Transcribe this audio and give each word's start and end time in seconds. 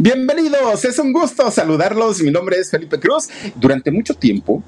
Bienvenidos, 0.00 0.84
es 0.84 0.96
un 1.00 1.12
gusto 1.12 1.50
saludarlos. 1.50 2.22
Mi 2.22 2.30
nombre 2.30 2.56
es 2.56 2.70
Felipe 2.70 3.00
Cruz. 3.00 3.28
Durante 3.56 3.90
mucho 3.90 4.14
tiempo 4.14 4.62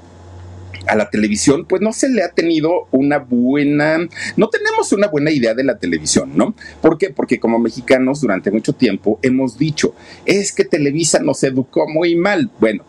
a 0.88 0.96
la 0.96 1.08
televisión, 1.08 1.66
pues 1.66 1.80
no 1.80 1.92
se 1.92 2.08
le 2.08 2.24
ha 2.24 2.32
tenido 2.32 2.88
una 2.90 3.18
buena, 3.18 4.08
no 4.36 4.48
tenemos 4.48 4.92
una 4.92 5.06
buena 5.06 5.30
idea 5.30 5.54
de 5.54 5.62
la 5.62 5.78
televisión, 5.78 6.32
¿no? 6.34 6.56
¿Por 6.82 6.98
qué? 6.98 7.10
Porque 7.10 7.38
como 7.38 7.60
mexicanos 7.60 8.22
durante 8.22 8.50
mucho 8.50 8.72
tiempo 8.72 9.20
hemos 9.22 9.56
dicho, 9.56 9.94
es 10.26 10.52
que 10.52 10.64
Televisa 10.64 11.20
nos 11.20 11.44
educó 11.44 11.88
muy 11.88 12.16
mal. 12.16 12.50
Bueno, 12.58 12.82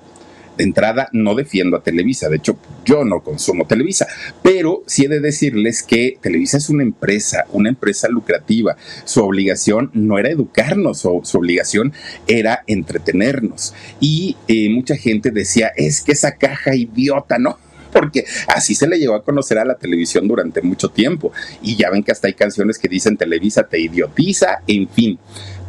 de 0.61 0.65
entrada 0.65 1.09
no 1.11 1.33
defiendo 1.33 1.75
a 1.75 1.83
Televisa, 1.83 2.29
de 2.29 2.37
hecho 2.37 2.55
yo 2.85 3.03
no 3.03 3.21
consumo 3.21 3.65
Televisa, 3.65 4.07
pero 4.43 4.83
sí 4.85 5.05
he 5.05 5.07
de 5.07 5.19
decirles 5.19 5.81
que 5.81 6.19
Televisa 6.21 6.57
es 6.57 6.69
una 6.69 6.83
empresa, 6.83 7.45
una 7.51 7.69
empresa 7.69 8.07
lucrativa. 8.09 8.77
Su 9.05 9.23
obligación 9.23 9.89
no 9.93 10.19
era 10.19 10.29
educarnos, 10.29 10.99
su, 10.99 11.21
obligación 11.33 11.93
era 12.27 12.63
entretenernos. 12.67 13.73
Y 13.99 14.37
eh, 14.47 14.69
mucha 14.69 14.95
gente 14.95 15.31
decía, 15.31 15.71
es 15.75 16.01
que 16.01 16.11
esa 16.11 16.35
caja 16.35 16.75
idiota, 16.75 17.39
¿no? 17.39 17.57
porque 17.91 18.25
así 18.47 18.75
se 18.75 18.87
le 18.87 18.97
llegó 18.97 19.15
a 19.15 19.23
conocer 19.23 19.57
a 19.57 19.65
la 19.65 19.75
televisión 19.75 20.27
durante 20.27 20.61
mucho 20.61 20.89
tiempo. 20.89 21.31
Y 21.61 21.75
ya 21.75 21.89
ven 21.89 22.03
que 22.03 22.11
hasta 22.11 22.27
hay 22.27 22.33
canciones 22.33 22.77
que 22.79 22.87
dicen 22.87 23.17
Televisa 23.17 23.63
te 23.63 23.79
idiotiza, 23.79 24.61
en 24.67 24.87
fin. 24.87 25.19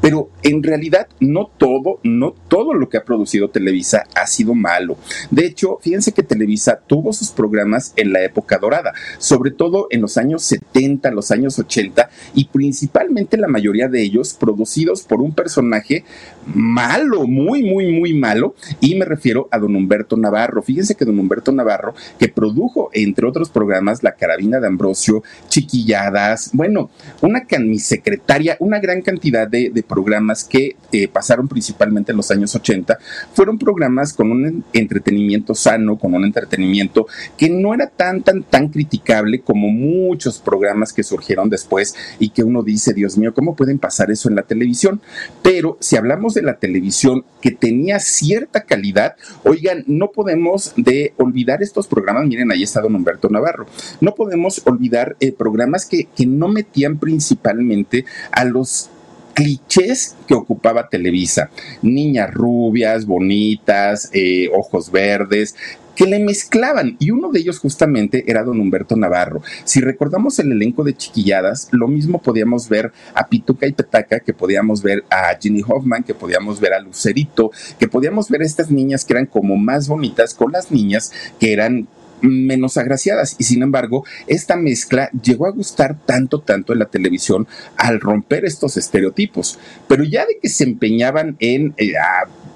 Pero 0.02 0.28
en 0.42 0.62
realidad 0.62 1.06
no 1.20 1.50
todo, 1.56 2.00
no 2.02 2.34
todo 2.48 2.74
lo 2.74 2.90
que 2.90 2.98
ha 2.98 3.04
producido 3.04 3.48
Televisa 3.48 4.04
ha 4.14 4.26
sido 4.26 4.54
malo. 4.54 4.98
De 5.30 5.46
hecho, 5.46 5.78
fíjense 5.80 6.12
que 6.12 6.24
Televisa 6.24 6.80
tuvo 6.86 7.12
sus 7.12 7.30
programas 7.30 7.94
en 7.96 8.12
la 8.12 8.22
época 8.22 8.58
dorada, 8.58 8.92
sobre 9.18 9.52
todo 9.52 9.86
en 9.90 10.02
los 10.02 10.18
años 10.18 10.42
70, 10.42 11.10
los 11.12 11.30
años 11.30 11.58
80 11.58 12.10
y 12.34 12.46
principalmente 12.46 13.36
la 13.36 13.46
mayoría 13.46 13.88
de 13.88 14.02
ellos 14.02 14.34
producidos 14.34 15.02
por 15.02 15.22
un 15.22 15.32
personaje 15.32 16.04
malo, 16.52 17.26
muy, 17.26 17.62
muy, 17.62 17.92
muy 17.92 18.12
malo. 18.12 18.56
Y 18.80 18.96
me 18.96 19.04
refiero 19.04 19.48
a 19.52 19.58
don 19.58 19.76
Humberto 19.76 20.16
Navarro. 20.16 20.62
Fíjense 20.62 20.96
que 20.96 21.04
don 21.04 21.18
Humberto 21.18 21.52
Navarro, 21.52 21.94
que 22.18 22.28
produjo, 22.28 22.90
entre 22.92 23.26
otros 23.26 23.50
programas, 23.50 24.02
La 24.02 24.16
Carabina 24.16 24.58
de 24.58 24.66
Ambrosio, 24.66 25.22
Chiquilladas, 25.48 26.50
bueno, 26.52 26.90
una 27.20 27.46
mi 27.60 27.78
secretaria, 27.78 28.56
una 28.60 28.80
gran 28.80 29.02
cantidad 29.02 29.46
de, 29.46 29.70
de 29.70 29.82
programas 29.92 30.44
que 30.44 30.76
eh, 30.90 31.06
pasaron 31.06 31.48
principalmente 31.48 32.12
en 32.12 32.16
los 32.16 32.30
años 32.30 32.54
80, 32.54 32.98
fueron 33.34 33.58
programas 33.58 34.14
con 34.14 34.30
un 34.30 34.64
entretenimiento 34.72 35.54
sano, 35.54 35.98
con 35.98 36.14
un 36.14 36.24
entretenimiento 36.24 37.06
que 37.36 37.50
no 37.50 37.74
era 37.74 37.88
tan, 37.88 38.22
tan, 38.22 38.42
tan 38.42 38.68
criticable 38.68 39.42
como 39.42 39.68
muchos 39.68 40.38
programas 40.38 40.94
que 40.94 41.02
surgieron 41.02 41.50
después 41.50 41.94
y 42.18 42.30
que 42.30 42.42
uno 42.42 42.62
dice, 42.62 42.94
Dios 42.94 43.18
mío, 43.18 43.34
¿cómo 43.34 43.54
pueden 43.54 43.78
pasar 43.78 44.10
eso 44.10 44.30
en 44.30 44.34
la 44.36 44.44
televisión? 44.44 45.02
Pero 45.42 45.76
si 45.80 45.96
hablamos 45.96 46.32
de 46.32 46.42
la 46.42 46.54
televisión 46.54 47.26
que 47.42 47.50
tenía 47.50 47.98
cierta 47.98 48.62
calidad, 48.62 49.16
oigan, 49.44 49.84
no 49.86 50.10
podemos 50.10 50.72
de 50.76 51.12
olvidar 51.18 51.62
estos 51.62 51.86
programas, 51.86 52.26
miren, 52.26 52.50
ahí 52.50 52.62
está 52.62 52.80
don 52.80 52.94
Humberto 52.94 53.28
Navarro, 53.28 53.66
no 54.00 54.14
podemos 54.14 54.62
olvidar 54.64 55.16
eh, 55.20 55.32
programas 55.32 55.84
que, 55.84 56.04
que 56.16 56.24
no 56.24 56.48
metían 56.48 56.98
principalmente 56.98 58.06
a 58.30 58.46
los 58.46 58.88
clichés 59.34 60.16
que 60.26 60.34
ocupaba 60.34 60.88
Televisa. 60.88 61.50
Niñas 61.82 62.32
rubias, 62.32 63.06
bonitas, 63.06 64.10
eh, 64.12 64.48
ojos 64.52 64.90
verdes, 64.90 65.54
que 65.94 66.06
le 66.06 66.18
mezclaban 66.18 66.96
y 66.98 67.10
uno 67.10 67.30
de 67.30 67.40
ellos 67.40 67.58
justamente 67.58 68.24
era 68.26 68.42
don 68.42 68.60
Humberto 68.60 68.96
Navarro. 68.96 69.42
Si 69.64 69.80
recordamos 69.80 70.38
el 70.38 70.52
elenco 70.52 70.84
de 70.84 70.96
Chiquilladas, 70.96 71.68
lo 71.70 71.88
mismo 71.88 72.20
podíamos 72.20 72.68
ver 72.68 72.92
a 73.14 73.28
Pituca 73.28 73.66
y 73.66 73.72
Petaca, 73.72 74.20
que 74.20 74.32
podíamos 74.32 74.82
ver 74.82 75.04
a 75.10 75.36
Ginny 75.38 75.62
Hoffman, 75.66 76.02
que 76.02 76.14
podíamos 76.14 76.60
ver 76.60 76.72
a 76.72 76.80
Lucerito, 76.80 77.50
que 77.78 77.88
podíamos 77.88 78.28
ver 78.28 78.42
a 78.42 78.46
estas 78.46 78.70
niñas 78.70 79.04
que 79.04 79.12
eran 79.12 79.26
como 79.26 79.56
más 79.56 79.88
bonitas 79.88 80.34
con 80.34 80.52
las 80.52 80.70
niñas 80.70 81.12
que 81.38 81.52
eran 81.52 81.88
menos 82.22 82.76
agraciadas. 82.76 83.36
Y 83.38 83.44
sin 83.44 83.62
embargo, 83.62 84.04
esta 84.26 84.56
mezcla 84.56 85.10
llegó 85.10 85.46
a 85.46 85.52
gustar 85.52 85.98
tanto, 86.06 86.40
tanto 86.40 86.72
en 86.72 86.78
la 86.78 86.86
televisión 86.86 87.46
al 87.76 88.00
romper 88.00 88.44
estos 88.44 88.76
estereotipos. 88.76 89.58
Pero 89.88 90.04
ya 90.04 90.26
de 90.26 90.38
que 90.40 90.48
se 90.48 90.64
empeñaban 90.64 91.36
en 91.40 91.74
eh, 91.76 91.92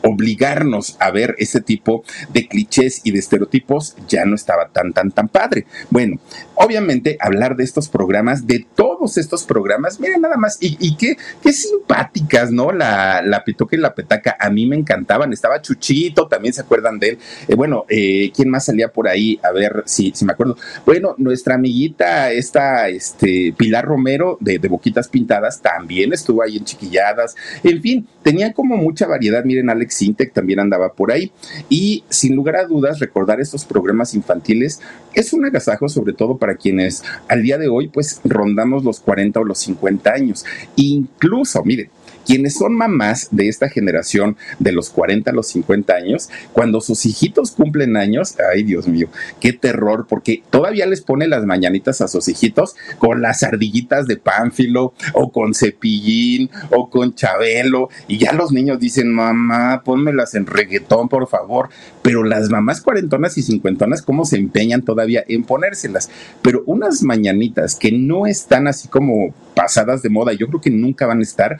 obligarnos 0.03 0.97
a 1.01 1.11
ver 1.11 1.35
ese 1.39 1.61
tipo 1.61 2.05
de 2.33 2.47
clichés 2.47 3.01
y 3.05 3.11
de 3.11 3.19
estereotipos 3.19 3.97
ya 4.09 4.25
no 4.25 4.35
estaba 4.35 4.69
tan, 4.69 4.93
tan, 4.93 5.11
tan 5.11 5.29
padre. 5.29 5.67
Bueno, 5.91 6.19
obviamente 6.55 7.17
hablar 7.21 7.57
de 7.57 7.65
estos 7.65 7.89
programas, 7.89 8.47
de 8.47 8.67
todos 8.75 9.19
estos 9.19 9.45
programas, 9.45 10.01
miren 10.01 10.23
nada 10.23 10.37
más, 10.37 10.59
y, 10.61 10.97
qué, 10.97 11.17
qué, 11.43 11.53
simpáticas, 11.53 12.51
¿no? 12.51 12.73
La, 12.73 13.23
la 13.23 13.45
pitoca 13.45 13.77
y 13.77 13.79
la 13.79 13.95
petaca, 13.95 14.37
a 14.39 14.51
mí 14.51 14.67
me 14.67 14.77
encantaban, 14.77 15.33
estaba 15.33 15.61
Chuchito, 15.63 16.29
también 16.29 16.55
se 16.55 16.61
acuerdan 16.61 16.99
de 16.99 17.11
él. 17.11 17.19
Eh, 17.49 17.55
bueno, 17.55 17.85
eh, 17.89 18.31
¿quién 18.35 18.51
más 18.51 18.65
salía 18.65 18.89
por 18.93 19.09
ahí? 19.09 19.39
A 19.43 19.53
ver 19.57 19.83
si, 19.87 20.13
si 20.15 20.25
me 20.25 20.33
acuerdo. 20.33 20.57
Bueno, 20.85 21.15
nuestra 21.19 21.55
amiguita, 21.55 22.31
esta, 22.33 22.89
este, 22.89 23.55
Pilar 23.57 23.85
Romero 23.85 24.39
de, 24.41 24.59
Boquitas 24.69 25.09
Pintadas, 25.09 25.61
también 25.61 26.13
estuvo 26.13 26.43
ahí 26.43 26.57
en 26.57 26.65
Chiquilladas. 26.65 27.35
En 27.63 27.81
fin, 27.83 28.07
tenía 28.23 28.53
como 28.53 28.77
mucha 28.77 29.07
variedad, 29.07 29.45
miren, 29.45 29.71
Alex 29.71 29.95
Sintec 29.95 30.33
también 30.33 30.61
andaba 30.61 30.93
por 30.93 31.13
ahí. 31.13 31.33
Y 31.69 32.05
sin 32.09 32.37
lugar 32.37 32.57
a 32.57 32.67
dudas, 32.67 32.99
recordar 32.99 33.41
estos 33.41 33.65
programas 33.65 34.15
infantiles 34.15 34.81
es 35.15 35.33
un 35.33 35.45
agasajo, 35.45 35.89
sobre 35.89 36.13
todo 36.13 36.37
para 36.37 36.57
quienes 36.57 37.03
al 37.29 37.43
día 37.43 37.59
de 37.59 37.69
hoy, 37.69 37.89
pues 37.89 38.21
rondamos 38.25 38.85
los 38.85 39.01
40 39.01 39.41
o 39.41 39.45
los 39.45 39.59
50 39.59 40.13
años. 40.13 40.45
Incluso, 40.77 41.65
miren, 41.65 41.91
quienes 42.27 42.55
son 42.55 42.75
mamás 42.75 43.29
de 43.31 43.49
esta 43.49 43.69
generación 43.69 44.37
de 44.59 44.73
los 44.73 44.91
40 44.91 45.31
a 45.31 45.35
los 45.35 45.49
50 45.49 45.95
años, 45.95 46.29
cuando 46.53 46.81
sus 46.81 47.07
hijitos 47.07 47.53
cumplen 47.53 47.97
años, 47.97 48.35
ay 48.53 48.65
Dios 48.65 48.89
mío, 48.89 49.09
qué 49.41 49.53
terror, 49.53 50.07
porque 50.09 50.43
todavía 50.51 50.87
les 50.87 51.01
pone 51.01 51.29
las 51.29 51.47
mañanitas 51.47 52.01
a 52.01 52.09
sus 52.09 52.29
hijitos 52.29 52.75
con 52.99 53.23
las 53.23 53.43
ardillitas 53.43 54.07
de 54.07 54.17
Pánfilo 54.17 54.93
o 55.15 55.31
con 55.31 55.55
Cepillín 55.55 56.51
o 56.71 56.91
con 56.91 57.15
Chabelo 57.15 57.89
y 58.09 58.19
ya 58.19 58.33
los 58.33 58.53
niños 58.53 58.81
dicen, 58.81 59.13
mamá, 59.13 59.83
pónmelas 59.85 60.35
en 60.35 60.47
reggaetón, 60.47 61.09
por 61.09 61.29
favor, 61.29 61.69
pero 62.03 62.25
las 62.25 62.51
mamás 62.51 62.81
cuarentonas 62.81 63.39
y 63.39 63.43
cincuentonas, 63.43 64.03
¿cómo 64.03 64.25
se 64.25 64.37
empeñan 64.37 64.83
todavía 64.83 65.25
en 65.29 65.45
ponérselas? 65.45 66.11
Pero 66.43 66.63
unas 66.67 67.03
mañanitas 67.03 67.77
que 67.77 67.93
no 67.93 68.27
están 68.27 68.67
así 68.67 68.89
como 68.89 69.35
pasadas 69.55 70.03
de 70.03 70.11
moda, 70.11 70.33
yo 70.35 70.49
creo 70.49 70.61
que 70.61 70.71
nunca 70.71 71.07
van 71.07 71.21
a 71.21 71.23
estar, 71.23 71.59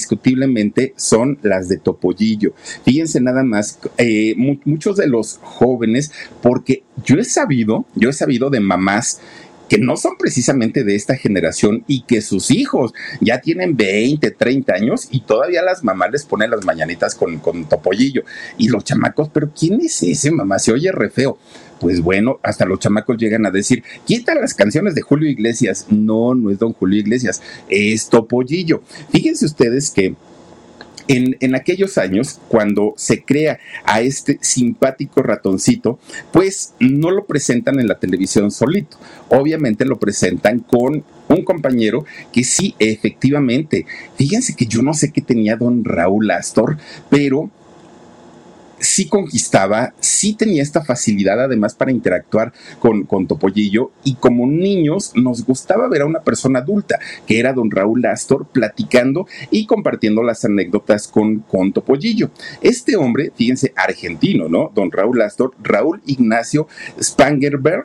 indiscutiblemente 0.00 0.94
son 0.96 1.38
las 1.42 1.68
de 1.68 1.78
Topollillo. 1.78 2.54
Fíjense 2.84 3.20
nada 3.20 3.42
más, 3.42 3.78
eh, 3.98 4.34
muchos 4.36 4.96
de 4.96 5.06
los 5.06 5.38
jóvenes, 5.42 6.12
porque 6.42 6.82
yo 7.04 7.16
he 7.16 7.24
sabido, 7.24 7.84
yo 7.94 8.08
he 8.08 8.12
sabido 8.12 8.50
de 8.50 8.60
mamás 8.60 9.20
que 9.68 9.78
no 9.78 9.96
son 9.96 10.16
precisamente 10.18 10.82
de 10.82 10.96
esta 10.96 11.14
generación 11.14 11.84
y 11.86 12.02
que 12.02 12.22
sus 12.22 12.50
hijos 12.50 12.92
ya 13.20 13.40
tienen 13.40 13.76
20, 13.76 14.32
30 14.32 14.74
años 14.74 15.06
y 15.12 15.20
todavía 15.20 15.62
las 15.62 15.84
mamás 15.84 16.10
les 16.10 16.24
ponen 16.24 16.50
las 16.50 16.64
mañanitas 16.64 17.14
con, 17.14 17.38
con 17.38 17.68
topollillo. 17.68 18.24
Y 18.58 18.68
los 18.68 18.82
chamacos, 18.82 19.28
pero 19.28 19.52
¿quién 19.56 19.80
es 19.80 20.02
ese 20.02 20.32
mamá? 20.32 20.58
Se 20.58 20.72
oye 20.72 20.90
re 20.90 21.10
feo 21.10 21.38
pues 21.80 22.02
bueno, 22.02 22.38
hasta 22.42 22.66
los 22.66 22.78
chamacos 22.78 23.16
llegan 23.16 23.46
a 23.46 23.50
decir, 23.50 23.82
quita 24.04 24.34
las 24.34 24.54
canciones 24.54 24.94
de 24.94 25.00
Julio 25.00 25.28
Iglesias. 25.28 25.86
No, 25.88 26.34
no 26.34 26.50
es 26.50 26.58
don 26.58 26.74
Julio 26.74 27.00
Iglesias, 27.00 27.42
es 27.68 28.08
Topollillo. 28.08 28.82
Fíjense 29.10 29.46
ustedes 29.46 29.90
que 29.90 30.14
en, 31.08 31.36
en, 31.40 31.56
aquellos 31.56 31.98
años, 31.98 32.38
cuando 32.46 32.94
se 32.96 33.24
crea 33.24 33.58
a 33.84 34.00
este 34.00 34.38
simpático 34.42 35.22
ratoncito, 35.22 35.98
pues 36.32 36.74
no 36.78 37.10
lo 37.10 37.24
presentan 37.24 37.80
en 37.80 37.88
la 37.88 37.98
televisión 37.98 38.52
solito. 38.52 38.96
Obviamente 39.28 39.84
lo 39.86 39.98
presentan 39.98 40.60
con 40.60 41.02
un 41.28 41.44
compañero 41.44 42.04
que 42.32 42.44
sí, 42.44 42.76
efectivamente, 42.78 43.86
fíjense 44.16 44.54
que 44.54 44.66
yo 44.66 44.82
no 44.82 44.94
sé 44.94 45.10
qué 45.10 45.20
tenía 45.20 45.56
don 45.56 45.84
Raúl 45.84 46.30
Astor, 46.30 46.76
pero 47.08 47.50
sí 48.80 49.08
conquistaba, 49.08 49.94
sí 50.00 50.34
tenía 50.34 50.62
esta 50.62 50.84
facilidad 50.84 51.40
además 51.40 51.74
para 51.74 51.92
interactuar 51.92 52.52
con, 52.78 53.04
con 53.04 53.26
Topollillo 53.26 53.92
y 54.04 54.14
como 54.14 54.46
niños 54.46 55.12
nos 55.14 55.44
gustaba 55.44 55.88
ver 55.88 56.02
a 56.02 56.06
una 56.06 56.20
persona 56.20 56.60
adulta, 56.60 56.98
que 57.26 57.38
era 57.38 57.52
don 57.52 57.70
Raúl 57.70 58.04
Astor, 58.06 58.46
platicando 58.46 59.26
y 59.50 59.66
compartiendo 59.66 60.22
las 60.22 60.44
anécdotas 60.44 61.06
con, 61.06 61.40
con 61.40 61.72
Topollillo. 61.72 62.30
Este 62.60 62.96
hombre, 62.96 63.32
fíjense, 63.34 63.72
argentino, 63.76 64.48
¿no? 64.48 64.72
Don 64.74 64.90
Raúl 64.90 65.20
Astor, 65.22 65.52
Raúl 65.62 66.00
Ignacio 66.06 66.66
Spangerberg 67.00 67.84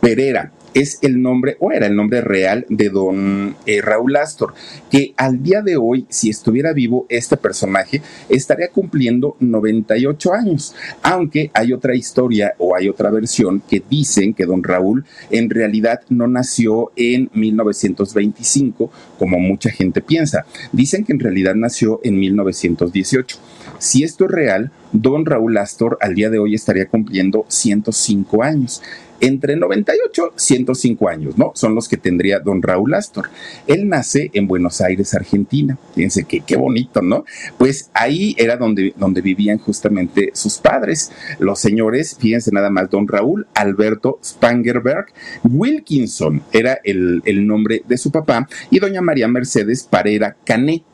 Pereira, 0.00 0.52
es 0.76 0.98
el 1.00 1.22
nombre, 1.22 1.56
o 1.58 1.72
era 1.72 1.86
el 1.86 1.96
nombre 1.96 2.20
real 2.20 2.66
de 2.68 2.90
don 2.90 3.56
eh, 3.64 3.80
Raúl 3.80 4.14
Astor, 4.14 4.52
que 4.90 5.14
al 5.16 5.42
día 5.42 5.62
de 5.62 5.78
hoy, 5.78 6.04
si 6.10 6.28
estuviera 6.28 6.74
vivo 6.74 7.06
este 7.08 7.38
personaje, 7.38 8.02
estaría 8.28 8.68
cumpliendo 8.68 9.36
98 9.40 10.34
años, 10.34 10.74
aunque 11.02 11.50
hay 11.54 11.72
otra 11.72 11.94
historia 11.94 12.54
o 12.58 12.76
hay 12.76 12.90
otra 12.90 13.08
versión 13.08 13.62
que 13.66 13.82
dicen 13.88 14.34
que 14.34 14.44
don 14.44 14.62
Raúl 14.62 15.06
en 15.30 15.48
realidad 15.48 16.02
no 16.10 16.28
nació 16.28 16.92
en 16.94 17.30
1925, 17.32 18.90
como 19.18 19.38
mucha 19.38 19.70
gente 19.70 20.02
piensa. 20.02 20.44
Dicen 20.72 21.06
que 21.06 21.14
en 21.14 21.20
realidad 21.20 21.54
nació 21.54 22.00
en 22.04 22.20
1918. 22.20 23.38
Si 23.78 24.04
esto 24.04 24.26
es 24.26 24.30
real, 24.30 24.70
don 24.92 25.24
Raúl 25.24 25.56
Astor 25.56 25.96
al 26.02 26.14
día 26.14 26.28
de 26.28 26.38
hoy 26.38 26.54
estaría 26.54 26.86
cumpliendo 26.86 27.46
105 27.48 28.42
años 28.42 28.82
entre 29.20 29.56
98 29.56 30.32
y 30.36 30.40
105 30.40 31.08
años, 31.08 31.38
¿no? 31.38 31.52
Son 31.54 31.74
los 31.74 31.88
que 31.88 31.96
tendría 31.96 32.40
don 32.40 32.62
Raúl 32.62 32.94
Astor. 32.94 33.28
Él 33.66 33.88
nace 33.88 34.30
en 34.34 34.46
Buenos 34.46 34.80
Aires, 34.80 35.14
Argentina. 35.14 35.78
Fíjense 35.94 36.24
que 36.24 36.40
qué 36.40 36.56
bonito, 36.56 37.02
¿no? 37.02 37.24
Pues 37.58 37.90
ahí 37.94 38.34
era 38.38 38.56
donde, 38.56 38.94
donde 38.96 39.20
vivían 39.20 39.58
justamente 39.58 40.30
sus 40.34 40.58
padres, 40.58 41.12
los 41.38 41.58
señores, 41.58 42.16
fíjense 42.18 42.50
nada 42.52 42.70
más, 42.70 42.90
don 42.90 43.08
Raúl 43.08 43.46
Alberto 43.54 44.18
Spangerberg 44.24 45.06
Wilkinson 45.44 46.42
era 46.52 46.78
el, 46.84 47.22
el 47.24 47.46
nombre 47.46 47.82
de 47.86 47.98
su 47.98 48.10
papá 48.10 48.48
y 48.70 48.78
doña 48.78 49.00
María 49.00 49.28
Mercedes 49.28 49.84
Parera 49.84 50.36
Cané. 50.44 50.84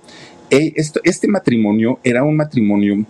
Eh, 0.51 0.75
este 0.77 1.29
matrimonio 1.29 1.99
era 2.05 2.25
un 2.25 2.37
matrimonio 2.37 3.07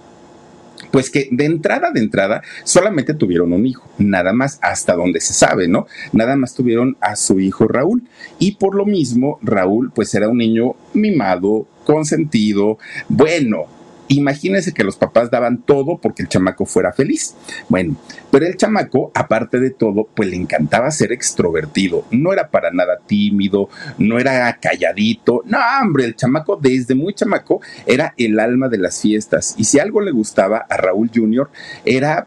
pues 0.93 1.11
que 1.11 1.29
de 1.33 1.47
entrada, 1.47 1.91
de 1.91 2.01
entrada, 2.01 2.43
solamente 2.63 3.15
tuvieron 3.15 3.53
un 3.53 3.67
hijo, 3.67 3.91
nada 3.99 4.33
más 4.33 4.59
hasta 4.63 4.95
donde 4.95 5.21
se 5.21 5.33
sabe, 5.33 5.67
¿no? 5.67 5.87
Nada 6.13 6.37
más 6.37 6.55
tuvieron 6.55 6.97
a 7.01 7.17
su 7.17 7.41
hijo 7.41 7.67
Raúl. 7.67 8.03
Y 8.39 8.53
por 8.53 8.77
lo 8.77 8.85
mismo, 8.85 9.39
Raúl, 9.43 9.91
pues 9.93 10.15
era 10.15 10.29
un 10.29 10.39
niño 10.39 10.77
mimado, 10.93 11.67
consentido, 11.85 12.79
bueno, 13.09 13.82
Imagínense 14.13 14.75
que 14.75 14.85
los 14.85 14.97
papás 14.97 15.31
daban 15.31 15.63
todo 15.63 15.99
porque 15.99 16.23
el 16.23 16.29
chamaco 16.29 16.67
fuera 16.67 16.93
feliz. 16.93 17.35
Bueno, 17.71 17.97
pero 18.31 18.47
el 18.47 18.59
chamaco, 18.59 19.11
aparte 19.15 19.59
de 19.59 19.71
todo, 19.71 20.07
pues 20.15 20.29
le 20.29 20.37
encantaba 20.37 20.91
ser 20.91 21.13
extrovertido. 21.13 22.05
No 22.11 22.31
era 22.33 22.51
para 22.51 22.71
nada 22.71 22.99
tímido, 23.07 23.71
no 23.97 24.19
era 24.19 24.55
calladito. 24.61 25.43
No, 25.47 25.59
hombre, 25.81 26.05
el 26.05 26.15
chamaco 26.15 26.59
desde 26.61 26.95
muy 26.95 27.15
chamaco 27.15 27.63
era 27.87 28.13
el 28.19 28.39
alma 28.39 28.69
de 28.69 28.79
las 28.79 29.01
fiestas. 29.01 29.55
Y 29.57 29.65
si 29.65 29.79
algo 29.79 30.03
le 30.03 30.11
gustaba 30.11 30.67
a 30.69 30.77
Raúl 30.77 31.11
Jr., 31.15 31.49
era 31.87 32.27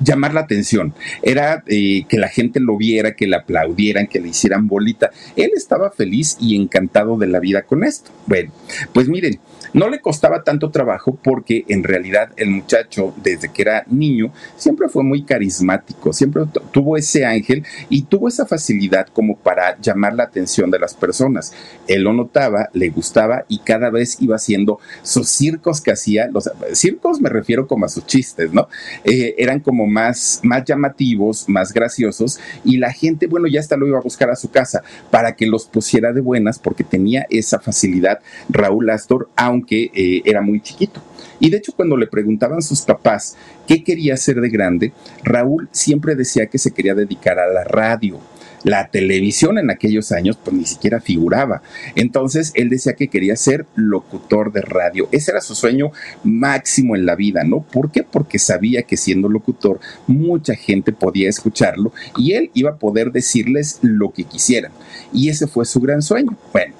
llamar 0.00 0.34
la 0.34 0.40
atención, 0.40 0.92
era 1.22 1.62
eh, 1.66 2.04
que 2.08 2.18
la 2.18 2.28
gente 2.28 2.60
lo 2.60 2.76
viera, 2.76 3.14
que 3.14 3.26
le 3.26 3.36
aplaudieran, 3.36 4.06
que 4.06 4.20
le 4.20 4.28
hicieran 4.28 4.66
bolita. 4.66 5.10
Él 5.36 5.52
estaba 5.54 5.90
feliz 5.90 6.36
y 6.40 6.56
encantado 6.56 7.16
de 7.16 7.26
la 7.26 7.40
vida 7.40 7.62
con 7.62 7.84
esto. 7.84 8.10
Bueno, 8.26 8.52
pues 8.92 9.08
miren, 9.08 9.38
no 9.76 9.90
le 9.90 10.00
costaba 10.00 10.42
tanto 10.42 10.70
trabajo 10.70 11.18
porque 11.22 11.66
en 11.68 11.84
realidad 11.84 12.30
el 12.38 12.48
muchacho, 12.48 13.12
desde 13.22 13.52
que 13.52 13.60
era 13.60 13.84
niño, 13.88 14.32
siempre 14.56 14.88
fue 14.88 15.04
muy 15.04 15.22
carismático, 15.22 16.14
siempre 16.14 16.44
tuvo 16.72 16.96
ese 16.96 17.26
ángel 17.26 17.62
y 17.90 18.04
tuvo 18.04 18.28
esa 18.28 18.46
facilidad 18.46 19.06
como 19.08 19.36
para 19.36 19.78
llamar 19.78 20.14
la 20.14 20.22
atención 20.22 20.70
de 20.70 20.78
las 20.78 20.94
personas. 20.94 21.52
Él 21.88 22.04
lo 22.04 22.14
notaba, 22.14 22.70
le 22.72 22.88
gustaba 22.88 23.44
y 23.48 23.58
cada 23.58 23.90
vez 23.90 24.16
iba 24.22 24.36
haciendo 24.36 24.80
sus 25.02 25.28
circos 25.28 25.82
que 25.82 25.92
hacía. 25.92 26.26
Los 26.28 26.50
circos 26.72 27.20
me 27.20 27.28
refiero 27.28 27.66
como 27.66 27.84
a 27.84 27.90
sus 27.90 28.06
chistes, 28.06 28.54
¿no? 28.54 28.68
Eh, 29.04 29.34
eran 29.36 29.60
como 29.60 29.86
más, 29.86 30.40
más 30.42 30.64
llamativos, 30.64 31.50
más 31.50 31.74
graciosos 31.74 32.40
y 32.64 32.78
la 32.78 32.94
gente, 32.94 33.26
bueno, 33.26 33.46
ya 33.46 33.60
hasta 33.60 33.76
lo 33.76 33.86
iba 33.86 33.98
a 33.98 34.02
buscar 34.02 34.30
a 34.30 34.36
su 34.36 34.50
casa 34.50 34.82
para 35.10 35.36
que 35.36 35.46
los 35.46 35.66
pusiera 35.66 36.14
de 36.14 36.22
buenas 36.22 36.58
porque 36.58 36.82
tenía 36.82 37.26
esa 37.28 37.60
facilidad 37.60 38.20
Raúl 38.48 38.88
Astor, 38.88 39.28
aunque 39.36 39.65
eh, 39.72 40.22
era 40.24 40.40
muy 40.40 40.60
chiquito. 40.60 41.00
Y 41.38 41.50
de 41.50 41.58
hecho, 41.58 41.72
cuando 41.72 41.96
le 41.96 42.06
preguntaban 42.06 42.62
sus 42.62 42.82
papás 42.82 43.36
qué 43.66 43.84
quería 43.84 44.14
hacer 44.14 44.40
de 44.40 44.48
grande, 44.48 44.92
Raúl 45.22 45.68
siempre 45.72 46.14
decía 46.14 46.46
que 46.46 46.58
se 46.58 46.72
quería 46.72 46.94
dedicar 46.94 47.38
a 47.38 47.52
la 47.52 47.64
radio 47.64 48.18
la 48.66 48.88
televisión 48.88 49.58
en 49.58 49.70
aquellos 49.70 50.10
años 50.10 50.36
pues 50.42 50.56
ni 50.56 50.64
siquiera 50.64 51.00
figuraba. 51.00 51.62
Entonces 51.94 52.50
él 52.56 52.68
decía 52.68 52.94
que 52.94 53.06
quería 53.06 53.36
ser 53.36 53.64
locutor 53.76 54.52
de 54.52 54.60
radio. 54.60 55.08
Ese 55.12 55.30
era 55.30 55.40
su 55.40 55.54
sueño 55.54 55.92
máximo 56.24 56.96
en 56.96 57.06
la 57.06 57.14
vida, 57.14 57.44
¿no? 57.44 57.60
¿Por 57.62 57.92
qué? 57.92 58.02
Porque 58.02 58.40
sabía 58.40 58.82
que 58.82 58.96
siendo 58.96 59.28
locutor 59.28 59.78
mucha 60.08 60.56
gente 60.56 60.92
podía 60.92 61.28
escucharlo 61.28 61.92
y 62.16 62.32
él 62.32 62.50
iba 62.54 62.70
a 62.70 62.78
poder 62.78 63.12
decirles 63.12 63.78
lo 63.82 64.12
que 64.12 64.24
quisieran. 64.24 64.72
Y 65.12 65.28
ese 65.28 65.46
fue 65.46 65.64
su 65.64 65.78
gran 65.80 66.02
sueño. 66.02 66.36
Bueno, 66.52 66.74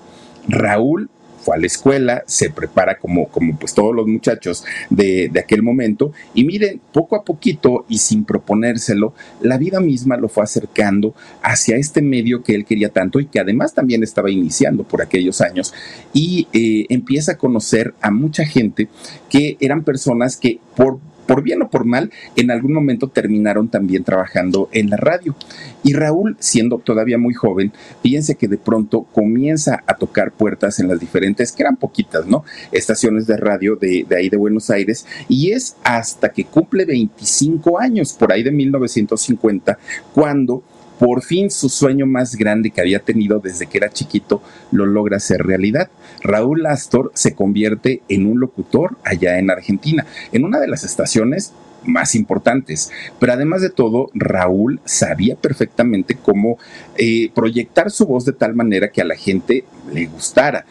Raúl 0.48 1.08
fue 1.46 1.54
a 1.54 1.60
la 1.60 1.66
escuela, 1.66 2.24
se 2.26 2.50
prepara 2.50 2.98
como, 2.98 3.28
como 3.28 3.56
pues 3.56 3.72
todos 3.72 3.94
los 3.94 4.08
muchachos 4.08 4.64
de, 4.90 5.30
de 5.32 5.38
aquel 5.38 5.62
momento. 5.62 6.12
Y 6.34 6.42
miren, 6.44 6.80
poco 6.92 7.14
a 7.14 7.22
poquito 7.22 7.84
y 7.88 7.98
sin 7.98 8.24
proponérselo, 8.24 9.14
la 9.40 9.56
vida 9.56 9.78
misma 9.78 10.16
lo 10.16 10.28
fue 10.28 10.42
acercando 10.42 11.14
hacia 11.42 11.76
este 11.76 12.02
medio 12.02 12.42
que 12.42 12.56
él 12.56 12.64
quería 12.64 12.88
tanto 12.88 13.20
y 13.20 13.26
que 13.26 13.38
además 13.38 13.74
también 13.74 14.02
estaba 14.02 14.28
iniciando 14.28 14.82
por 14.82 15.02
aquellos 15.02 15.40
años. 15.40 15.72
Y 16.12 16.48
eh, 16.52 16.86
empieza 16.88 17.32
a 17.32 17.38
conocer 17.38 17.94
a 18.00 18.10
mucha 18.10 18.44
gente 18.44 18.88
que 19.30 19.56
eran 19.60 19.84
personas 19.84 20.36
que 20.36 20.58
por 20.74 20.98
por 21.26 21.42
bien 21.42 21.62
o 21.62 21.70
por 21.70 21.84
mal, 21.84 22.10
en 22.36 22.50
algún 22.50 22.72
momento 22.72 23.08
terminaron 23.08 23.68
también 23.68 24.04
trabajando 24.04 24.68
en 24.72 24.90
la 24.90 24.96
radio. 24.96 25.34
Y 25.82 25.92
Raúl, 25.92 26.36
siendo 26.40 26.78
todavía 26.78 27.18
muy 27.18 27.34
joven, 27.34 27.72
fíjense 28.02 28.36
que 28.36 28.48
de 28.48 28.58
pronto 28.58 29.02
comienza 29.12 29.82
a 29.86 29.94
tocar 29.94 30.32
puertas 30.32 30.80
en 30.80 30.88
las 30.88 31.00
diferentes, 31.00 31.52
que 31.52 31.62
eran 31.62 31.76
poquitas, 31.76 32.26
¿no? 32.26 32.44
Estaciones 32.72 33.26
de 33.26 33.36
radio 33.36 33.76
de, 33.76 34.04
de 34.08 34.16
ahí 34.16 34.28
de 34.28 34.36
Buenos 34.36 34.70
Aires. 34.70 35.06
Y 35.28 35.52
es 35.52 35.76
hasta 35.84 36.30
que 36.30 36.44
cumple 36.44 36.84
25 36.84 37.78
años, 37.78 38.12
por 38.12 38.32
ahí 38.32 38.42
de 38.42 38.50
1950, 38.50 39.78
cuando 40.14 40.62
por 40.98 41.22
fin 41.22 41.50
su 41.50 41.68
sueño 41.68 42.06
más 42.06 42.36
grande 42.36 42.70
que 42.70 42.80
había 42.80 43.00
tenido 43.00 43.38
desde 43.38 43.66
que 43.66 43.78
era 43.78 43.90
chiquito 43.90 44.42
lo 44.70 44.86
logra 44.86 45.18
hacer 45.18 45.42
realidad. 45.42 45.90
Raúl 46.22 46.66
Astor 46.66 47.12
se 47.14 47.34
convierte 47.34 48.02
en 48.08 48.26
un 48.26 48.40
locutor 48.40 48.96
allá 49.04 49.38
en 49.38 49.50
Argentina, 49.50 50.06
en 50.32 50.44
una 50.44 50.58
de 50.58 50.68
las 50.68 50.84
estaciones 50.84 51.52
más 51.84 52.14
importantes. 52.14 52.90
Pero 53.18 53.32
además 53.32 53.62
de 53.62 53.70
todo, 53.70 54.10
Raúl 54.14 54.80
sabía 54.84 55.36
perfectamente 55.36 56.16
cómo 56.16 56.58
eh, 56.96 57.30
proyectar 57.34 57.90
su 57.90 58.06
voz 58.06 58.24
de 58.24 58.32
tal 58.32 58.54
manera 58.54 58.90
que 58.90 59.02
a 59.02 59.06
la 59.06 59.16
gente 59.16 59.64
le 59.92 60.06
gustara. 60.06 60.66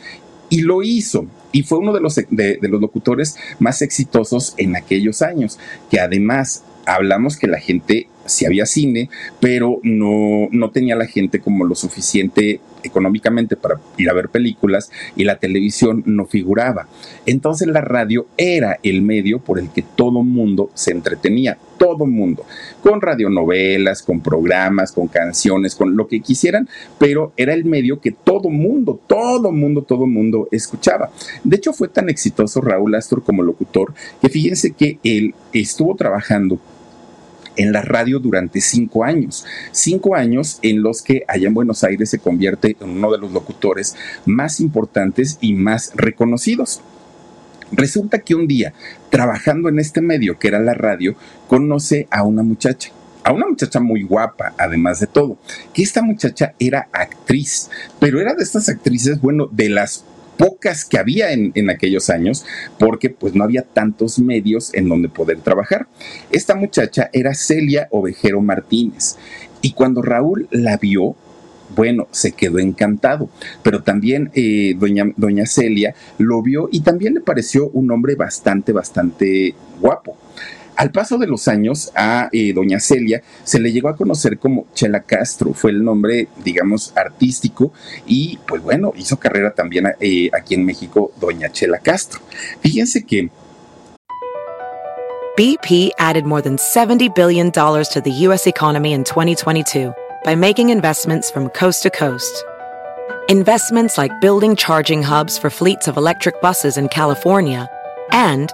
Y 0.49 0.61
lo 0.61 0.83
hizo. 0.83 1.25
Y 1.51 1.63
fue 1.63 1.79
uno 1.79 1.93
de 1.93 2.01
los, 2.01 2.15
de 2.15 2.59
los 2.61 2.81
locutores 2.81 3.37
más 3.59 3.81
exitosos 3.81 4.53
en 4.57 4.75
aquellos 4.75 5.21
años, 5.21 5.57
que 5.89 5.99
además 5.99 6.63
hablamos 6.85 7.37
que 7.37 7.47
la 7.47 7.59
gente 7.59 8.07
si 8.25 8.45
había 8.45 8.65
cine, 8.65 9.09
pero 9.39 9.79
no, 9.83 10.47
no 10.51 10.71
tenía 10.71 10.95
la 10.95 11.07
gente 11.07 11.39
como 11.39 11.65
lo 11.65 11.75
suficiente 11.75 12.59
económicamente 12.83 13.55
para 13.55 13.79
ir 13.97 14.09
a 14.09 14.13
ver 14.13 14.29
películas 14.29 14.91
y 15.15 15.23
la 15.23 15.37
televisión 15.37 16.03
no 16.05 16.25
figuraba. 16.25 16.87
Entonces 17.25 17.67
la 17.67 17.81
radio 17.81 18.27
era 18.37 18.79
el 18.83 19.01
medio 19.01 19.39
por 19.39 19.59
el 19.59 19.69
que 19.69 19.81
todo 19.81 20.23
mundo 20.23 20.69
se 20.73 20.91
entretenía, 20.91 21.57
todo 21.77 22.05
mundo, 22.05 22.45
con 22.81 23.01
radionovelas, 23.01 24.01
con 24.01 24.21
programas, 24.21 24.91
con 24.91 25.07
canciones, 25.07 25.75
con 25.75 25.97
lo 25.97 26.07
que 26.07 26.21
quisieran, 26.21 26.69
pero 26.97 27.33
era 27.37 27.53
el 27.53 27.65
medio 27.65 27.99
que 27.99 28.11
todo 28.11 28.49
mundo, 28.49 28.99
todo 29.07 29.51
mundo, 29.51 29.81
todo 29.81 30.05
mundo 30.07 30.47
escuchaba. 30.51 31.11
De 31.43 31.57
hecho 31.57 31.73
fue 31.73 31.87
tan 31.87 32.09
exitoso 32.09 32.61
Raúl 32.61 32.95
Astor 32.95 33.23
como 33.23 33.43
locutor 33.43 33.93
que 34.21 34.29
fíjense 34.29 34.71
que 34.71 34.99
él 35.03 35.33
estuvo 35.53 35.95
trabajando 35.95 36.59
en 37.57 37.71
la 37.71 37.81
radio 37.81 38.19
durante 38.19 38.61
cinco 38.61 39.03
años. 39.03 39.45
Cinco 39.71 40.15
años 40.15 40.59
en 40.61 40.81
los 40.81 41.01
que 41.01 41.23
allá 41.27 41.47
en 41.47 41.53
Buenos 41.53 41.83
Aires 41.83 42.09
se 42.09 42.19
convierte 42.19 42.75
en 42.79 42.89
uno 42.89 43.11
de 43.11 43.17
los 43.17 43.31
locutores 43.31 43.95
más 44.25 44.59
importantes 44.59 45.37
y 45.41 45.53
más 45.53 45.91
reconocidos. 45.95 46.81
Resulta 47.71 48.19
que 48.19 48.35
un 48.35 48.47
día, 48.47 48.73
trabajando 49.09 49.69
en 49.69 49.79
este 49.79 50.01
medio 50.01 50.37
que 50.37 50.47
era 50.47 50.59
la 50.59 50.73
radio, 50.73 51.15
conoce 51.47 52.07
a 52.11 52.23
una 52.23 52.43
muchacha 52.43 52.91
a 53.25 53.33
una 53.33 53.47
muchacha 53.47 53.79
muy 53.79 54.03
guapa, 54.03 54.53
además 54.55 54.99
de 54.99 55.07
todo, 55.07 55.39
que 55.73 55.81
esta 55.81 56.03
muchacha 56.03 56.53
era 56.59 56.89
actriz, 56.93 57.71
pero 57.99 58.21
era 58.21 58.35
de 58.35 58.43
estas 58.43 58.69
actrices, 58.69 59.19
bueno, 59.19 59.47
de 59.51 59.69
las 59.69 60.05
pocas 60.37 60.85
que 60.85 60.97
había 60.97 61.31
en, 61.31 61.51
en, 61.55 61.69
aquellos 61.69 62.09
años, 62.09 62.45
porque 62.77 63.09
pues 63.09 63.35
no 63.35 63.43
había 63.43 63.63
tantos 63.63 64.19
medios 64.19 64.73
en 64.73 64.89
donde 64.89 65.09
poder 65.09 65.39
trabajar. 65.39 65.87
Esta 66.31 66.55
muchacha 66.55 67.09
era 67.13 67.33
Celia 67.33 67.87
Ovejero 67.91 68.41
Martínez, 68.41 69.17
y 69.61 69.71
cuando 69.71 70.03
Raúl 70.03 70.47
la 70.51 70.77
vio, 70.77 71.15
bueno, 71.75 72.07
se 72.11 72.33
quedó 72.33 72.59
encantado, 72.59 73.29
pero 73.63 73.81
también 73.81 74.29
eh, 74.35 74.75
doña, 74.77 75.05
doña 75.17 75.47
Celia 75.47 75.95
lo 76.19 76.41
vio 76.43 76.69
y 76.71 76.81
también 76.81 77.15
le 77.15 77.21
pareció 77.21 77.69
un 77.69 77.89
hombre 77.89 78.15
bastante, 78.15 78.71
bastante 78.71 79.55
guapo. 79.81 80.17
Al 80.75 80.91
paso 80.91 81.17
de 81.17 81.27
los 81.27 81.47
años, 81.47 81.91
a 81.95 82.29
eh, 82.31 82.51
doña 82.53 82.79
Celia 82.79 83.21
se 83.43 83.59
le 83.59 83.71
llegó 83.71 83.87
a 83.89 83.95
conocer 83.95 84.37
como 84.37 84.67
Chela 84.73 85.01
Castro, 85.01 85.53
fue 85.53 85.71
el 85.71 85.83
nombre, 85.83 86.27
digamos, 86.43 86.91
artístico, 86.95 87.71
y 88.05 88.37
pues 88.45 88.61
bueno, 88.61 88.91
hizo 88.95 89.17
carrera 89.17 89.53
también 89.53 89.87
eh, 89.99 90.29
aquí 90.33 90.55
en 90.55 90.65
México, 90.65 91.11
doña 91.19 91.49
Chela 91.49 91.79
Castro. 91.79 92.19
Fíjense 92.61 93.03
que 93.05 93.29
BP 95.37 95.91
added 95.99 96.25
more 96.25 96.41
than 96.41 96.55
$70 96.55 97.13
billion 97.13 97.51
to 97.51 98.01
the 98.01 98.11
U.S. 98.27 98.47
economy 98.47 98.93
in 98.93 99.03
2022 99.03 99.93
by 100.23 100.33
making 100.33 100.69
investments 100.69 101.29
from 101.29 101.49
coast 101.49 101.83
to 101.83 101.89
coast. 101.89 102.45
Investments 103.27 103.97
like 103.97 104.21
building 104.21 104.55
charging 104.55 105.03
hubs 105.03 105.37
for 105.37 105.49
fleets 105.49 105.89
of 105.89 105.97
electric 105.97 106.41
buses 106.41 106.77
in 106.77 106.87
California 106.87 107.69
and 108.11 108.53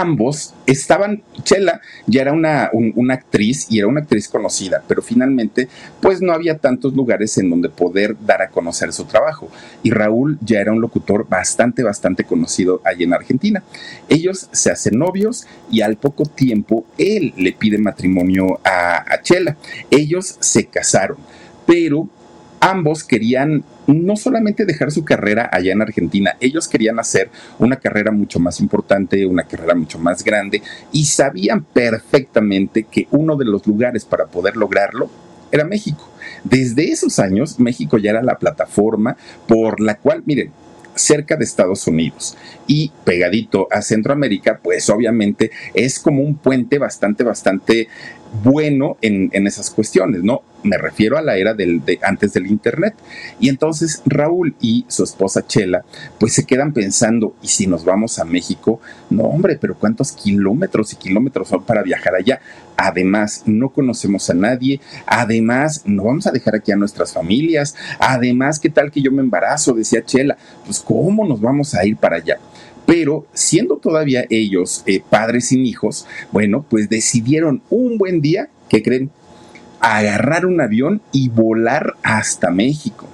Ambos 0.00 0.54
estaban, 0.66 1.22
Chela 1.42 1.80
ya 2.06 2.22
era 2.22 2.32
una, 2.32 2.70
una, 2.72 3.14
actriz 3.14 3.66
y 3.68 3.78
era 3.78 3.88
una 3.88 4.02
actriz 4.02 4.28
conocida, 4.28 4.82
pero 4.86 5.02
finalmente 5.02 5.68
pues 6.00 6.22
no 6.22 6.32
había 6.32 6.58
tantos 6.58 6.94
lugares 6.94 7.36
en 7.38 7.50
donde 7.50 7.68
poder 7.68 8.16
dar 8.24 8.42
a 8.42 8.48
conocer 8.48 8.92
su 8.92 9.04
trabajo. 9.04 9.50
Y 9.82 9.90
Raúl 9.90 10.38
ya 10.40 10.60
era 10.60 10.72
un 10.72 10.80
locutor 10.80 11.28
bastante, 11.28 11.82
bastante 11.82 12.24
conocido 12.24 12.80
allí 12.84 13.04
en 13.04 13.14
Argentina. 13.14 13.62
Ellos 14.08 14.48
se 14.52 14.70
hacen 14.70 14.98
novios 14.98 15.46
y 15.70 15.80
al 15.80 15.96
poco 15.96 16.24
tiempo 16.24 16.84
él 16.96 17.34
le 17.36 17.52
pide 17.52 17.78
matrimonio 17.78 18.60
a, 18.64 19.04
a 19.12 19.22
Chela. 19.22 19.56
Ellos 19.90 20.36
se 20.38 20.66
casaron, 20.66 21.18
pero 21.66 22.08
ambos 22.60 23.02
querían 23.02 23.64
no 23.88 24.16
solamente 24.16 24.66
dejar 24.66 24.90
su 24.90 25.04
carrera 25.04 25.48
allá 25.50 25.72
en 25.72 25.82
Argentina, 25.82 26.36
ellos 26.40 26.68
querían 26.68 26.98
hacer 26.98 27.30
una 27.58 27.76
carrera 27.76 28.12
mucho 28.12 28.38
más 28.38 28.60
importante, 28.60 29.26
una 29.26 29.44
carrera 29.44 29.74
mucho 29.74 29.98
más 29.98 30.22
grande 30.22 30.62
y 30.92 31.06
sabían 31.06 31.64
perfectamente 31.64 32.84
que 32.84 33.08
uno 33.10 33.36
de 33.36 33.46
los 33.46 33.66
lugares 33.66 34.04
para 34.04 34.26
poder 34.26 34.56
lograrlo 34.56 35.10
era 35.50 35.64
México. 35.64 36.08
Desde 36.44 36.90
esos 36.92 37.18
años, 37.18 37.58
México 37.58 37.98
ya 37.98 38.10
era 38.10 38.22
la 38.22 38.38
plataforma 38.38 39.16
por 39.46 39.80
la 39.80 39.96
cual, 39.96 40.22
miren, 40.26 40.52
cerca 40.98 41.36
de 41.36 41.44
Estados 41.44 41.86
Unidos 41.86 42.36
y 42.66 42.92
pegadito 43.04 43.68
a 43.70 43.82
Centroamérica, 43.82 44.60
pues 44.62 44.90
obviamente 44.90 45.50
es 45.74 45.98
como 45.98 46.22
un 46.22 46.36
puente 46.36 46.78
bastante, 46.78 47.24
bastante 47.24 47.88
bueno 48.42 48.96
en, 49.00 49.30
esas 49.46 49.70
cuestiones, 49.70 50.22
¿no? 50.22 50.42
Me 50.62 50.76
refiero 50.76 51.16
a 51.16 51.22
la 51.22 51.36
era 51.36 51.54
del, 51.54 51.84
de, 51.84 51.98
antes 52.02 52.32
del 52.32 52.46
Internet. 52.46 52.94
Y 53.38 53.48
entonces 53.48 54.02
Raúl 54.06 54.56
y 54.60 54.84
su 54.88 55.04
esposa 55.04 55.46
Chela, 55.46 55.84
pues 56.18 56.34
se 56.34 56.44
quedan 56.44 56.72
pensando, 56.72 57.34
¿y 57.42 57.48
si 57.48 57.66
nos 57.66 57.84
vamos 57.84 58.18
a 58.18 58.24
México? 58.24 58.80
No, 59.10 59.24
hombre, 59.24 59.56
pero 59.60 59.76
¿cuántos 59.78 60.12
kilómetros 60.12 60.92
y 60.92 60.96
kilómetros 60.96 61.48
son 61.48 61.64
para 61.64 61.82
viajar 61.82 62.14
allá? 62.14 62.40
Además, 62.76 63.42
no 63.46 63.70
conocemos 63.70 64.30
a 64.30 64.34
nadie. 64.34 64.80
Además, 65.06 65.82
no 65.84 66.04
vamos 66.04 66.26
a 66.26 66.30
dejar 66.30 66.56
aquí 66.56 66.70
a 66.70 66.76
nuestras 66.76 67.12
familias. 67.12 67.74
Además, 67.98 68.60
¿qué 68.60 68.70
tal 68.70 68.92
que 68.92 69.02
yo 69.02 69.10
me 69.10 69.20
embarazo? 69.20 69.72
Decía 69.72 70.04
Chela. 70.04 70.36
Pues, 70.64 70.78
¿cómo 70.80 71.26
nos 71.26 71.40
vamos 71.40 71.74
a 71.74 71.84
ir 71.84 71.96
para 71.96 72.16
allá? 72.16 72.38
Pero 72.88 73.26
siendo 73.34 73.76
todavía 73.76 74.24
ellos 74.30 74.82
eh, 74.86 75.02
padres 75.10 75.48
sin 75.48 75.66
hijos, 75.66 76.06
bueno, 76.32 76.64
pues 76.70 76.88
decidieron 76.88 77.60
un 77.68 77.98
buen 77.98 78.22
día, 78.22 78.48
¿qué 78.70 78.82
creen? 78.82 79.10
Agarrar 79.78 80.46
un 80.46 80.58
avión 80.62 81.02
y 81.12 81.28
volar 81.28 81.96
hasta 82.02 82.50
México. 82.50 83.06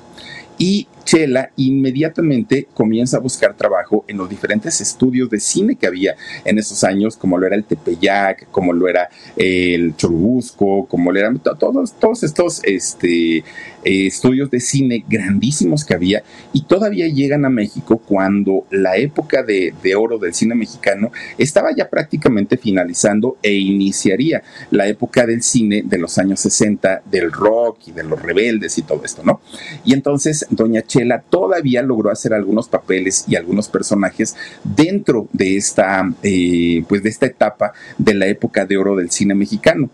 Y 0.58 0.86
Chela 1.04 1.50
inmediatamente 1.56 2.68
comienza 2.74 3.18
a 3.18 3.20
buscar 3.20 3.56
trabajo 3.56 4.04
en 4.08 4.16
los 4.16 4.28
diferentes 4.28 4.80
estudios 4.80 5.30
de 5.30 5.40
cine 5.40 5.76
que 5.76 5.86
había 5.86 6.16
en 6.44 6.58
esos 6.58 6.84
años, 6.84 7.16
como 7.16 7.38
lo 7.38 7.46
era 7.46 7.56
el 7.56 7.64
Tepeyac, 7.64 8.50
como 8.50 8.72
lo 8.72 8.88
era 8.88 9.08
el 9.36 9.94
Churubusco, 9.96 10.86
como 10.86 11.12
lo 11.12 11.18
eran 11.18 11.38
todos, 11.38 11.92
todos 11.98 12.22
estos 12.22 12.62
este, 12.64 13.38
eh, 13.38 13.44
estudios 13.84 14.50
de 14.50 14.60
cine 14.60 15.04
grandísimos 15.06 15.84
que 15.84 15.94
había 15.94 16.22
y 16.52 16.62
todavía 16.62 17.06
llegan 17.08 17.44
a 17.44 17.50
México 17.50 17.98
cuando 17.98 18.66
la 18.70 18.96
época 18.96 19.42
de, 19.42 19.74
de 19.82 19.94
oro 19.94 20.18
del 20.18 20.34
cine 20.34 20.54
mexicano 20.54 21.10
estaba 21.38 21.74
ya 21.76 21.88
prácticamente 21.90 22.56
finalizando 22.56 23.36
e 23.42 23.52
iniciaría 23.52 24.42
la 24.70 24.86
época 24.86 25.26
del 25.26 25.42
cine 25.42 25.82
de 25.84 25.98
los 25.98 26.18
años 26.18 26.40
60, 26.40 27.02
del 27.04 27.30
rock 27.30 27.88
y 27.88 27.92
de 27.92 28.04
los 28.04 28.20
rebeldes 28.20 28.78
y 28.78 28.82
todo 28.82 29.04
esto, 29.04 29.22
¿no? 29.22 29.40
Y 29.84 29.92
entonces 29.92 30.46
doña 30.50 30.82
Chela 30.82 30.93
todavía 31.28 31.82
logró 31.82 32.10
hacer 32.10 32.34
algunos 32.34 32.68
papeles 32.68 33.24
y 33.28 33.36
algunos 33.36 33.68
personajes 33.68 34.36
dentro 34.62 35.28
de 35.32 35.56
esta, 35.56 36.10
eh, 36.22 36.84
pues 36.88 37.02
de 37.02 37.08
esta 37.08 37.26
etapa 37.26 37.72
de 37.98 38.14
la 38.14 38.26
época 38.26 38.64
de 38.66 38.76
oro 38.76 38.96
del 38.96 39.10
cine 39.10 39.34
mexicano. 39.34 39.90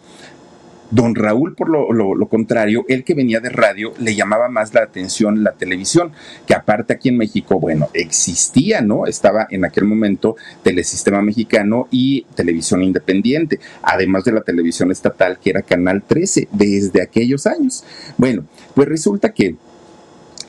Don 0.90 1.14
Raúl, 1.14 1.54
por 1.54 1.68
lo, 1.68 2.26
contrario, 2.26 2.84
él 2.88 3.04
que 3.04 3.14
venía 3.14 3.38
de 3.38 3.48
radio, 3.48 3.92
le 4.00 4.16
llamaba 4.16 4.48
más 4.48 4.74
la 4.74 4.82
atención 4.82 5.44
la 5.44 5.52
televisión, 5.52 6.10
que 6.46 6.54
aparte 6.54 6.92
aquí 6.92 7.10
en 7.10 7.16
México, 7.16 7.60
bueno, 7.60 7.88
existía, 7.94 8.80
¿no? 8.80 9.06
Estaba 9.06 9.46
en 9.50 9.64
aquel 9.64 9.84
momento 9.84 10.36
Telesistema 10.64 11.22
Mexicano 11.22 11.86
y 11.92 12.22
Televisión 12.34 12.82
Independiente, 12.82 13.60
además 13.82 14.24
de 14.24 14.32
la 14.32 14.40
televisión 14.40 14.90
estatal 14.90 15.38
que 15.38 15.50
era 15.50 15.62
Canal 15.62 16.02
13 16.02 16.48
desde 16.50 17.02
aquellos 17.02 17.46
años. 17.46 17.84
Bueno, 18.18 18.44
pues 18.74 18.88
resulta 18.88 19.32
que 19.32 19.54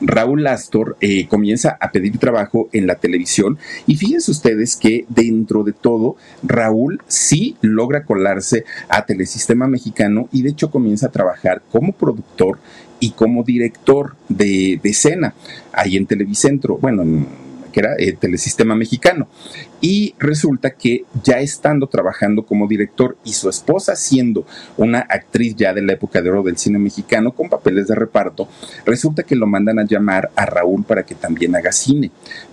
Raúl 0.02 0.46
Astor 0.46 0.96
eh, 1.00 1.26
comienza 1.28 1.76
a 1.80 1.90
pedir 1.92 2.18
trabajo 2.18 2.68
en 2.72 2.86
la 2.86 2.96
televisión. 2.96 3.58
Y 3.86 3.96
fíjense 3.96 4.30
ustedes 4.30 4.76
que 4.76 5.04
dentro 5.08 5.62
de 5.62 5.72
todo 5.72 6.16
Raúl 6.42 7.00
sí 7.06 7.56
logra 7.60 8.04
colarse 8.04 8.64
a 8.88 9.06
Telesistema 9.06 9.66
Mexicano 9.66 10.28
y 10.32 10.42
de 10.42 10.50
hecho 10.50 10.70
comienza 10.70 11.06
a 11.06 11.12
trabajar 11.12 11.62
como 11.70 11.92
productor 11.92 12.58
y 13.00 13.12
como 13.12 13.42
director 13.42 14.14
de, 14.28 14.78
de 14.82 14.90
escena 14.90 15.34
ahí 15.72 15.96
en 15.96 16.06
Televicentro, 16.06 16.78
bueno, 16.78 17.02
en 17.02 17.26
que 17.72 17.80
era 17.80 17.94
el 17.98 18.18
Telesistema 18.18 18.76
Mexicano. 18.76 19.26
Y 19.80 20.14
resulta 20.18 20.70
que 20.70 21.04
ya 21.24 21.40
estando 21.40 21.88
trabajando 21.88 22.44
como 22.44 22.68
director 22.68 23.16
y 23.24 23.32
su 23.32 23.48
esposa 23.48 23.96
siendo 23.96 24.46
una 24.76 25.00
actriz 25.00 25.56
ya 25.56 25.74
de 25.74 25.82
la 25.82 25.94
época 25.94 26.22
de 26.22 26.30
oro 26.30 26.42
del 26.44 26.58
cine 26.58 26.78
mexicano 26.78 27.32
con 27.32 27.48
papeles 27.48 27.88
de 27.88 27.96
reparto, 27.96 28.48
resulta 28.84 29.24
que 29.24 29.34
lo 29.34 29.46
mandan 29.46 29.80
a 29.80 29.84
llamar 29.84 30.30
a 30.36 30.46
Raúl 30.46 30.84
para 30.84 31.02
que 31.02 31.14
también 31.14 31.56
haga 31.56 31.72
cine. 31.72 32.12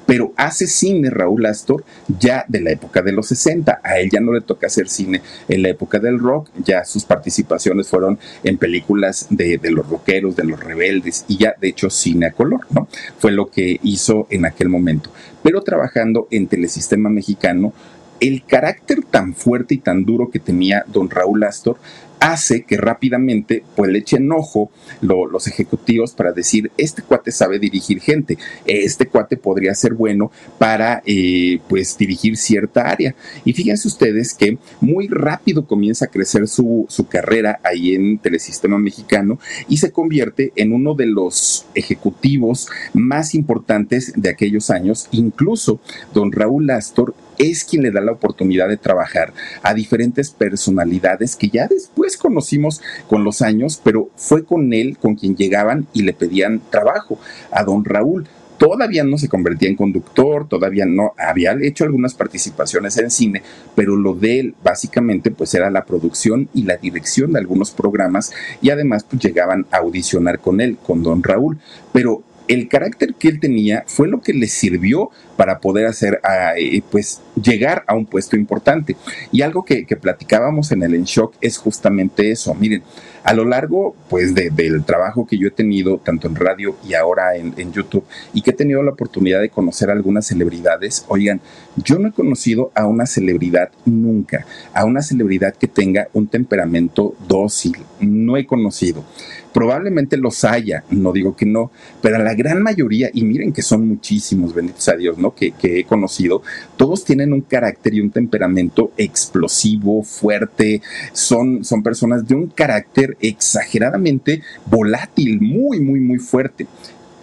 Pero 0.10 0.34
hace 0.38 0.66
cine 0.66 1.12
Raúl 1.12 1.46
Astor 1.46 1.84
ya 2.08 2.44
de 2.48 2.62
la 2.62 2.72
época 2.72 3.04
de 3.04 3.12
los 3.12 3.28
60. 3.28 3.82
A 3.84 4.00
él 4.00 4.10
ya 4.10 4.20
no 4.20 4.34
le 4.34 4.42
toca 4.42 4.66
hacer 4.66 4.90
cine 4.90 5.22
en 5.48 5.62
la 5.62 5.70
época 5.70 6.00
del 6.00 6.18
rock, 6.18 6.50
ya 6.66 6.84
sus 6.84 7.06
participaciones 7.06 7.88
fueron 7.88 8.18
en 8.44 8.58
películas 8.58 9.28
de, 9.30 9.60
los 9.70 9.88
rockeros, 9.88 10.36
de 10.36 10.46
los 10.46 10.60
rebeldes 10.60 11.26
y 11.28 11.38
ya 11.38 11.54
de 11.62 11.68
hecho 11.68 11.92
cine 11.92 12.26
a 12.26 12.32
color, 12.32 12.62
¿no? 12.72 12.88
Fue 13.20 13.32
lo 13.32 13.52
que 13.52 13.80
hizo 13.84 14.26
en 14.32 14.46
aquel 14.46 14.70
momento 14.70 15.12
pero 15.44 15.62
trabajando 15.62 16.28
en 16.32 16.48
Telesistema 16.48 17.10
Mexicano 17.10 17.74
el 18.20 18.44
carácter 18.44 19.04
tan 19.04 19.34
fuerte 19.34 19.76
y 19.76 19.78
tan 19.78 20.04
duro 20.04 20.30
que 20.30 20.40
tenía 20.40 20.84
don 20.88 21.10
Raúl 21.10 21.44
Astor 21.44 21.78
hace 22.20 22.64
que 22.64 22.78
rápidamente 22.78 23.64
pues 23.76 23.92
le 23.92 24.00
echen 24.00 24.32
ojo 24.32 24.72
los 25.02 25.48
ejecutivos 25.48 26.14
para 26.14 26.32
decir 26.32 26.72
este 26.78 27.02
cuate 27.02 27.32
sabe 27.32 27.60
dirigir 27.60 28.02
gente 28.02 28.38
este 28.66 29.08
cuate 29.08 29.38
podría 29.38 29.74
ser 29.76 29.94
bueno 29.94 30.32
para 30.58 31.02
eh, 31.06 31.60
pues 31.68 31.98
dirigir 31.98 32.38
cierta 32.38 32.90
área 32.90 33.16
y 33.46 33.54
fíjense 33.54 33.88
ustedes 33.88 34.34
que 34.34 34.58
muy 34.82 35.08
rápido 35.08 35.66
comienza 35.66 36.06
a 36.06 36.10
crecer 36.10 36.48
su, 36.48 36.86
su 36.90 37.08
carrera 37.08 37.60
ahí 37.64 37.96
en 37.96 38.20
Telesistema 38.20 38.78
Mexicano 38.78 39.40
y 39.68 39.78
se 39.78 39.92
convierte 39.92 40.52
en 40.56 40.74
uno 40.74 40.96
de 40.96 41.06
los 41.06 41.66
ejecutivos 41.76 42.68
más 42.94 43.36
importantes 43.36 44.14
de 44.16 44.30
aquellos 44.30 44.70
años. 44.70 45.08
Incluso 45.12 45.80
don 46.14 46.32
Raúl 46.32 46.70
Astor 46.70 47.14
es 47.40 47.64
quien 47.64 47.82
le 47.82 47.90
da 47.92 48.02
la 48.02 48.12
oportunidad 48.12 48.68
de 48.68 48.78
trabajar 48.78 49.34
a 49.64 49.74
diferentes 49.74 50.30
personalidades 50.30 51.36
que 51.36 51.50
ya 51.50 51.68
después 51.68 52.18
conocimos 52.18 52.82
con 53.08 53.24
los 53.24 53.42
años, 53.42 53.82
pero 53.84 54.10
fue 54.16 54.44
con 54.44 54.74
él 54.74 54.98
con 55.00 55.16
quien 55.16 55.36
llegaban 55.36 55.88
y 55.94 56.04
le 56.04 56.14
pedían 56.14 56.62
trabajo 56.70 57.18
a 57.52 57.64
don 57.64 57.84
Raúl. 57.86 58.28
Todavía 58.58 59.06
no 59.06 59.18
se 59.18 59.30
convertía 59.30 59.70
en 59.70 59.78
conductor, 59.78 60.50
todavía 60.50 60.86
no 60.86 61.14
había 61.18 61.56
hecho 61.62 61.86
algunas 61.86 62.14
participaciones 62.14 62.98
en 62.98 63.10
cine, 63.10 63.42
pero 63.74 63.96
lo 63.96 64.16
de 64.16 64.42
él 64.42 64.56
básicamente 64.62 65.32
pues 65.32 65.54
era 65.54 65.72
la 65.72 65.86
producción 65.86 66.50
y 66.54 66.64
la 66.64 66.76
dirección 66.76 67.32
de 67.32 67.40
algunos 67.40 67.72
programas 67.72 68.34
y 68.62 68.70
además 68.70 69.06
pues 69.10 69.22
llegaban 69.22 69.66
a 69.72 69.78
audicionar 69.78 70.40
con 70.40 70.60
él, 70.60 70.78
con 70.86 71.04
don 71.04 71.24
Raúl, 71.24 71.58
pero 71.94 72.22
el 72.50 72.68
carácter 72.68 73.14
que 73.14 73.28
él 73.28 73.40
tenía 73.40 73.84
fue 73.86 74.08
lo 74.08 74.22
que 74.22 74.34
le 74.34 74.48
sirvió 74.48 75.12
para 75.38 75.60
poder 75.60 75.86
hacer, 75.86 76.20
eh, 76.58 76.82
pues, 76.90 77.22
llegar 77.42 77.84
a 77.88 77.94
un 77.94 78.08
puesto 78.08 78.36
importante. 78.36 78.98
Y 79.32 79.44
algo 79.44 79.64
que, 79.64 79.86
platicábamos 80.02 80.72
en 80.72 80.82
el 80.84 80.96
En 80.96 81.04
Shock 81.04 81.36
es 81.42 81.58
justamente 81.58 82.32
eso. 82.32 82.54
Miren, 82.56 82.82
a 83.24 83.34
lo 83.34 83.46
largo, 83.46 83.96
pues, 84.10 84.34
del 84.34 84.84
trabajo 84.84 85.28
que 85.28 85.38
yo 85.38 85.48
he 85.48 85.52
tenido, 85.52 86.00
tanto 86.00 86.28
en 86.28 86.36
radio 86.36 86.76
y 86.88 86.96
ahora 86.96 87.36
en, 87.36 87.54
en 87.56 87.72
YouTube, 87.72 88.04
y 88.34 88.42
que 88.42 88.50
he 88.50 88.54
tenido 88.54 88.82
la 88.82 88.92
oportunidad 88.92 89.42
de 89.42 89.50
conocer 89.50 89.92
a 89.92 89.94
algunas 89.94 90.26
celebridades, 90.26 91.06
oigan, 91.08 91.42
yo 91.78 92.00
no 92.00 92.10
he 92.10 92.12
conocido 92.12 92.72
a 92.74 92.88
una 92.88 93.06
celebridad 93.06 93.70
nunca, 93.86 94.46
a 94.74 94.86
una 94.86 95.04
celebridad 95.04 95.56
que 95.56 95.68
tenga 95.68 96.08
un 96.14 96.28
temperamento 96.28 97.16
dócil, 97.28 97.78
no 98.00 98.38
he 98.38 98.48
conocido. 98.48 99.06
Probablemente 99.54 100.18
los 100.18 100.44
haya, 100.44 100.84
no 100.92 101.12
digo 101.12 101.36
que 101.36 101.46
no, 101.46 101.72
pero 102.02 102.18
la 102.24 102.34
gran 102.36 102.62
mayoría, 102.62 103.10
y 103.14 103.24
miren 103.24 103.52
que 103.52 103.62
son 103.62 103.88
muchísimos, 103.88 104.54
benditos 104.54 104.88
a 104.90 104.96
Dios, 104.96 105.18
¿no? 105.18 105.34
Que, 105.34 105.54
he 105.62 105.84
conocido, 105.86 106.44
todos 106.78 107.04
tienen 107.04 107.34
un 107.34 107.42
carácter 107.42 107.94
y 107.94 108.02
un 108.02 108.12
temperamento 108.12 108.92
explosivo, 108.98 110.04
fuerte, 110.04 110.82
son, 111.14 111.64
son 111.64 111.84
personas 111.84 112.28
de 112.28 112.36
un 112.36 112.48
carácter 112.48 113.18
exageradamente 113.22 114.42
volátil, 114.66 115.42
muy, 115.42 115.80
muy, 115.80 116.00
muy 116.00 116.20
fuerte 116.20 116.68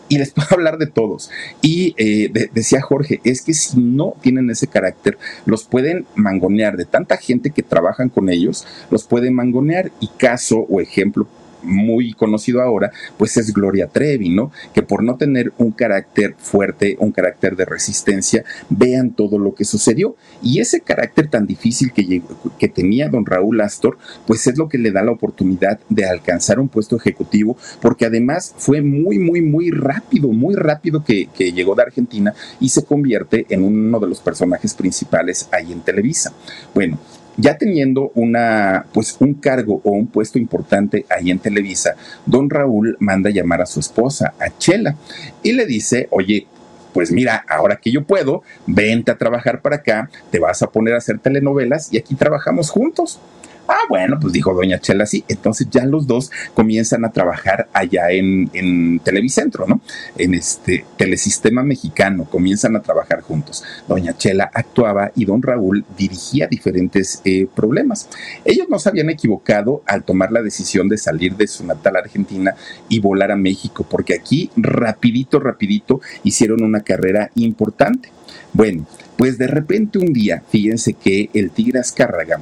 y 0.09 0.18
les 0.18 0.30
puedo 0.33 0.49
hablar 0.50 0.78
de 0.78 0.87
todos. 0.87 1.30
Y 1.62 1.95
eh, 1.97 2.30
decía 2.52 2.80
Jorge, 2.83 3.21
es 3.25 3.42
que 3.42 3.54
si 3.54 3.80
no 3.80 4.14
tienen 4.21 4.50
ese 4.50 4.66
carácter, 4.66 5.18
los 5.45 5.64
pueden 5.64 6.06
mangonear 6.14 6.76
de 6.76 6.85
tanta 6.85 7.16
gente 7.16 7.50
que 7.50 7.62
trabajan 7.62 8.09
con 8.09 8.28
ellos, 8.28 8.66
los 8.90 9.04
pueden 9.04 9.35
mangonear. 9.35 9.90
Y 10.00 10.09
caso 10.09 10.66
o 10.68 10.80
ejemplo 10.80 11.26
muy 11.62 12.12
conocido 12.12 12.62
ahora, 12.62 12.90
pues 13.16 13.36
es 13.36 13.52
Gloria 13.52 13.88
Trevi, 13.88 14.30
¿no? 14.30 14.50
Que 14.75 14.82
por 14.82 15.02
no 15.02 15.16
tener 15.16 15.52
un 15.58 15.72
carácter 15.72 16.34
fuerte, 16.38 16.96
un 17.00 17.12
carácter 17.12 17.56
de 17.56 17.64
resistencia, 17.64 18.44
vean 18.68 19.12
todo 19.12 19.38
lo 19.38 19.54
que 19.54 19.64
sucedió. 19.64 20.16
Y 20.42 20.60
ese 20.60 20.80
carácter 20.80 21.28
tan 21.28 21.46
difícil 21.46 21.92
que, 21.92 22.22
que 22.58 22.68
tenía 22.68 23.08
don 23.08 23.26
Raúl 23.26 23.60
Astor, 23.60 23.98
pues 24.26 24.46
es 24.46 24.58
lo 24.58 24.68
que 24.68 24.78
le 24.78 24.90
da 24.90 25.02
la 25.02 25.12
oportunidad 25.12 25.80
de 25.88 26.06
alcanzar 26.06 26.60
un 26.60 26.68
puesto 26.68 26.96
ejecutivo, 26.96 27.56
porque 27.80 28.06
además 28.06 28.54
fue 28.56 28.82
muy, 28.82 29.18
muy, 29.18 29.42
muy 29.42 29.70
rápido, 29.70 30.28
muy 30.28 30.54
rápido 30.54 31.04
que, 31.04 31.28
que 31.36 31.52
llegó 31.52 31.75
de 31.75 31.82
Argentina 31.82 32.34
y 32.60 32.68
se 32.68 32.84
convierte 32.84 33.46
en 33.48 33.64
uno 33.64 33.98
de 34.00 34.08
los 34.08 34.20
personajes 34.20 34.75
principales 34.75 35.48
ahí 35.52 35.72
en 35.72 35.80
Televisa. 35.80 36.32
Bueno, 36.75 36.98
ya 37.37 37.57
teniendo 37.57 38.12
una, 38.14 38.87
pues 38.93 39.16
un 39.21 39.35
cargo 39.35 39.81
o 39.85 39.90
un 39.90 40.07
puesto 40.07 40.38
importante 40.38 41.05
ahí 41.11 41.31
en 41.31 41.38
Televisa, 41.38 41.95
don 42.25 42.49
Raúl 42.50 42.97
manda 43.00 43.31
llamar 43.31 43.62
a 43.62 43.66
su 43.66 43.81
esposa, 43.81 44.35
a 44.38 44.57
Chela, 44.59 44.97
y 45.43 45.52
le 45.52 45.66
dice, 45.66 46.09
oye, 46.11 46.47
pues 46.93 47.12
mira, 47.12 47.45
ahora 47.49 47.76
que 47.76 47.93
yo 47.93 48.05
puedo, 48.05 48.43
vente 48.66 49.11
a 49.11 49.19
trabajar 49.19 49.61
para 49.61 49.76
acá, 49.76 50.09
te 50.31 50.38
vas 50.38 50.62
a 50.62 50.71
poner 50.71 50.95
a 50.95 50.99
hacer 50.99 51.19
telenovelas 51.19 51.93
y 51.93 51.99
aquí 51.99 52.15
trabajamos 52.15 52.71
juntos. 52.71 53.21
Ah, 53.69 53.83
bueno, 53.89 54.19
pues 54.21 54.33
dijo 54.33 54.55
doña 54.55 54.81
Chela 54.81 55.07
sí. 55.07 55.25
Entonces 55.29 55.69
ya 55.71 55.85
los 55.85 56.07
dos 56.07 56.31
comienzan 56.55 57.05
a 57.05 57.11
trabajar 57.11 57.69
allá 57.73 58.11
en, 58.11 58.50
en 58.52 59.00
Televicentro, 59.00 59.67
¿no? 59.67 59.81
En 60.17 60.35
este 60.35 60.85
telesistema 60.97 61.63
mexicano, 61.63 62.25
comienzan 62.25 62.76
a 62.76 62.83
trabajar 62.83 63.23
juntos. 63.23 63.65
Doña 63.89 64.17
Chela 64.17 64.50
actuaba 64.52 65.13
y 65.15 65.25
don 65.25 65.43
Raúl 65.43 65.85
dirigía 65.97 66.47
diferentes 66.47 67.21
eh, 67.25 67.47
problemas. 67.55 68.09
Ellos 68.45 68.67
no 68.69 68.79
se 68.79 68.89
habían 68.89 69.11
equivocado 69.11 69.83
al 69.87 70.05
tomar 70.05 70.33
la 70.33 70.43
decisión 70.43 70.89
de 70.89 70.99
salir 70.99 71.37
de 71.37 71.47
su 71.47 71.65
natal 71.67 71.97
Argentina 71.97 72.55
y 72.89 73.00
volar 73.00 73.33
a 73.33 73.37
México, 73.37 73.87
porque 73.89 74.15
aquí 74.15 74.50
rapidito, 74.57 75.41
rapidito 75.41 76.00
hicieron 76.23 76.63
una 76.63 76.81
carrera 76.81 77.31
importante. 77.35 78.11
Bueno, 78.52 78.87
pues 79.17 79.39
de 79.39 79.47
repente 79.47 79.99
un 79.99 80.13
día, 80.13 80.43
fíjense 80.49 80.95
que 80.95 81.31
el 81.35 81.50
Tigre 81.50 81.81
Azcárraga 81.81 82.41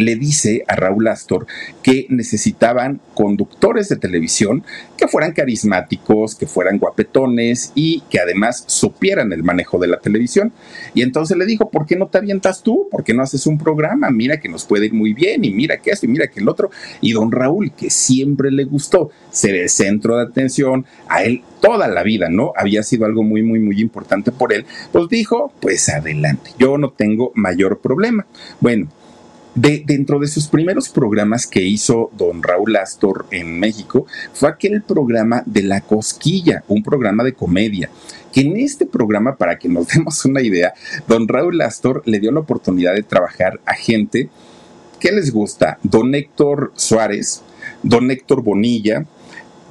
le 0.00 0.16
dice 0.16 0.64
a 0.66 0.76
Raúl 0.76 1.08
Astor 1.08 1.46
que 1.82 2.06
necesitaban 2.08 3.00
conductores 3.14 3.88
de 3.88 3.96
televisión 3.96 4.64
que 4.96 5.08
fueran 5.08 5.32
carismáticos, 5.32 6.34
que 6.34 6.46
fueran 6.46 6.78
guapetones 6.78 7.72
y 7.74 8.02
que 8.10 8.18
además 8.18 8.64
supieran 8.66 9.32
el 9.32 9.42
manejo 9.42 9.78
de 9.78 9.88
la 9.88 9.98
televisión. 9.98 10.52
Y 10.94 11.02
entonces 11.02 11.36
le 11.36 11.46
dijo, 11.46 11.70
¿por 11.70 11.86
qué 11.86 11.96
no 11.96 12.08
te 12.08 12.18
avientas 12.18 12.62
tú? 12.62 12.88
¿Por 12.90 13.04
qué 13.04 13.14
no 13.14 13.22
haces 13.22 13.46
un 13.46 13.58
programa? 13.58 14.10
Mira 14.10 14.40
que 14.40 14.48
nos 14.48 14.64
puede 14.64 14.86
ir 14.86 14.92
muy 14.92 15.12
bien 15.12 15.44
y 15.44 15.50
mira 15.50 15.78
que 15.78 15.90
esto 15.90 16.06
y 16.06 16.08
mira 16.08 16.28
que 16.28 16.40
el 16.40 16.48
otro. 16.48 16.70
Y 17.00 17.12
don 17.12 17.32
Raúl, 17.32 17.72
que 17.72 17.90
siempre 17.90 18.50
le 18.50 18.64
gustó 18.64 19.10
ser 19.30 19.54
el 19.54 19.68
centro 19.68 20.16
de 20.16 20.24
atención, 20.24 20.86
a 21.08 21.22
él 21.22 21.42
toda 21.60 21.88
la 21.88 22.02
vida, 22.02 22.28
¿no? 22.30 22.52
Había 22.56 22.82
sido 22.82 23.04
algo 23.04 23.22
muy, 23.22 23.42
muy, 23.42 23.60
muy 23.60 23.80
importante 23.80 24.32
por 24.32 24.52
él. 24.52 24.64
Pues 24.92 25.08
dijo, 25.08 25.52
pues 25.60 25.88
adelante, 25.88 26.50
yo 26.58 26.78
no 26.78 26.90
tengo 26.90 27.32
mayor 27.34 27.80
problema. 27.80 28.26
Bueno, 28.60 28.88
de, 29.54 29.82
dentro 29.84 30.18
de 30.18 30.28
sus 30.28 30.48
primeros 30.48 30.88
programas 30.88 31.46
que 31.46 31.62
hizo 31.62 32.10
don 32.16 32.42
Raúl 32.42 32.76
Astor 32.76 33.26
en 33.30 33.58
México 33.58 34.06
fue 34.32 34.48
aquel 34.48 34.82
programa 34.82 35.42
de 35.46 35.62
La 35.62 35.80
Cosquilla, 35.80 36.64
un 36.68 36.82
programa 36.82 37.24
de 37.24 37.32
comedia 37.32 37.90
que 38.32 38.42
en 38.42 38.56
este 38.58 38.86
programa, 38.86 39.36
para 39.36 39.58
que 39.58 39.68
nos 39.68 39.88
demos 39.94 40.24
una 40.24 40.40
idea, 40.40 40.72
don 41.08 41.28
Raúl 41.28 41.60
Astor 41.60 42.02
le 42.06 42.20
dio 42.20 42.32
la 42.32 42.40
oportunidad 42.40 42.94
de 42.94 43.02
trabajar 43.02 43.60
a 43.66 43.74
gente 43.74 44.28
que 44.98 45.12
les 45.12 45.32
gusta, 45.32 45.78
don 45.82 46.14
Héctor 46.14 46.72
Suárez, 46.76 47.42
don 47.82 48.10
Héctor 48.10 48.42
Bonilla, 48.42 49.06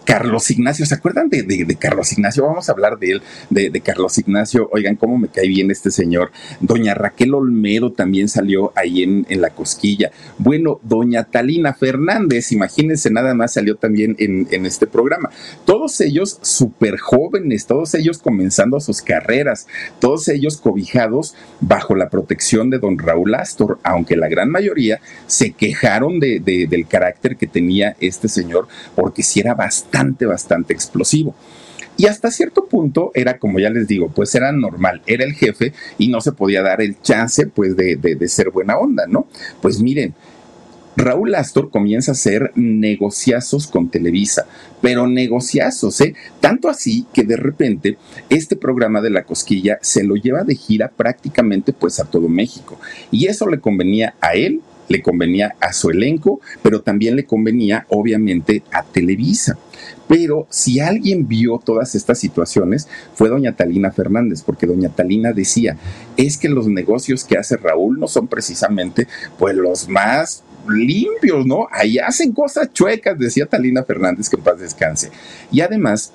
Carlos 0.10 0.50
Ignacio, 0.50 0.88
¿se 0.88 0.96
acuerdan 0.96 1.30
de, 1.30 1.78
Carlos 1.80 2.12
Ignacio? 2.14 2.44
Vamos 2.44 2.68
a 2.68 2.72
hablar 2.72 2.98
de 2.98 3.12
él, 3.12 3.22
de, 3.52 3.80
Carlos 3.80 4.18
Ignacio. 4.18 4.68
Oigan, 4.74 4.96
cómo 4.96 5.20
me 5.20 5.28
cae 5.28 5.48
bien 5.48 5.70
este 5.70 5.92
señor. 5.92 6.32
Doña 6.62 6.96
Raquel 6.96 7.36
Olmedo 7.36 7.92
también 7.92 8.28
salió 8.28 8.74
ahí 8.76 9.04
en, 9.04 9.28
la 9.40 9.52
cosquilla. 9.52 10.10
Bueno, 10.40 10.80
doña 10.82 11.26
Talina 11.26 11.76
Fernández, 11.76 12.52
imagínense, 12.52 13.12
nada 13.12 13.36
más 13.36 13.54
salió 13.54 13.76
también 13.76 14.16
en, 14.18 14.66
este 14.66 14.88
programa. 14.88 15.30
Todos 15.66 16.02
ellos 16.02 16.40
súper 16.42 16.98
jóvenes, 16.98 17.68
todos 17.68 17.94
ellos 17.94 18.18
comenzando 18.18 18.80
sus 18.80 19.04
carreras, 19.04 19.68
todos 20.00 20.28
ellos 20.28 20.58
cobijados 20.58 21.36
bajo 21.62 21.94
la 21.94 22.10
protección 22.10 22.72
de 22.72 22.80
don 22.80 22.98
Raúl 22.98 23.36
Astor, 23.36 23.78
aunque 23.84 24.18
la 24.18 24.28
gran 24.28 24.50
mayoría 24.50 25.02
se 25.28 25.52
quejaron 25.52 26.20
de, 26.20 26.40
del 26.40 26.88
carácter 26.88 27.38
que 27.38 27.46
tenía 27.46 27.96
este 28.00 28.28
señor, 28.28 28.68
porque 28.96 29.22
si 29.22 29.40
era 29.40 29.54
bastante 29.54 29.99
bastante, 30.26 30.74
explosivo. 30.74 31.36
Y 31.98 32.08
hasta 32.08 32.32
cierto 32.32 32.66
punto 32.66 33.12
era, 33.14 33.40
como 33.40 33.60
ya 33.60 33.70
les 33.70 33.88
digo, 33.88 34.10
pues 34.10 34.34
era 34.34 34.54
normal, 34.54 35.02
era 35.06 35.26
el 35.26 35.34
jefe 35.34 35.74
y 35.98 36.08
no 36.08 36.22
se 36.22 36.32
podía 36.32 36.62
dar 36.62 36.82
el 36.82 37.02
chance 37.02 37.46
pues 37.48 37.76
de, 37.76 38.18
ser 38.30 38.52
buena 38.52 38.78
onda, 38.78 39.06
¿no? 39.06 39.28
Pues 39.62 39.82
miren, 39.82 40.14
Raúl 40.96 41.36
Astor 41.36 41.70
comienza 41.70 42.12
a 42.12 42.14
hacer 42.14 42.54
negociazos 42.56 43.68
con 43.68 43.90
Televisa, 43.90 44.46
pero 44.82 45.08
negociazos, 45.08 46.00
¿eh? 46.00 46.16
Tanto 46.40 46.70
así 46.70 47.06
que 47.14 47.24
de 47.24 47.36
repente 47.36 47.98
este 48.30 48.56
programa 48.56 49.02
de 49.02 49.10
la 49.10 49.24
cosquilla 49.24 49.78
se 49.82 50.06
lo 50.06 50.16
lleva 50.16 50.46
de 50.46 50.56
gira 50.56 50.90
prácticamente 50.96 51.74
pues 51.74 52.00
a 52.00 52.06
todo 52.06 52.30
México. 52.30 52.80
Y 53.12 53.28
eso 53.28 53.46
le 53.48 53.60
convenía 53.60 54.16
a 54.22 54.36
él, 54.36 54.62
le 54.88 55.02
convenía 55.02 55.56
a 55.60 55.74
su 55.74 55.90
elenco, 55.90 56.42
pero 56.62 56.82
también 56.82 57.16
le 57.16 57.26
convenía 57.26 57.86
obviamente 57.90 58.64
a 58.72 58.84
Televisa. 58.84 59.58
Pero 60.10 60.48
si 60.50 60.80
alguien 60.80 61.28
vio 61.28 61.62
todas 61.64 61.94
estas 61.94 62.18
situaciones, 62.18 62.88
fue 63.14 63.30
doña 63.30 63.56
Talina 63.56 63.92
Fernández, 63.92 64.42
porque 64.42 64.66
doña 64.66 64.90
Talina 64.90 65.34
decía, 65.34 65.78
es 66.18 66.40
que 66.40 66.50
los 66.50 66.68
negocios 66.68 67.24
que 67.24 67.38
hace 67.38 67.58
Raúl 67.58 68.00
no 68.00 68.08
son 68.08 68.28
precisamente 68.28 69.08
pues 69.38 69.56
los 69.56 69.88
más 69.88 70.44
limpios, 70.68 71.46
¿no? 71.46 71.68
Ahí 71.72 72.00
hacen 72.00 72.32
cosas 72.32 72.74
chuecas, 72.74 73.20
decía 73.20 73.46
Talina 73.46 73.84
Fernández, 73.84 74.30
que 74.30 74.38
en 74.38 74.44
paz 74.44 74.60
descanse. 74.60 75.12
Y 75.52 75.62
además, 75.62 76.12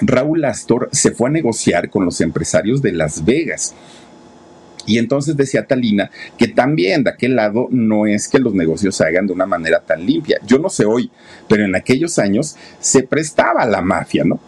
Raúl 0.00 0.44
Astor 0.44 0.88
se 0.90 1.12
fue 1.12 1.28
a 1.28 1.32
negociar 1.32 1.90
con 1.90 2.04
los 2.04 2.20
empresarios 2.20 2.82
de 2.82 2.92
Las 2.92 3.24
Vegas. 3.24 3.74
Y 4.88 4.96
entonces 4.96 5.36
decía 5.36 5.66
Talina 5.66 6.10
que 6.38 6.48
también 6.48 7.04
de 7.04 7.10
aquel 7.10 7.36
lado 7.36 7.68
no 7.70 8.06
es 8.06 8.26
que 8.26 8.38
los 8.38 8.54
negocios 8.54 8.96
se 8.96 9.04
hagan 9.04 9.26
de 9.26 9.34
una 9.34 9.44
manera 9.44 9.80
tan 9.80 10.04
limpia. 10.04 10.38
Yo 10.46 10.58
no 10.58 10.70
sé 10.70 10.86
hoy, 10.86 11.10
pero 11.46 11.64
en 11.64 11.76
aquellos 11.76 12.18
años 12.18 12.56
se 12.80 13.02
prestaba 13.02 13.66
la 13.66 13.82
mafia, 13.82 14.24
¿no? 14.24 14.40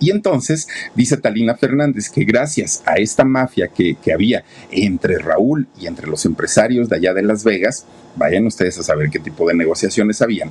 Y 0.00 0.10
entonces 0.10 0.68
dice 0.94 1.16
Talina 1.16 1.54
Fernández 1.54 2.10
que 2.10 2.24
gracias 2.24 2.82
a 2.84 2.96
esta 2.96 3.24
mafia 3.24 3.68
que, 3.68 3.94
que, 3.94 4.12
había 4.12 4.44
entre 4.70 5.18
Raúl 5.18 5.68
y 5.78 5.86
entre 5.86 6.08
los 6.08 6.26
empresarios 6.26 6.88
de 6.88 6.96
allá 6.96 7.14
de 7.14 7.22
Las 7.22 7.44
Vegas, 7.44 7.86
vayan 8.16 8.44
ustedes 8.46 8.78
a 8.78 8.82
saber 8.82 9.08
qué 9.08 9.20
tipo 9.20 9.48
de 9.48 9.54
negociaciones 9.54 10.20
habían, 10.20 10.50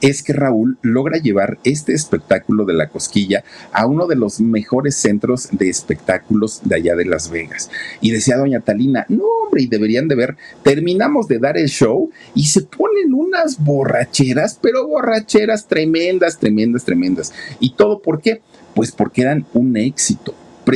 es 0.00 0.22
que 0.22 0.32
Raúl 0.32 0.78
logra 0.82 1.18
llevar 1.18 1.58
este 1.64 1.92
espectáculo 1.92 2.64
de 2.64 2.74
la 2.74 2.88
cosquilla 2.88 3.44
a 3.72 3.86
uno 3.86 4.06
de 4.06 4.16
los 4.16 4.40
mejores 4.40 4.96
centros 4.96 5.48
de 5.52 5.68
espectáculos 5.68 6.60
de 6.64 6.76
allá 6.76 6.94
de 6.94 7.04
Las 7.04 7.30
Vegas. 7.30 7.70
Y 8.00 8.10
decía 8.10 8.36
doña 8.36 8.60
Talina, 8.60 9.06
no 9.08 9.24
hombre, 9.24 9.62
y 9.62 9.66
deberían 9.66 10.08
de 10.08 10.14
ver, 10.14 10.36
terminamos 10.62 11.28
de 11.28 11.38
dar 11.38 11.56
el 11.56 11.68
show 11.68 12.10
y 12.34 12.46
se 12.46 12.62
ponen 12.62 13.14
unas 13.14 13.62
borracheras, 13.62 14.58
pero 14.60 14.86
borracheras 14.86 15.66
tremendas, 15.66 16.38
tremendas, 16.38 16.84
tremendas. 16.84 17.32
¿Y 17.60 17.74
todo 17.74 18.00
por 18.00 18.20
qué? 18.20 18.42
Pues 18.74 18.92
porque 18.92 19.22
eran 19.22 19.46
un 19.54 19.76
éxito 19.76 20.34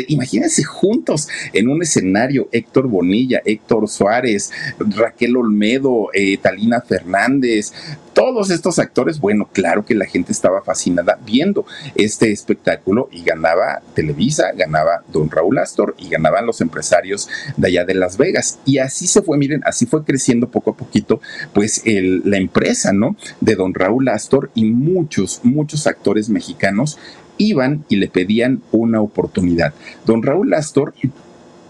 imagínense 0.08 0.64
juntos 0.64 1.28
en 1.52 1.68
un 1.68 1.82
escenario 1.82 2.48
Héctor 2.52 2.88
Bonilla, 2.88 3.42
Héctor 3.44 3.88
Suárez, 3.88 4.50
Raquel 4.78 5.36
Olmedo, 5.36 6.08
eh, 6.14 6.36
Talina 6.38 6.80
Fernández, 6.80 7.72
todos 8.18 8.50
estos 8.50 8.80
actores, 8.80 9.20
bueno, 9.20 9.48
claro 9.52 9.84
que 9.84 9.94
la 9.94 10.04
gente 10.04 10.32
estaba 10.32 10.60
fascinada 10.62 11.20
viendo 11.24 11.64
este 11.94 12.32
espectáculo 12.32 13.08
y 13.12 13.22
ganaba 13.22 13.80
Televisa, 13.94 14.50
ganaba 14.56 15.04
Don 15.12 15.30
Raúl 15.30 15.56
Astor 15.58 15.94
y 15.98 16.08
ganaban 16.08 16.44
los 16.44 16.60
empresarios 16.60 17.28
de 17.56 17.68
allá 17.68 17.84
de 17.84 17.94
Las 17.94 18.16
Vegas. 18.16 18.58
Y 18.64 18.78
así 18.78 19.06
se 19.06 19.22
fue, 19.22 19.38
miren, 19.38 19.62
así 19.64 19.86
fue 19.86 20.02
creciendo 20.02 20.50
poco 20.50 20.72
a 20.72 20.76
poquito, 20.76 21.20
pues 21.52 21.80
la 21.84 22.38
empresa, 22.38 22.92
¿no? 22.92 23.16
De 23.40 23.54
Don 23.54 23.72
Raúl 23.72 24.08
Astor 24.08 24.50
y 24.52 24.64
muchos, 24.64 25.38
muchos 25.44 25.86
actores 25.86 26.28
mexicanos 26.28 26.98
iban 27.38 27.84
y 27.88 27.96
le 27.96 28.08
pedían 28.08 28.62
una 28.72 29.00
oportunidad. 29.00 29.72
Don 30.04 30.22
Raúl 30.22 30.52
Astor 30.54 30.94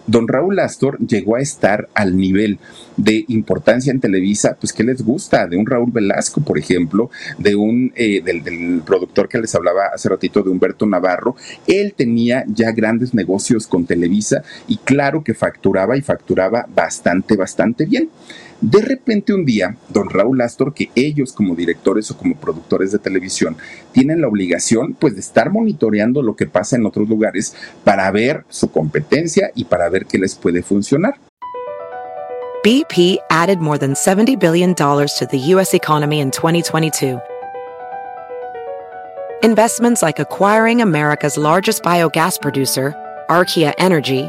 Don 0.08 0.26
Raúl 0.26 0.58
Astor 0.58 0.98
llegó 1.06 1.36
a 1.36 1.40
estar 1.40 1.90
al 1.92 2.16
nivel 2.16 2.58
de 2.96 3.26
importancia 3.28 3.92
en 3.92 4.00
Televisa, 4.00 4.56
pues 4.58 4.72
¿qué 4.72 4.82
les 4.82 5.04
gusta? 5.04 5.46
De 5.46 5.58
un 5.58 5.66
Raúl 5.66 5.92
Velasco, 5.92 6.40
por 6.40 6.58
ejemplo, 6.58 7.10
de 7.36 7.54
un 7.54 7.92
eh, 7.94 8.22
del, 8.22 8.80
productor 8.86 9.28
que 9.28 9.36
les 9.36 9.54
hablaba 9.54 9.88
hace 9.94 10.08
ratito 10.08 10.42
de 10.42 10.48
Humberto 10.48 10.86
Navarro. 10.86 11.36
Él 11.66 11.92
tenía 11.94 12.44
ya 12.48 12.72
grandes 12.72 13.12
negocios 13.12 13.66
con 13.66 13.84
Televisa 13.84 14.42
y 14.66 14.78
claro 14.78 15.22
que 15.22 15.34
facturaba 15.34 15.98
y 15.98 16.00
facturaba 16.00 16.64
bastante, 16.74 17.36
bastante 17.36 17.84
bien. 17.84 18.08
De 18.60 18.82
repente 18.82 19.32
un 19.32 19.44
día, 19.44 19.76
don 19.88 20.10
Raúl 20.10 20.40
Astor, 20.40 20.74
que 20.74 20.90
ellos 20.96 21.32
como 21.32 21.54
directores 21.54 22.10
o 22.10 22.16
como 22.16 22.34
productores 22.34 22.90
de 22.90 22.98
televisión 22.98 23.56
tienen 23.92 24.20
la 24.20 24.26
obligación 24.26 24.94
pues 24.98 25.14
de 25.14 25.20
estar 25.20 25.50
monitoreando 25.50 26.22
lo 26.22 26.34
que 26.34 26.46
pasa 26.46 26.74
en 26.74 26.84
otros 26.84 27.08
lugares 27.08 27.54
para 27.84 28.10
ver 28.10 28.44
su 28.48 28.70
competencia 28.72 29.52
y 29.54 29.64
para 29.64 29.88
ver 29.88 30.06
qué 30.06 30.18
les 30.18 30.34
puede 30.34 30.62
funcionar. 30.62 31.14
BP 32.64 33.18
added 33.30 33.60
more 33.60 33.78
than 33.78 33.94
70 33.94 34.34
billion 34.36 34.74
dollars 34.74 35.14
to 35.14 35.26
the 35.26 35.38
US 35.54 35.72
economy 35.72 36.18
in 36.18 36.32
2022. 36.32 37.20
Investments 39.44 40.02
like 40.02 40.18
acquiring 40.18 40.82
America's 40.82 41.38
largest 41.38 41.84
biogas 41.84 42.40
producer, 42.40 42.92
Archaea 43.30 43.72
Energy, 43.78 44.28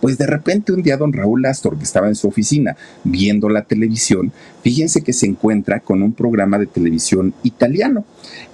Pues 0.00 0.18
de 0.18 0.26
repente 0.26 0.72
un 0.72 0.82
día 0.82 0.96
don 0.96 1.12
Raúl 1.12 1.46
Astor, 1.46 1.78
que 1.78 1.84
estaba 1.84 2.08
en 2.08 2.14
su 2.14 2.28
oficina 2.28 2.76
viendo 3.04 3.48
la 3.48 3.62
televisión, 3.62 4.32
fíjense 4.62 5.02
que 5.02 5.12
se 5.12 5.26
encuentra 5.26 5.80
con 5.80 6.02
un 6.02 6.12
programa 6.12 6.58
de 6.58 6.66
televisión 6.66 7.34
italiano. 7.42 8.04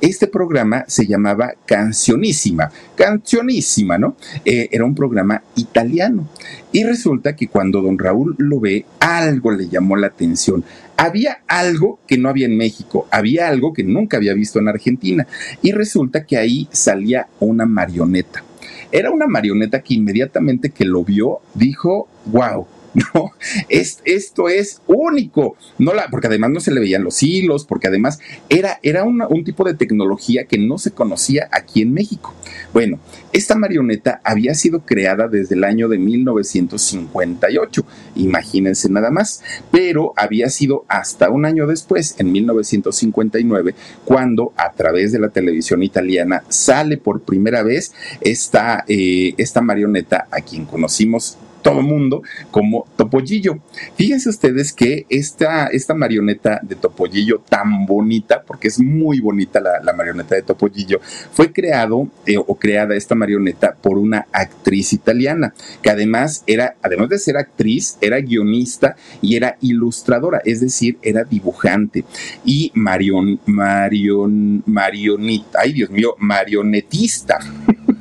Este 0.00 0.28
programa 0.28 0.84
se 0.86 1.06
llamaba 1.06 1.54
Cancionísima, 1.66 2.70
Cancionísima, 2.94 3.98
¿no? 3.98 4.16
Eh, 4.44 4.68
era 4.70 4.84
un 4.84 4.94
programa 4.94 5.42
italiano. 5.56 6.28
Y 6.70 6.84
resulta 6.84 7.34
que 7.34 7.48
cuando 7.48 7.82
don 7.82 7.98
Raúl 7.98 8.36
lo 8.38 8.60
ve, 8.60 8.84
algo 9.00 9.50
le 9.50 9.68
llamó 9.68 9.96
la 9.96 10.08
atención. 10.08 10.64
Había 10.96 11.38
algo 11.48 11.98
que 12.06 12.18
no 12.18 12.28
había 12.28 12.46
en 12.46 12.56
México, 12.56 13.08
había 13.10 13.48
algo 13.48 13.72
que 13.72 13.82
nunca 13.82 14.16
había 14.16 14.34
visto 14.34 14.58
en 14.60 14.68
Argentina. 14.68 15.26
Y 15.60 15.72
resulta 15.72 16.24
que 16.24 16.36
ahí 16.36 16.68
salía 16.70 17.26
una 17.40 17.66
marioneta 17.66 18.44
era 18.92 19.10
una 19.10 19.26
marioneta 19.26 19.80
que 19.80 19.94
inmediatamente 19.94 20.70
que 20.70 20.84
lo 20.84 21.02
vio 21.02 21.40
dijo, 21.54 22.08
wow, 22.26 22.66
no, 23.14 23.32
es, 23.68 24.00
esto 24.04 24.48
es 24.48 24.80
único, 24.86 25.56
no 25.78 25.94
la, 25.94 26.08
porque 26.10 26.26
además 26.26 26.50
no 26.50 26.60
se 26.60 26.72
le 26.72 26.80
veían 26.80 27.04
los 27.04 27.22
hilos, 27.22 27.64
porque 27.64 27.88
además 27.88 28.18
era, 28.48 28.78
era 28.82 29.04
un 29.04 29.44
tipo 29.44 29.64
de 29.64 29.74
tecnología 29.74 30.44
que 30.44 30.58
no 30.58 30.78
se 30.78 30.90
conocía 30.90 31.48
aquí 31.52 31.82
en 31.82 31.92
México. 31.92 32.34
Bueno, 32.72 32.98
esta 33.32 33.54
marioneta 33.54 34.20
había 34.24 34.54
sido 34.54 34.80
creada 34.80 35.28
desde 35.28 35.54
el 35.54 35.64
año 35.64 35.88
de 35.88 35.98
1958, 35.98 37.84
imagínense 38.16 38.90
nada 38.90 39.10
más, 39.10 39.42
pero 39.70 40.12
había 40.16 40.50
sido 40.50 40.84
hasta 40.88 41.30
un 41.30 41.44
año 41.44 41.66
después, 41.66 42.14
en 42.18 42.30
1959, 42.32 43.74
cuando 44.04 44.52
a 44.56 44.72
través 44.72 45.12
de 45.12 45.18
la 45.18 45.30
televisión 45.30 45.82
italiana 45.82 46.44
sale 46.48 46.98
por 46.98 47.22
primera 47.22 47.62
vez 47.62 47.92
esta, 48.20 48.84
eh, 48.88 49.34
esta 49.38 49.60
marioneta 49.60 50.28
a 50.30 50.40
quien 50.40 50.66
conocimos 50.66 51.38
todo 51.62 51.82
mundo 51.82 52.22
como 52.50 52.86
Topollillo. 52.96 53.60
Fíjense 53.96 54.28
ustedes 54.28 54.72
que 54.72 55.06
esta, 55.08 55.66
esta 55.68 55.94
marioneta 55.94 56.60
de 56.62 56.74
Topollillo 56.74 57.40
tan 57.48 57.86
bonita, 57.86 58.42
porque 58.46 58.68
es 58.68 58.80
muy 58.80 59.20
bonita 59.20 59.60
la, 59.60 59.92
marioneta 59.92 60.34
de 60.34 60.42
Topollillo, 60.42 61.00
fue 61.32 61.52
creado 61.52 62.08
eh, 62.26 62.36
o 62.38 62.56
creada 62.56 62.96
esta 62.96 63.14
marioneta 63.14 63.76
por 63.80 63.98
una 63.98 64.26
actriz 64.32 64.92
italiana, 64.92 65.54
que 65.82 65.90
además 65.90 66.42
era, 66.46 66.76
además 66.82 67.08
de 67.08 67.18
ser 67.18 67.36
actriz, 67.36 67.96
era 68.00 68.20
guionista 68.20 68.96
y 69.20 69.36
era 69.36 69.56
ilustradora, 69.60 70.42
es 70.44 70.60
decir, 70.60 70.98
era 71.02 71.24
dibujante 71.24 72.04
y 72.44 72.72
marion, 72.74 73.40
marion, 73.46 74.62
marionita, 74.66 75.60
ay 75.60 75.72
Dios 75.72 75.90
mío, 75.90 76.16
marionetista. 76.18 77.38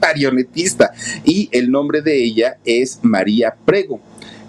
Marionetista 0.01 0.91
y 1.23 1.49
el 1.51 1.71
nombre 1.71 2.01
de 2.01 2.23
ella 2.23 2.57
es 2.65 2.99
María 3.03 3.55
Prego 3.65 4.01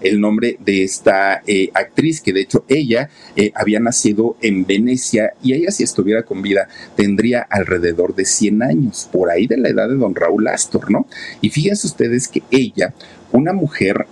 el 0.03 0.19
nombre 0.19 0.57
de 0.59 0.83
esta 0.83 1.41
eh, 1.47 1.69
actriz, 1.73 2.21
que 2.21 2.33
de 2.33 2.41
hecho 2.41 2.65
ella 2.67 3.09
eh, 3.35 3.51
había 3.55 3.79
nacido 3.79 4.37
en 4.41 4.65
Venecia 4.65 5.33
y 5.41 5.53
ella 5.53 5.71
si 5.71 5.83
estuviera 5.83 6.23
con 6.23 6.41
vida 6.41 6.67
tendría 6.95 7.41
alrededor 7.41 8.13
de 8.13 8.25
100 8.25 8.63
años, 8.63 9.09
por 9.11 9.31
ahí 9.31 9.47
de 9.47 9.57
la 9.57 9.69
edad 9.69 9.87
de 9.87 9.95
don 9.95 10.13
Raúl 10.13 10.47
Astor, 10.47 10.91
¿no? 10.91 11.07
Y 11.41 11.49
fíjense 11.49 11.87
ustedes 11.87 12.27
que 12.27 12.43
ella, 12.51 12.93
una 13.31 13.53
mujer 13.53 14.05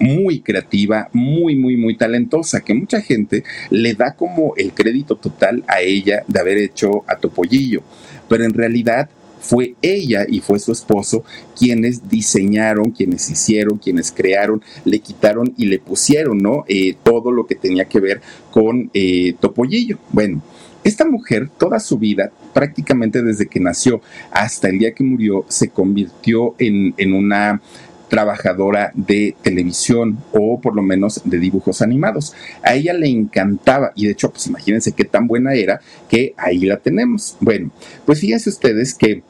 muy 0.00 0.40
creativa, 0.40 1.08
muy, 1.12 1.56
muy, 1.56 1.76
muy 1.76 1.96
talentosa, 1.96 2.60
que 2.60 2.74
mucha 2.74 3.00
gente 3.00 3.44
le 3.70 3.94
da 3.94 4.14
como 4.14 4.54
el 4.56 4.72
crédito 4.72 5.16
total 5.16 5.62
a 5.68 5.80
ella 5.82 6.24
de 6.26 6.40
haber 6.40 6.58
hecho 6.58 7.04
a 7.06 7.16
Topollillo, 7.16 7.82
pero 8.28 8.44
en 8.44 8.54
realidad 8.54 9.08
fue 9.44 9.74
ella 9.82 10.24
y 10.26 10.40
fue 10.40 10.58
su 10.58 10.72
esposo 10.72 11.22
quienes 11.58 12.08
diseñaron, 12.08 12.90
quienes 12.90 13.28
hicieron, 13.28 13.78
quienes 13.78 14.10
crearon, 14.10 14.62
le 14.84 15.00
quitaron 15.00 15.52
y 15.58 15.66
le 15.66 15.78
pusieron, 15.78 16.38
¿no? 16.38 16.64
Eh, 16.66 16.96
todo 17.02 17.30
lo 17.30 17.46
que 17.46 17.54
tenía 17.54 17.84
que 17.84 18.00
ver 18.00 18.22
con 18.50 18.90
eh, 18.94 19.34
Topollillo. 19.38 19.98
Bueno, 20.12 20.42
esta 20.82 21.04
mujer, 21.04 21.50
toda 21.58 21.78
su 21.78 21.98
vida, 21.98 22.32
prácticamente 22.54 23.22
desde 23.22 23.46
que 23.46 23.60
nació 23.60 24.00
hasta 24.30 24.68
el 24.68 24.78
día 24.78 24.94
que 24.94 25.04
murió, 25.04 25.44
se 25.48 25.68
convirtió 25.68 26.54
en, 26.58 26.94
en 26.96 27.12
una 27.12 27.60
trabajadora 28.08 28.92
de 28.94 29.34
televisión 29.42 30.18
o 30.32 30.60
por 30.60 30.76
lo 30.76 30.82
menos 30.82 31.20
de 31.24 31.38
dibujos 31.38 31.82
animados. 31.82 32.32
A 32.62 32.74
ella 32.74 32.92
le 32.94 33.08
encantaba 33.08 33.92
y 33.94 34.06
de 34.06 34.12
hecho, 34.12 34.30
pues 34.30 34.46
imagínense 34.46 34.92
qué 34.92 35.04
tan 35.04 35.26
buena 35.26 35.54
era 35.54 35.80
que 36.08 36.34
ahí 36.36 36.60
la 36.60 36.78
tenemos. 36.78 37.36
Bueno, 37.40 37.70
pues 38.06 38.20
fíjense 38.20 38.50
ustedes 38.50 38.94
que 38.94 39.22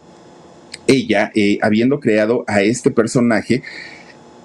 ella, 0.87 1.31
eh, 1.35 1.59
habiendo 1.63 2.01
creado 2.01 2.45
a 2.47 2.63
este 2.63 2.91
personaje, 2.91 3.63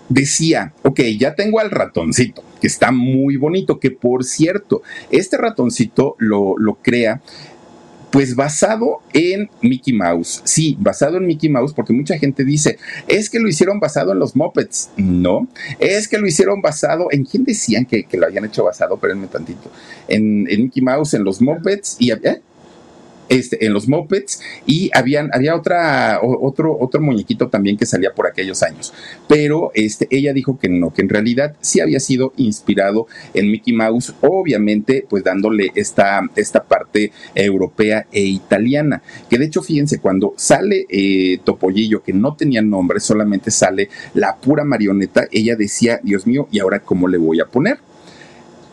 decía, 0.10 0.73
ok, 0.84 1.02
ya 1.17 1.36
tengo 1.36 1.60
al 1.60 1.71
ratoncito, 1.71 2.43
que 2.62 2.67
está 2.67 2.91
muy 2.91 3.38
bonito, 3.38 3.80
que 3.80 3.91
por 3.91 4.23
cierto, 4.23 4.82
este 5.12 5.38
ratoncito 5.38 6.15
lo, 6.19 6.58
lo 6.58 6.75
crea 6.75 7.21
pues 8.12 8.36
basado 8.36 9.02
en 9.13 9.49
Mickey 9.62 9.93
Mouse. 9.93 10.41
Sí, 10.43 10.75
basado 10.80 11.17
en 11.17 11.28
Mickey 11.28 11.49
Mouse, 11.49 11.73
porque 11.73 11.93
mucha 11.93 12.17
gente 12.17 12.43
dice, 12.43 12.78
es 13.08 13.30
que 13.30 13.39
lo 13.39 13.47
hicieron 13.47 13.80
basado 13.80 14.12
en 14.12 14.19
los 14.19 14.36
Muppets. 14.36 14.89
No, 14.97 15.47
es 15.80 16.08
que 16.08 16.17
lo 16.17 16.28
hicieron 16.28 16.62
basado 16.62 17.08
en 17.12 17.25
quién 17.25 17.43
decían 17.43 17.86
que, 17.86 18.06
lo 18.13 18.25
habían 18.25 18.45
hecho 18.45 18.63
basado, 18.63 18.95
espérenme 18.95 19.28
tantito. 19.28 19.71
En, 20.08 20.47
en 20.49 20.63
Mickey 20.63 20.82
Mouse, 20.82 21.13
en 21.13 21.23
los 21.23 21.41
Muppets 21.41 21.97
y. 21.99 22.12
¿eh? 22.12 22.41
Este, 23.30 23.65
en 23.65 23.74
los 23.74 23.88
Muppets 23.88 24.42
y 24.65 24.89
habían, 24.94 25.30
había 25.34 25.56
otra, 25.56 26.20
otro, 26.22 26.78
otro 26.78 27.02
muñequito 27.02 27.48
también 27.48 27.78
que 27.78 27.86
salía 27.86 28.13
por 28.13 28.28
aquellos 28.28 28.63
años. 28.63 28.94
Pero 29.28 29.72
este, 29.74 30.08
ella 30.12 30.34
dijo 30.34 30.60
que 30.60 30.70
no, 30.70 30.94
que 30.94 31.02
en 31.02 31.10
realidad 31.10 31.56
sí 31.62 31.80
había 31.80 32.00
sido 32.00 32.34
inspirado 32.38 33.08
en 33.34 33.52
Mickey 33.52 33.74
Mouse, 33.74 34.13
obviamente 34.22 35.06
pues 35.10 35.24
dándole 35.24 35.72
esta, 35.76 36.22
esta 36.36 36.63
parte 36.63 37.12
europea 37.36 38.08
e 38.12 38.22
italiana. 38.22 39.02
Que 39.30 39.38
de 39.38 39.46
hecho, 39.46 39.62
fíjense, 39.62 40.00
cuando 40.00 40.34
sale 40.36 40.86
eh, 40.89 41.39
Topollillo, 41.44 42.04
que 42.04 42.13
no 42.13 42.36
tenía 42.36 42.62
nombre, 42.62 43.00
solamente 43.00 43.52
sale 43.52 43.89
la 44.13 44.36
pura 44.38 44.63
marioneta, 44.63 45.28
ella 45.32 45.56
decía, 45.56 46.00
Dios 46.04 46.26
mío, 46.28 46.48
¿y 46.52 46.60
ahora 46.60 46.80
cómo 46.80 47.08
le 47.08 47.18
voy 47.18 47.39
a 47.39 47.46
poner? 47.46 47.80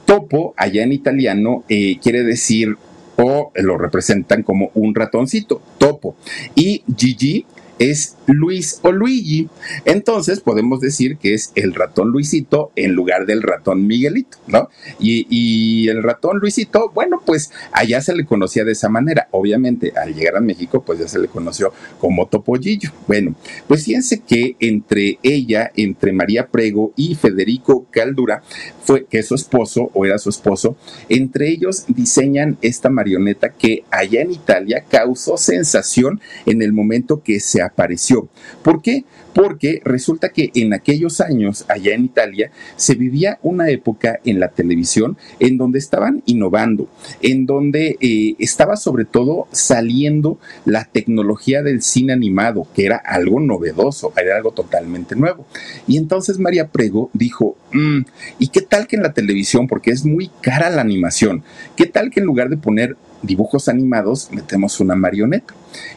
Topo, 0.04 0.54
allá 0.56 0.84
en 0.84 0.92
italiano, 0.92 1.64
eh, 1.68 1.98
quiere 2.00 2.22
decir 2.22 2.76
o 3.16 3.52
lo 3.54 3.78
representan 3.78 4.42
como 4.42 4.70
un 4.74 4.94
ratoncito, 4.94 5.60
topo. 5.78 6.16
Y 6.54 6.82
Gigi 6.96 7.46
es 7.78 8.16
Luis 8.26 8.80
o 8.82 8.92
Luigi. 8.92 9.48
Entonces 9.84 10.40
podemos 10.40 10.80
decir 10.80 11.16
que 11.18 11.34
es 11.34 11.52
el 11.54 11.74
ratón 11.74 12.10
Luisito 12.10 12.72
en 12.76 12.92
lugar 12.92 13.26
del 13.26 13.42
ratón 13.42 13.86
Miguelito, 13.86 14.38
¿no? 14.46 14.68
Y, 14.98 15.88
el 15.88 16.02
ratón 16.02 16.38
Luisito, 16.38 16.90
bueno, 16.90 17.22
pues 17.24 17.52
allá 17.70 18.00
se 18.00 18.14
le 18.14 18.24
conocía 18.24 18.64
de 18.64 18.72
esa 18.72 18.88
manera. 18.88 19.28
Obviamente, 19.30 19.92
al 19.96 20.14
llegar 20.14 20.36
a 20.36 20.40
México, 20.40 20.82
pues 20.84 20.98
ya 20.98 21.08
se 21.08 21.18
le 21.18 21.28
conoció 21.28 21.72
como 22.00 22.26
Topollillo. 22.26 22.90
Bueno, 23.06 23.34
pues 23.68 23.84
fíjense 23.84 24.20
que 24.20 24.56
entre 24.58 25.18
ella, 25.22 25.70
entre 25.76 26.12
María 26.12 26.48
Prego 26.48 26.92
y 26.96 27.14
Federico 27.14 27.86
Caldura, 27.90 28.42
fue 28.82 29.04
que 29.06 29.22
su 29.22 29.34
esposo 29.34 29.90
o 29.94 30.06
era 30.06 30.18
su 30.18 30.30
esposo, 30.30 30.76
entre 31.08 31.48
ellos 31.48 31.84
diseñan 31.88 32.56
esta 32.62 32.88
marioneta 32.88 33.50
que 33.50 33.84
allá 33.90 34.22
en 34.22 34.32
Italia 34.32 34.84
causó 34.88 35.36
sensación 35.36 36.20
en 36.46 36.62
el 36.62 36.72
momento 36.72 37.22
que 37.22 37.40
se 37.40 37.62
apareció. 37.66 38.28
¿Por 38.62 38.82
qué? 38.82 39.04
Porque 39.34 39.82
resulta 39.84 40.30
que 40.30 40.50
en 40.54 40.72
aquellos 40.72 41.20
años, 41.20 41.64
allá 41.68 41.94
en 41.94 42.04
Italia, 42.04 42.50
se 42.76 42.94
vivía 42.94 43.38
una 43.42 43.68
época 43.68 44.20
en 44.24 44.40
la 44.40 44.48
televisión 44.48 45.16
en 45.40 45.58
donde 45.58 45.78
estaban 45.78 46.22
innovando, 46.26 46.88
en 47.20 47.46
donde 47.46 47.96
eh, 48.00 48.34
estaba 48.38 48.76
sobre 48.76 49.04
todo 49.04 49.46
saliendo 49.52 50.38
la 50.64 50.84
tecnología 50.84 51.62
del 51.62 51.82
cine 51.82 52.12
animado, 52.12 52.66
que 52.74 52.86
era 52.86 52.96
algo 52.96 53.40
novedoso, 53.40 54.12
era 54.16 54.36
algo 54.36 54.52
totalmente 54.52 55.16
nuevo. 55.16 55.46
Y 55.86 55.98
entonces 55.98 56.38
María 56.38 56.68
Prego 56.68 57.10
dijo, 57.12 57.56
mm, 57.72 58.00
¿y 58.38 58.48
qué 58.48 58.62
tal 58.62 58.86
que 58.86 58.96
en 58.96 59.02
la 59.02 59.12
televisión, 59.12 59.66
porque 59.68 59.90
es 59.90 60.04
muy 60.04 60.30
cara 60.40 60.70
la 60.70 60.80
animación, 60.80 61.42
qué 61.76 61.86
tal 61.86 62.10
que 62.10 62.20
en 62.20 62.26
lugar 62.26 62.48
de 62.48 62.56
poner 62.56 62.96
dibujos 63.26 63.68
animados 63.68 64.30
metemos 64.32 64.80
una 64.80 64.94
marioneta? 64.94 65.54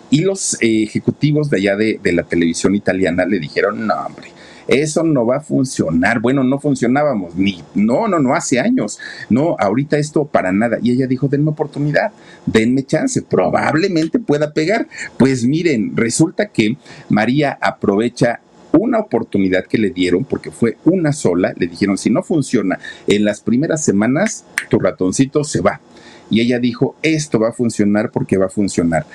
Y 0.09 0.21
los 0.21 0.55
eh, 0.61 0.83
ejecutivos 0.83 1.49
de 1.49 1.57
allá 1.57 1.75
de, 1.75 1.99
la 2.03 2.23
televisión 2.23 2.75
italiana 2.75 3.25
le 3.25 3.39
dijeron, 3.39 3.85
no, 3.85 3.93
hombre, 3.93 4.29
eso 4.67 5.03
no 5.03 5.25
va 5.25 5.37
a 5.37 5.41
funcionar. 5.41 6.19
Bueno, 6.19 6.43
no 6.43 6.59
funcionábamos, 6.59 7.35
ni, 7.35 7.63
no, 7.75 8.07
no, 8.07 8.19
no, 8.19 8.33
hace 8.33 8.59
años. 8.59 8.99
No, 9.29 9.55
ahorita 9.59 9.97
esto 9.97 10.25
para 10.25 10.51
nada. 10.51 10.77
Y 10.81 10.91
ella 10.91 11.07
dijo, 11.07 11.27
denme 11.27 11.49
oportunidad, 11.49 12.11
denme 12.45 12.83
chance, 12.83 13.21
probablemente 13.21 14.19
pueda 14.19 14.53
pegar. 14.53 14.87
Pues 15.17 15.45
miren, 15.45 15.95
resulta 15.95 16.47
que 16.47 16.77
María 17.09 17.57
aprovecha 17.61 18.41
una 18.71 18.99
oportunidad 18.99 19.65
que 19.65 19.77
le 19.77 19.89
dieron, 19.89 20.25
porque 20.25 20.51
fue 20.51 20.77
una 20.85 21.11
sola, 21.13 21.53
le 21.57 21.67
dijeron, 21.67 21.97
si 21.97 22.09
no 22.09 22.23
funciona 22.23 22.79
en 23.07 23.25
las 23.25 23.41
primeras 23.41 23.83
semanas, 23.83 24.45
tu 24.69 24.79
ratoncito 24.79 25.43
se 25.43 25.61
va. 25.61 25.81
Y 26.29 26.41
ella 26.41 26.59
dijo, 26.59 26.95
esto 27.01 27.39
va 27.39 27.49
a 27.49 27.53
funcionar 27.53 28.11
porque 28.11 28.37
va 28.37 28.45
a 28.45 28.49
funcionar. 28.49 29.05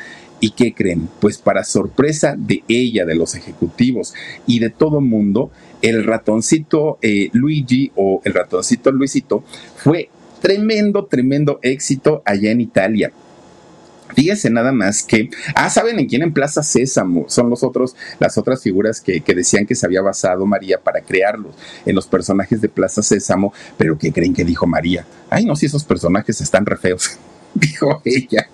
¿Y 0.40 0.50
qué 0.50 0.74
creen? 0.74 1.08
Pues 1.20 1.38
para 1.38 1.64
sorpresa 1.64 2.34
de 2.36 2.64
ella, 2.68 3.06
de 3.06 3.14
los 3.14 3.34
ejecutivos 3.34 4.14
y 4.46 4.58
de 4.58 4.70
todo 4.70 5.00
mundo, 5.00 5.50
el 5.80 6.04
ratoncito 6.04 6.98
eh, 7.02 7.30
Luigi 7.32 7.92
o 7.94 8.20
el 8.24 8.34
ratoncito 8.34 8.90
Luisito 8.90 9.44
fue 9.76 10.10
tremendo, 10.42 11.06
tremendo 11.06 11.58
éxito 11.62 12.22
allá 12.26 12.50
en 12.50 12.60
Italia. 12.60 13.12
Fíjense 14.14 14.50
nada 14.50 14.72
más 14.72 15.02
que, 15.02 15.30
ah, 15.54 15.70
¿saben 15.70 15.98
en 15.98 16.06
quién? 16.06 16.22
En 16.22 16.32
Plaza 16.32 16.62
Sésamo. 16.62 17.26
Son 17.28 17.50
los 17.50 17.62
otros, 17.62 17.96
las 18.18 18.38
otras 18.38 18.62
figuras 18.62 19.00
que, 19.00 19.20
que, 19.20 19.34
decían 19.34 19.66
que 19.66 19.74
se 19.74 19.86
había 19.86 20.02
basado 20.02 20.46
María 20.46 20.80
para 20.80 21.00
crearlos 21.00 21.54
en 21.84 21.94
los 21.94 22.06
personajes 22.06 22.60
de 22.60 22.68
Plaza 22.68 23.02
Sésamo, 23.02 23.52
pero 23.76 23.98
¿qué 23.98 24.12
creen 24.12 24.34
que 24.34 24.44
dijo 24.44 24.66
María? 24.66 25.06
Ay, 25.30 25.44
no, 25.44 25.56
si 25.56 25.66
esos 25.66 25.84
personajes 25.84 26.40
están 26.40 26.64
re 26.66 26.76
feos. 26.76 27.18
dijo 27.60 28.02
ella. 28.04 28.48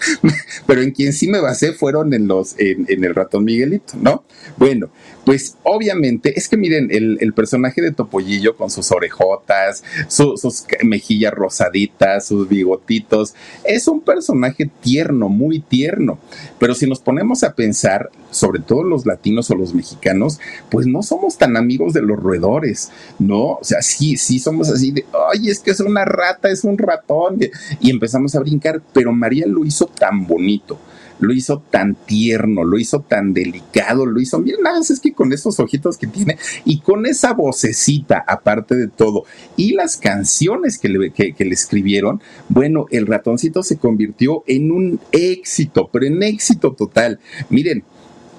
Pero 0.66 0.82
en 0.82 0.92
quien 0.92 1.12
sí 1.12 1.28
me 1.28 1.40
basé 1.40 1.72
fueron 1.72 2.12
en 2.14 2.28
los, 2.28 2.54
en, 2.58 2.86
el 2.88 3.14
ratón 3.14 3.44
Miguelito, 3.44 3.94
¿no? 4.00 4.24
Bueno, 4.56 4.90
pues 5.24 5.56
obviamente, 5.62 6.38
es 6.38 6.48
que 6.48 6.56
miren, 6.56 6.88
el, 6.90 7.32
personaje 7.34 7.80
de 7.80 7.92
Topollillo 7.92 8.56
con 8.56 8.70
sus 8.70 8.90
orejotas, 8.90 9.84
sus 10.08 10.64
mejillas 10.82 11.32
rosaditas, 11.32 12.26
sus 12.26 12.48
bigotitos, 12.48 13.34
es 13.64 13.86
un 13.88 14.00
personaje 14.00 14.70
tierno, 14.80 15.28
muy 15.28 15.60
tierno. 15.60 16.18
Pero 16.58 16.74
si 16.74 16.86
nos 16.86 17.00
ponemos 17.00 17.42
a 17.44 17.54
pensar, 17.54 18.10
sobre 18.30 18.60
todo 18.60 18.82
los 18.82 19.06
latinos 19.06 19.50
o 19.50 19.54
los 19.54 19.74
mexicanos, 19.74 20.40
pues 20.70 20.86
no 20.86 21.02
somos 21.02 21.38
tan 21.38 21.56
amigos 21.56 21.92
de 21.92 22.02
los 22.02 22.18
roedores, 22.18 22.90
¿no? 23.18 23.54
O 23.54 23.64
sea, 23.64 23.82
sí, 23.82 24.16
sí 24.16 24.38
somos 24.38 24.68
así 24.70 24.90
de, 24.90 25.04
ay, 25.32 25.48
es 25.48 25.60
que 25.60 25.70
es 25.70 25.80
una 25.80 26.04
rata, 26.04 26.50
es 26.50 26.64
un 26.64 26.78
ratón, 26.78 27.38
y 27.80 27.90
empezamos 27.90 28.34
a 28.34 28.40
brincar, 28.40 28.80
pero 28.92 29.12
María 29.12 29.46
lo 29.46 29.64
hizo 29.64 29.86
tan 29.86 30.26
bonito 30.26 30.78
lo 31.20 31.32
hizo 31.32 31.62
tan 31.70 31.94
tierno, 31.94 32.64
lo 32.64 32.78
hizo 32.78 33.00
tan 33.00 33.32
delicado, 33.32 34.06
lo 34.06 34.20
hizo, 34.20 34.38
miren, 34.40 34.62
nada 34.62 34.80
es 34.80 35.00
que 35.00 35.12
con 35.12 35.32
esos 35.32 35.60
ojitos 35.60 35.98
que 35.98 36.06
tiene 36.06 36.38
y 36.64 36.80
con 36.80 37.06
esa 37.06 37.34
vocecita, 37.34 38.24
aparte 38.26 38.74
de 38.74 38.88
todo, 38.88 39.24
y 39.56 39.74
las 39.74 39.96
canciones 39.96 40.78
que 40.78 40.88
le, 40.88 41.12
que 41.12 41.44
le 41.44 41.54
escribieron, 41.54 42.20
bueno, 42.48 42.86
el 42.90 43.06
ratoncito 43.06 43.62
se 43.62 43.76
convirtió 43.76 44.42
en 44.46 44.72
un 44.72 45.00
éxito, 45.12 45.90
pero 45.92 46.06
en 46.06 46.22
éxito 46.22 46.72
total. 46.72 47.20
Miren, 47.50 47.84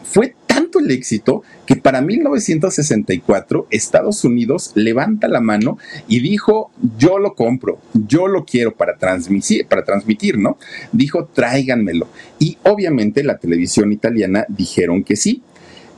fue 0.04 0.36
tanto 0.52 0.80
el 0.80 0.92
éxito 0.92 1.44
que 1.66 1.78
para 1.78 2.02
1964 2.02 3.68
Estados 3.70 4.26
Unidos 4.26 4.72
levanta 4.76 5.30
la 5.30 5.40
mano 5.40 5.78
y 6.10 6.20
dijo, 6.20 6.72
yo 6.98 7.20
lo 7.20 7.36
compro, 7.36 7.80
yo 7.94 8.28
lo 8.28 8.44
quiero 8.44 8.76
para 8.76 8.98
transmitir, 8.98 9.66
para 9.68 9.86
transmitir, 9.86 10.38
¿no? 10.38 10.58
Dijo, 10.92 11.24
tráiganmelo. 11.26 12.10
Y 12.38 12.58
obviamente 12.64 13.24
la 13.24 13.38
televisión 13.38 13.94
italiana 13.94 14.46
dijeron 14.50 15.06
que 15.06 15.16
sí. 15.16 15.42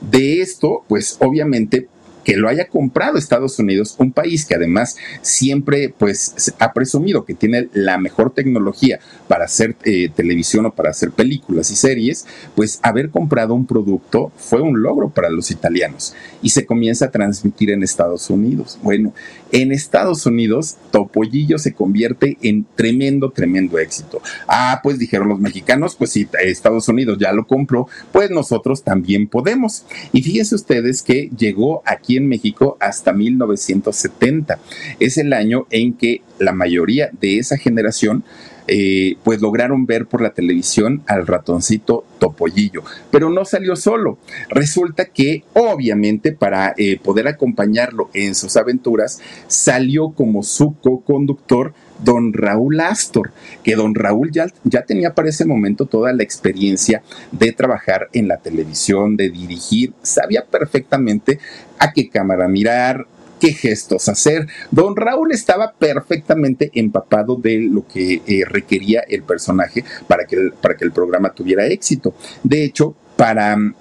De 0.00 0.40
esto, 0.40 0.84
pues 0.86 1.16
obviamente 1.18 1.88
que 2.24 2.36
lo 2.36 2.48
haya 2.48 2.68
comprado 2.68 3.18
Estados 3.18 3.58
Unidos, 3.58 3.94
un 3.98 4.12
país 4.12 4.44
que 4.44 4.54
además 4.54 4.96
siempre 5.22 5.94
pues 5.96 6.54
ha 6.58 6.72
presumido 6.72 7.24
que 7.24 7.34
tiene 7.34 7.68
la 7.72 7.98
mejor 7.98 8.32
tecnología 8.32 8.98
para 9.28 9.44
hacer 9.44 9.76
eh, 9.84 10.08
televisión 10.14 10.66
o 10.66 10.74
para 10.74 10.90
hacer 10.90 11.10
películas 11.10 11.70
y 11.70 11.76
series, 11.76 12.26
pues 12.54 12.80
haber 12.82 13.10
comprado 13.10 13.54
un 13.54 13.66
producto 13.66 14.32
fue 14.36 14.60
un 14.60 14.82
logro 14.82 15.10
para 15.10 15.30
los 15.30 15.50
italianos 15.50 16.14
y 16.42 16.50
se 16.50 16.66
comienza 16.66 17.06
a 17.06 17.10
transmitir 17.10 17.70
en 17.70 17.82
Estados 17.82 18.30
Unidos. 18.30 18.78
Bueno, 18.82 19.12
en 19.52 19.72
Estados 19.72 20.26
Unidos 20.26 20.76
Topollillo 20.90 21.58
se 21.58 21.74
convierte 21.74 22.38
en 22.42 22.66
tremendo, 22.74 23.30
tremendo 23.30 23.78
éxito. 23.78 24.20
Ah, 24.48 24.80
pues 24.82 24.98
dijeron 24.98 25.28
los 25.28 25.40
mexicanos, 25.40 25.94
pues 25.94 26.10
si 26.10 26.28
Estados 26.42 26.88
Unidos 26.88 27.18
ya 27.18 27.32
lo 27.32 27.46
compró, 27.46 27.88
pues 28.12 28.30
nosotros 28.30 28.82
también 28.82 29.28
podemos. 29.28 29.84
Y 30.12 30.22
fíjense 30.22 30.54
ustedes 30.54 31.02
que 31.02 31.30
llegó 31.36 31.82
aquí 31.84 32.13
en 32.16 32.28
México 32.28 32.76
hasta 32.80 33.12
1970. 33.12 34.58
Es 35.00 35.18
el 35.18 35.32
año 35.32 35.66
en 35.70 35.94
que 35.94 36.22
la 36.38 36.52
mayoría 36.52 37.10
de 37.20 37.38
esa 37.38 37.56
generación 37.56 38.24
eh, 38.66 39.16
pues 39.22 39.42
lograron 39.42 39.84
ver 39.84 40.06
por 40.06 40.22
la 40.22 40.32
televisión 40.32 41.02
al 41.06 41.26
ratoncito 41.26 42.06
Topollillo, 42.18 42.82
pero 43.10 43.28
no 43.28 43.44
salió 43.44 43.76
solo. 43.76 44.18
Resulta 44.48 45.04
que 45.04 45.44
obviamente 45.52 46.32
para 46.32 46.72
eh, 46.78 46.98
poder 46.98 47.28
acompañarlo 47.28 48.08
en 48.14 48.34
sus 48.34 48.56
aventuras 48.56 49.20
salió 49.48 50.10
como 50.12 50.42
su 50.42 50.76
co-conductor 50.80 51.74
don 52.04 52.32
Raúl 52.32 52.80
Astor, 52.80 53.32
que 53.62 53.74
don 53.74 53.94
Raúl 53.94 54.30
ya, 54.30 54.46
ya, 54.64 54.82
tenía 54.82 55.14
para 55.14 55.30
ese 55.30 55.44
momento 55.44 55.86
toda 55.86 56.12
la 56.12 56.22
experiencia 56.22 57.02
de 57.32 57.52
trabajar 57.52 58.08
en 58.12 58.28
la 58.28 58.36
televisión, 58.36 59.16
de 59.16 59.30
dirigir, 59.30 59.92
sabía 60.02 60.44
perfectamente 60.44 61.38
a 61.78 61.92
qué 61.92 62.08
cámara 62.08 62.46
mirar, 62.48 63.06
qué 63.40 63.52
gestos 63.52 64.08
hacer. 64.08 64.46
Don 64.70 64.96
Raúl 64.96 65.32
estaba 65.32 65.72
perfectamente 65.72 66.70
empapado 66.74 67.36
de 67.36 67.58
lo 67.58 67.86
que 67.86 68.22
eh, 68.26 68.44
requería 68.44 69.00
el 69.00 69.22
personaje 69.22 69.84
para 70.06 70.26
que 70.26 70.36
el, 70.36 70.52
para 70.52 70.76
que 70.76 70.84
el 70.84 70.92
programa 70.92 71.32
tuviera 71.32 71.66
éxito. 71.66 72.14
De 72.42 72.64
hecho, 72.64 72.94
para 73.16 73.56
mm, 73.56 73.74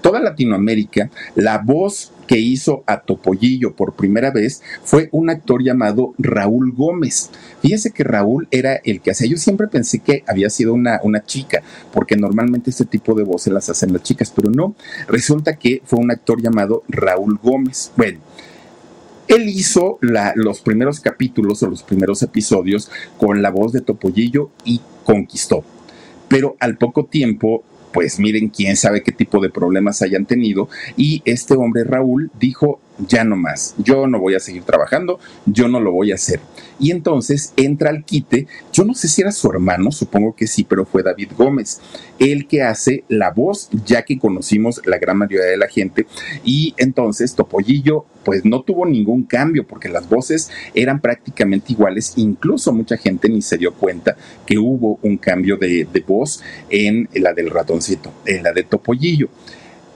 toda 0.00 0.20
Latinoamérica, 0.20 1.10
la 1.34 1.58
voz 1.58 2.12
que 2.26 2.38
hizo 2.38 2.84
a 2.86 3.00
Topollillo 3.00 3.74
por 3.74 3.94
primera 3.94 4.30
vez 4.30 4.62
fue 4.84 5.08
un 5.12 5.30
actor 5.30 5.62
llamado 5.62 6.14
Raúl 6.18 6.72
Gómez. 6.72 7.30
Fíjense 7.60 7.90
que 7.90 8.04
Raúl 8.04 8.48
era 8.50 8.76
el 8.84 9.00
que 9.00 9.10
hacía. 9.10 9.28
Yo 9.28 9.36
siempre 9.36 9.68
pensé 9.68 9.98
que 10.00 10.24
había 10.26 10.50
sido 10.50 10.74
una, 10.74 11.00
una 11.02 11.24
chica, 11.24 11.62
porque 11.92 12.16
normalmente 12.16 12.70
este 12.70 12.84
tipo 12.84 13.14
de 13.14 13.24
voces 13.24 13.52
las 13.52 13.68
hacen 13.68 13.92
las 13.92 14.02
chicas, 14.02 14.32
pero 14.34 14.50
no. 14.50 14.74
Resulta 15.08 15.56
que 15.56 15.82
fue 15.84 15.98
un 15.98 16.10
actor 16.10 16.40
llamado 16.40 16.84
Raúl 16.88 17.38
Gómez. 17.42 17.92
Bueno, 17.96 18.20
él 19.28 19.48
hizo 19.48 19.98
los 20.34 20.60
primeros 20.60 21.00
capítulos 21.00 21.62
o 21.62 21.68
los 21.68 21.82
primeros 21.82 22.22
episodios 22.22 22.90
con 23.18 23.40
la 23.40 23.50
voz 23.50 23.72
de 23.72 23.80
Topollillo 23.80 24.50
y 24.64 24.80
conquistó. 25.04 25.64
Pero 26.28 26.56
al 26.60 26.76
poco 26.76 27.06
tiempo 27.06 27.62
pues 27.92 28.18
miren 28.18 28.48
quién 28.48 28.76
sabe 28.76 29.02
qué 29.02 29.12
tipo 29.12 29.40
de 29.40 29.50
problemas 29.50 30.02
hayan 30.02 30.26
tenido. 30.26 30.68
Y 30.96 31.22
este 31.24 31.54
hombre 31.54 31.84
Raúl 31.84 32.30
dijo 32.38 32.80
ya 32.98 33.24
no 33.24 33.36
más, 33.36 33.74
yo 33.78 34.06
no 34.06 34.20
voy 34.20 34.34
a 34.34 34.40
seguir 34.40 34.62
trabajando, 34.64 35.18
yo 35.46 35.68
no 35.68 35.80
lo 35.80 35.92
voy 35.92 36.12
a 36.12 36.16
hacer. 36.16 36.40
Y 36.78 36.90
entonces 36.90 37.52
entra 37.56 37.90
al 37.90 38.04
quite, 38.04 38.46
yo 38.72 38.84
no 38.84 38.94
sé 38.94 39.08
si 39.08 39.22
era 39.22 39.32
su 39.32 39.50
hermano, 39.50 39.92
supongo 39.92 40.34
que 40.34 40.46
sí, 40.46 40.64
pero 40.64 40.84
fue 40.84 41.02
David 41.02 41.30
Gómez, 41.36 41.80
el 42.18 42.46
que 42.46 42.62
hace 42.62 43.04
la 43.08 43.30
voz, 43.30 43.68
ya 43.84 44.02
que 44.02 44.18
conocimos 44.18 44.80
la 44.84 44.98
gran 44.98 45.18
mayoría 45.18 45.46
de 45.46 45.56
la 45.56 45.68
gente. 45.68 46.06
Y 46.44 46.74
entonces 46.76 47.34
Topollillo, 47.34 48.06
pues 48.24 48.44
no 48.44 48.62
tuvo 48.62 48.86
ningún 48.86 49.24
cambio, 49.24 49.66
porque 49.66 49.88
las 49.88 50.08
voces 50.08 50.50
eran 50.74 51.00
prácticamente 51.00 51.72
iguales, 51.72 52.14
incluso 52.16 52.72
mucha 52.72 52.96
gente 52.96 53.28
ni 53.28 53.42
se 53.42 53.58
dio 53.58 53.74
cuenta 53.74 54.16
que 54.46 54.58
hubo 54.58 54.98
un 55.02 55.16
cambio 55.16 55.56
de, 55.56 55.86
de 55.90 56.00
voz 56.00 56.42
en 56.70 57.08
la 57.14 57.32
del 57.32 57.50
ratoncito, 57.50 58.12
en 58.26 58.42
la 58.42 58.52
de 58.52 58.64
Topollillo. 58.64 59.28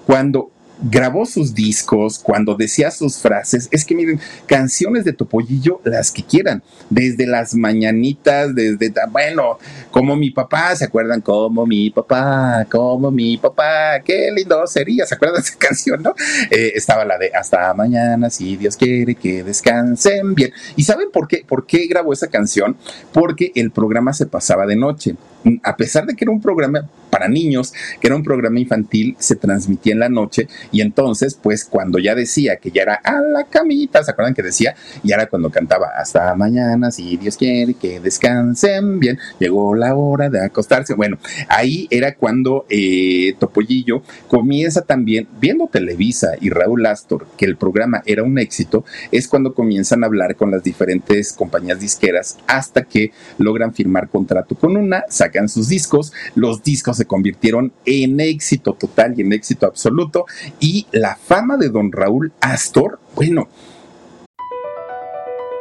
Cuando 0.06 0.52
grabó 0.82 1.26
sus 1.26 1.54
discos, 1.54 2.18
cuando 2.18 2.54
decía 2.54 2.90
sus 2.90 3.18
frases, 3.18 3.68
es 3.70 3.84
que 3.84 3.94
miren, 3.94 4.20
canciones 4.46 5.04
de 5.04 5.12
Topollillo, 5.12 5.80
las 5.84 6.10
que 6.10 6.22
quieran, 6.22 6.62
desde 6.90 7.26
las 7.26 7.54
mañanitas, 7.54 8.54
desde, 8.54 8.92
bueno, 9.10 9.58
como 9.96 10.14
mi 10.14 10.28
papá, 10.28 10.76
¿se 10.76 10.85
acuerdan? 10.85 11.22
Como 11.22 11.64
mi 11.64 11.88
papá, 11.88 12.66
como 12.70 13.11
mi 13.11 13.38
papá, 13.38 13.98
qué 14.04 14.30
lindo 14.30 14.66
sería, 14.66 15.06
¿se 15.06 15.14
acuerdan 15.14 15.40
de 15.40 15.48
esa 15.48 15.59
canción, 15.59 16.02
no? 16.02 16.14
Eh, 16.50 16.72
estaba 16.74 17.06
la 17.06 17.16
de 17.16 17.30
Hasta 17.32 17.72
mañana, 17.72 18.28
si 18.28 18.59
Dios 18.59 18.76
quiere 18.76 19.14
que 19.14 19.42
descansen 19.42 20.35
bien. 20.35 20.52
¿Y 20.76 20.82
saben 20.82 21.11
por 21.11 21.26
qué? 21.26 21.46
¿Por 21.48 21.64
qué 21.64 21.87
grabó 21.87 22.12
esa 22.12 22.26
canción? 22.26 22.76
Porque 23.11 23.52
el 23.54 23.70
programa 23.70 24.12
se 24.12 24.26
pasaba 24.26 24.66
de 24.66 24.76
noche. 24.76 25.16
A 25.62 25.76
pesar 25.76 26.04
de 26.04 26.14
que 26.14 26.24
era 26.24 26.32
un 26.32 26.42
programa 26.42 26.87
para 27.09 27.28
niños, 27.28 27.72
que 28.00 28.09
era 28.09 28.16
un 28.16 28.22
programa 28.22 28.59
infantil, 28.61 29.16
se 29.18 29.37
transmitía 29.37 29.92
en 29.94 30.00
la 30.00 30.09
noche 30.09 30.48
y 30.72 30.80
entonces, 30.80 31.38
pues 31.40 31.64
cuando 31.64 31.98
ya 31.98 32.14
decía 32.14 32.56
que 32.56 32.70
ya 32.70 32.82
era 32.82 33.00
a 33.02 33.20
la 33.20 33.44
camita, 33.44 34.02
¿se 34.02 34.11
acuerdan 34.11 34.35
que 34.35 34.42
decía? 34.42 34.74
Y 35.02 35.12
ahora 35.12 35.26
cuando 35.28 35.50
cantaba 35.50 35.92
hasta 35.96 36.35
mañana, 36.35 36.90
si 36.90 37.16
Dios 37.16 37.37
quiere 37.37 37.74
que 37.74 38.00
descansen 38.00 38.98
bien, 38.98 39.18
llegó 39.38 39.74
la 39.74 39.86
hora 39.94 40.29
de 40.29 40.44
acostarse. 40.44 40.94
Bueno, 40.94 41.18
ahí 41.49 41.87
era 41.90 42.14
cuando 42.14 42.66
eh, 42.68 43.35
Topollillo 43.38 44.03
comienza 44.29 44.83
también, 44.83 45.29
viendo 45.40 45.68
Televisa 45.68 46.33
y 46.40 46.51
Raúl 46.51 46.87
Astor, 46.87 47.27
que 47.37 47.44
el 47.44 47.57
programa 47.57 48.03
era 48.07 48.22
un 48.22 48.38
éxito, 48.38 48.85
es 49.12 49.29
cuando 49.29 49.55
comienzan 49.55 50.03
a 50.03 50.07
hablar 50.07 50.37
con 50.37 50.51
las 50.51 50.62
diferentes 50.62 51.33
compañías 51.33 51.81
disqueras 51.81 52.38
hasta 52.46 52.85
que 52.85 53.12
logran 53.38 53.75
firmar 53.75 54.09
contrato 54.09 54.55
con 54.55 54.77
una, 54.77 55.05
sacan 55.09 55.49
sus 55.49 55.68
discos, 55.68 56.12
los 56.35 56.62
discos 56.62 56.96
se 56.96 57.07
convirtieron 57.07 57.72
en 57.85 58.20
éxito 58.20 58.75
total 58.75 59.14
y 59.16 59.22
en 59.22 59.33
éxito 59.33 59.66
absoluto 59.66 60.27
y 60.61 60.87
la 60.92 61.16
fama 61.16 61.57
de 61.57 61.68
don 61.68 61.92
Raúl 61.92 62.33
Astor, 62.40 62.99
bueno. 63.14 63.49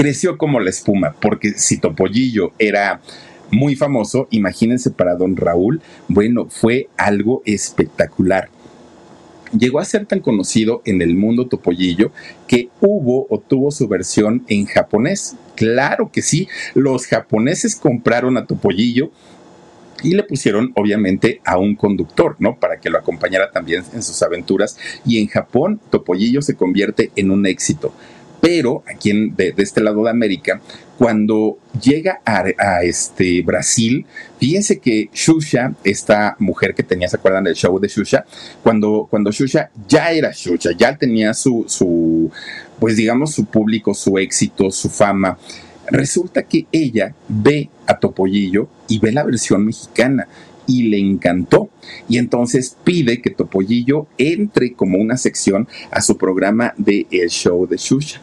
Creció 0.00 0.38
como 0.38 0.60
la 0.60 0.70
espuma, 0.70 1.14
porque 1.20 1.58
si 1.58 1.76
Topollillo 1.76 2.54
era 2.58 3.02
muy 3.50 3.76
famoso, 3.76 4.28
imagínense 4.30 4.90
para 4.90 5.14
don 5.14 5.36
Raúl, 5.36 5.82
bueno, 6.08 6.46
fue 6.48 6.88
algo 6.96 7.42
espectacular. 7.44 8.48
Llegó 9.52 9.78
a 9.78 9.84
ser 9.84 10.06
tan 10.06 10.20
conocido 10.20 10.80
en 10.86 11.02
el 11.02 11.16
mundo 11.16 11.48
Topollillo 11.48 12.12
que 12.48 12.70
hubo 12.80 13.26
o 13.28 13.40
tuvo 13.40 13.70
su 13.72 13.88
versión 13.88 14.42
en 14.48 14.64
japonés. 14.64 15.36
Claro 15.54 16.10
que 16.10 16.22
sí, 16.22 16.48
los 16.72 17.06
japoneses 17.06 17.76
compraron 17.76 18.38
a 18.38 18.46
Topollillo 18.46 19.10
y 20.02 20.14
le 20.14 20.22
pusieron 20.22 20.72
obviamente 20.76 21.42
a 21.44 21.58
un 21.58 21.76
conductor, 21.76 22.36
¿no? 22.38 22.56
Para 22.56 22.80
que 22.80 22.88
lo 22.88 22.96
acompañara 22.96 23.50
también 23.50 23.84
en 23.92 24.02
sus 24.02 24.22
aventuras. 24.22 24.78
Y 25.04 25.20
en 25.20 25.26
Japón, 25.26 25.78
Topollillo 25.90 26.40
se 26.40 26.54
convierte 26.54 27.10
en 27.16 27.30
un 27.30 27.44
éxito. 27.44 27.92
Pero 28.40 28.82
aquí 28.86 29.10
en, 29.10 29.36
de, 29.36 29.54
este 29.58 29.82
lado 29.82 30.02
de 30.04 30.10
América, 30.10 30.60
cuando 30.98 31.58
llega 31.80 32.20
a, 32.24 32.82
este 32.82 33.42
Brasil, 33.42 34.06
fíjense 34.38 34.78
que 34.78 35.08
Xuxa, 35.12 35.74
esta 35.84 36.36
mujer 36.38 36.74
que 36.74 36.82
tenía, 36.82 37.08
¿se 37.08 37.16
acuerdan 37.16 37.44
del 37.44 37.54
show 37.54 37.78
de 37.78 37.88
Xuxa? 37.88 38.24
Cuando, 38.62 39.06
cuando 39.10 39.32
Xuxa 39.32 39.70
ya 39.88 40.10
era 40.10 40.32
Xuxa, 40.32 40.70
ya 40.76 40.96
tenía 40.96 41.34
su, 41.34 41.64
su, 41.68 42.30
pues 42.78 42.96
digamos, 42.96 43.32
su 43.32 43.44
público, 43.46 43.94
su 43.94 44.18
éxito, 44.18 44.70
su 44.70 44.88
fama 44.88 45.38
Resulta 45.90 46.44
que 46.44 46.66
ella 46.70 47.14
ve 47.28 47.68
a 47.86 47.98
Topollillo 47.98 48.68
y 48.88 49.00
ve 49.00 49.12
la 49.12 49.24
versión 49.24 49.66
mexicana 49.66 50.28
y 50.66 50.84
le 50.84 50.98
encantó. 50.98 51.68
Y 52.08 52.18
entonces 52.18 52.76
pide 52.84 53.20
que 53.20 53.30
Topollillo 53.30 54.06
entre 54.16 54.72
como 54.74 54.98
una 54.98 55.16
sección 55.16 55.66
a 55.90 56.00
su 56.00 56.16
programa 56.16 56.74
de 56.76 57.06
El 57.10 57.28
Show 57.28 57.66
de 57.66 57.76
Shusha. 57.76 58.20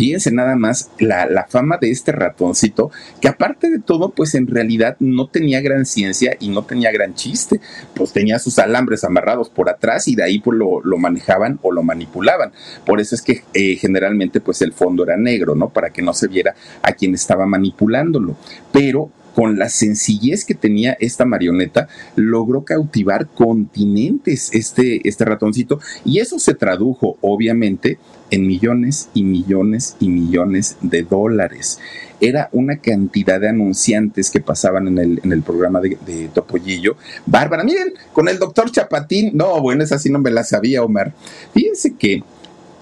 Fíjense 0.00 0.32
nada 0.32 0.56
más 0.56 0.90
la, 0.98 1.44
fama 1.50 1.76
de 1.78 1.90
este 1.90 2.10
ratoncito, 2.10 2.90
que 3.20 3.28
aparte 3.28 3.68
de 3.68 3.80
todo, 3.80 4.12
pues 4.12 4.34
en 4.34 4.46
realidad 4.46 4.96
no 4.98 5.26
tenía 5.26 5.60
gran 5.60 5.84
ciencia 5.84 6.38
y 6.40 6.48
no 6.48 6.64
tenía 6.64 6.90
gran 6.90 7.14
chiste, 7.14 7.60
pues 7.94 8.10
tenía 8.10 8.38
sus 8.38 8.58
alambres 8.58 9.04
amarrados 9.04 9.50
por 9.50 9.68
atrás 9.68 10.08
y 10.08 10.14
de 10.14 10.22
ahí 10.22 10.38
pues 10.38 10.56
lo, 10.58 10.96
manejaban 10.96 11.58
o 11.60 11.70
lo 11.70 11.82
manipulaban. 11.82 12.50
Por 12.86 12.98
eso 12.98 13.14
es 13.14 13.20
que 13.20 13.42
eh, 13.52 13.76
generalmente 13.76 14.40
pues 14.40 14.62
el 14.62 14.72
fondo 14.72 15.04
era 15.04 15.18
negro, 15.18 15.54
¿no? 15.54 15.68
Para 15.68 15.90
que 15.90 16.00
no 16.00 16.14
se 16.14 16.28
viera 16.28 16.54
a 16.80 16.94
quien 16.94 17.12
estaba 17.12 17.44
manipulándolo. 17.44 18.38
Pero 18.72 19.10
con 19.34 19.58
la 19.58 19.68
sencillez 19.68 20.46
que 20.46 20.54
tenía 20.54 20.96
esta 20.98 21.26
marioneta, 21.26 21.88
logró 22.16 22.64
cautivar 22.64 23.28
continentes 23.28 24.48
este, 24.54 25.06
este 25.06 25.26
ratoncito 25.26 25.78
y 26.06 26.20
eso 26.20 26.38
se 26.38 26.54
tradujo 26.54 27.18
obviamente 27.20 27.98
en 28.30 28.46
millones 28.46 29.08
y 29.14 29.24
millones 29.24 29.96
y 30.00 30.08
millones 30.08 30.76
de 30.80 31.02
dólares. 31.02 31.78
Era 32.20 32.48
una 32.52 32.76
cantidad 32.76 33.40
de 33.40 33.48
anunciantes 33.48 34.30
que 34.30 34.40
pasaban 34.40 34.88
en 34.88 34.98
el, 34.98 35.20
en 35.24 35.32
el 35.32 35.42
programa 35.42 35.80
de, 35.80 36.28
Topollillo. 36.32 36.96
Bárbara, 37.26 37.64
miren, 37.64 37.94
con 38.12 38.28
el 38.28 38.38
doctor 38.38 38.70
Chapatín, 38.70 39.30
no, 39.34 39.60
bueno, 39.60 39.82
esa 39.82 39.98
sí 39.98 40.10
no 40.10 40.18
me 40.18 40.30
la 40.30 40.44
sabía, 40.44 40.82
Omar. 40.82 41.14
Fíjense 41.54 41.94
que 41.94 42.22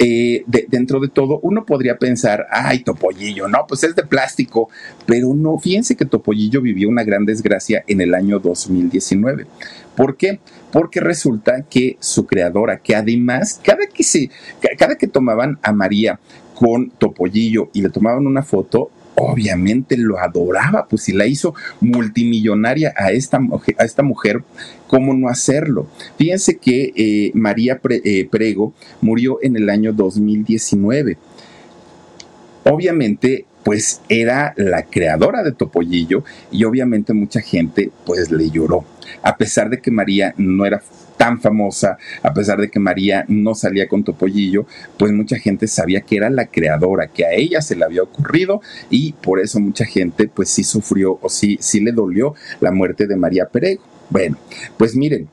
eh, 0.00 0.44
dentro 0.46 1.00
de 1.00 1.08
todo, 1.08 1.40
uno 1.42 1.64
podría 1.66 1.98
pensar, 1.98 2.46
ay, 2.50 2.84
Topollillo, 2.84 3.48
no, 3.48 3.66
pues 3.66 3.82
es 3.82 3.96
de 3.96 4.04
plástico, 4.04 4.68
pero 5.06 5.34
no, 5.34 5.58
fíjense 5.58 5.96
que 5.96 6.04
Topollillo 6.04 6.60
vivió 6.60 6.88
una 6.88 7.02
gran 7.02 7.24
desgracia 7.24 7.82
en 7.86 8.00
el 8.00 8.14
año 8.14 8.38
2019. 8.38 9.46
¿Por 9.98 10.16
qué? 10.16 10.38
Porque 10.70 11.00
resulta 11.00 11.62
que 11.68 11.96
su 11.98 12.24
creadora, 12.24 12.78
que 12.78 12.94
además, 12.94 13.60
cada 13.64 13.84
que 13.92 14.04
se, 14.04 14.30
cada 14.78 14.94
que 14.94 15.08
tomaban 15.08 15.58
a 15.60 15.72
María 15.72 16.20
con 16.54 16.90
Topollillo 16.90 17.68
y 17.72 17.82
le 17.82 17.90
tomaban 17.90 18.24
una 18.24 18.44
foto, 18.44 18.92
obviamente 19.16 19.96
lo 19.96 20.20
adoraba, 20.20 20.86
pues 20.88 21.02
si 21.02 21.12
la 21.12 21.26
hizo 21.26 21.52
multimillonaria 21.80 22.94
a 22.96 23.10
esta, 23.10 23.40
mujer, 23.40 24.44
¿cómo 24.86 25.14
no 25.14 25.28
hacerlo? 25.28 25.88
Fíjense 26.16 26.58
que 26.58 26.92
eh, 26.94 27.32
María 27.34 27.80
eh, 27.90 28.28
Prego 28.30 28.74
murió 29.00 29.40
en 29.42 29.56
el 29.56 29.68
año 29.68 29.92
2019. 29.92 31.18
Obviamente, 32.62 33.46
pues 33.68 34.00
era 34.08 34.54
la 34.56 34.84
creadora 34.84 35.42
de 35.42 35.52
Topollillo 35.52 36.24
y 36.50 36.64
obviamente 36.64 37.12
mucha 37.12 37.42
gente 37.42 37.90
pues 38.06 38.30
le 38.30 38.48
lloró, 38.48 38.86
a 39.22 39.36
pesar 39.36 39.68
de 39.68 39.78
que 39.78 39.90
María 39.90 40.32
no 40.38 40.64
era 40.64 40.82
tan 41.18 41.38
famosa, 41.38 41.98
a 42.22 42.32
pesar 42.32 42.62
de 42.62 42.70
que 42.70 42.78
María 42.78 43.26
no 43.28 43.54
salía 43.54 43.86
con 43.86 44.04
Topollillo, 44.04 44.64
pues 44.96 45.12
mucha 45.12 45.36
gente 45.36 45.68
sabía 45.68 46.00
que 46.00 46.16
era 46.16 46.30
la 46.30 46.46
creadora, 46.46 47.08
que 47.08 47.26
a 47.26 47.32
ella 47.32 47.60
se 47.60 47.76
le 47.76 47.84
había 47.84 48.04
ocurrido 48.04 48.62
y 48.88 49.12
por 49.12 49.38
eso 49.38 49.60
mucha 49.60 49.84
gente 49.84 50.28
pues 50.28 50.48
sí 50.48 50.64
sufrió 50.64 51.18
o 51.20 51.28
sí, 51.28 51.58
sí 51.60 51.80
le 51.80 51.92
dolió 51.92 52.34
la 52.60 52.72
muerte 52.72 53.06
de 53.06 53.16
María 53.16 53.50
Perego. 53.50 53.82
Bueno, 54.08 54.38
pues 54.78 54.96
miren, 54.96 55.28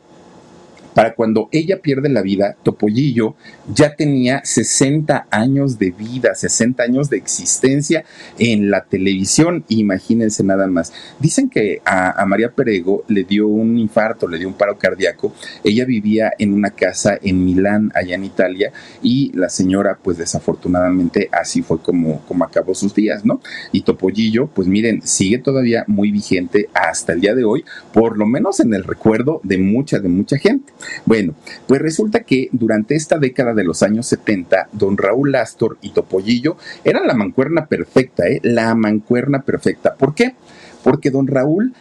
para 0.95 1.13
cuando 1.13 1.49
ella 1.51 1.81
pierde 1.81 2.07
la 2.07 2.21
vida, 2.21 2.55
Topollillo 2.63 3.35
ya 3.73 3.95
tenía 3.95 4.41
60 4.45 5.27
años 5.29 5.77
de 5.77 5.91
vida, 5.91 6.33
60 6.33 6.81
años 6.81 7.09
de 7.09 7.17
existencia 7.17 8.05
en 8.39 8.71
la 8.71 8.85
televisión. 8.85 9.65
Imagínense 9.67 10.41
nada 10.43 10.67
más. 10.67 10.93
Dicen 11.19 11.49
que 11.49 11.81
a, 11.83 12.25
María 12.25 12.53
Perego 12.53 13.03
le 13.09 13.25
dio 13.25 13.45
un 13.47 13.77
infarto, 13.77 14.25
le 14.25 14.39
dio 14.39 14.47
un 14.47 14.53
paro 14.53 14.77
cardíaco. 14.77 15.33
Ella 15.65 15.83
vivía 15.83 16.31
en 16.39 16.53
una 16.53 16.69
casa 16.69 17.19
en 17.21 17.43
Milán, 17.43 17.91
allá 17.93 18.15
en 18.15 18.23
Italia, 18.23 18.71
y 19.03 19.33
la 19.33 19.49
señora, 19.49 19.99
pues 20.01 20.17
desafortunadamente, 20.17 21.27
así 21.33 21.61
fue 21.61 21.81
como, 21.81 22.21
como 22.21 22.45
acabó 22.45 22.73
sus 22.73 22.95
días, 22.95 23.25
¿no? 23.25 23.41
Y 23.73 23.81
Topollillo, 23.81 24.47
pues 24.47 24.69
miren, 24.69 25.01
sigue 25.01 25.39
todavía 25.39 25.83
muy 25.87 26.11
vigente 26.11 26.69
hasta 26.73 27.11
el 27.11 27.19
día 27.19 27.35
de 27.35 27.43
hoy, 27.43 27.65
por 27.93 28.17
lo 28.17 28.25
menos 28.25 28.61
en 28.61 28.73
el 28.73 28.85
recuerdo 28.85 29.41
de 29.43 29.57
mucha, 29.57 29.99
de 29.99 30.07
mucha 30.07 30.37
gente. 30.37 30.71
Bueno, 31.05 31.35
pues 31.67 31.81
resulta 31.81 32.21
que 32.21 32.49
durante 32.51 32.95
esta 32.95 33.17
década 33.17 33.53
de 33.53 33.63
los 33.63 33.83
años 33.83 34.07
70, 34.07 34.69
don 34.71 34.97
Raúl 34.97 35.35
Astor 35.35 35.77
y 35.81 35.89
Topollillo 35.89 36.57
eran 36.83 37.07
la 37.07 37.13
mancuerna 37.13 37.65
perfecta, 37.65 38.27
¿eh? 38.27 38.39
La 38.43 38.73
mancuerna 38.75 39.41
perfecta. 39.41 39.95
¿Por 39.95 40.15
qué? 40.15 40.35
Porque 40.83 41.09
don 41.09 41.27
Raúl 41.27 41.73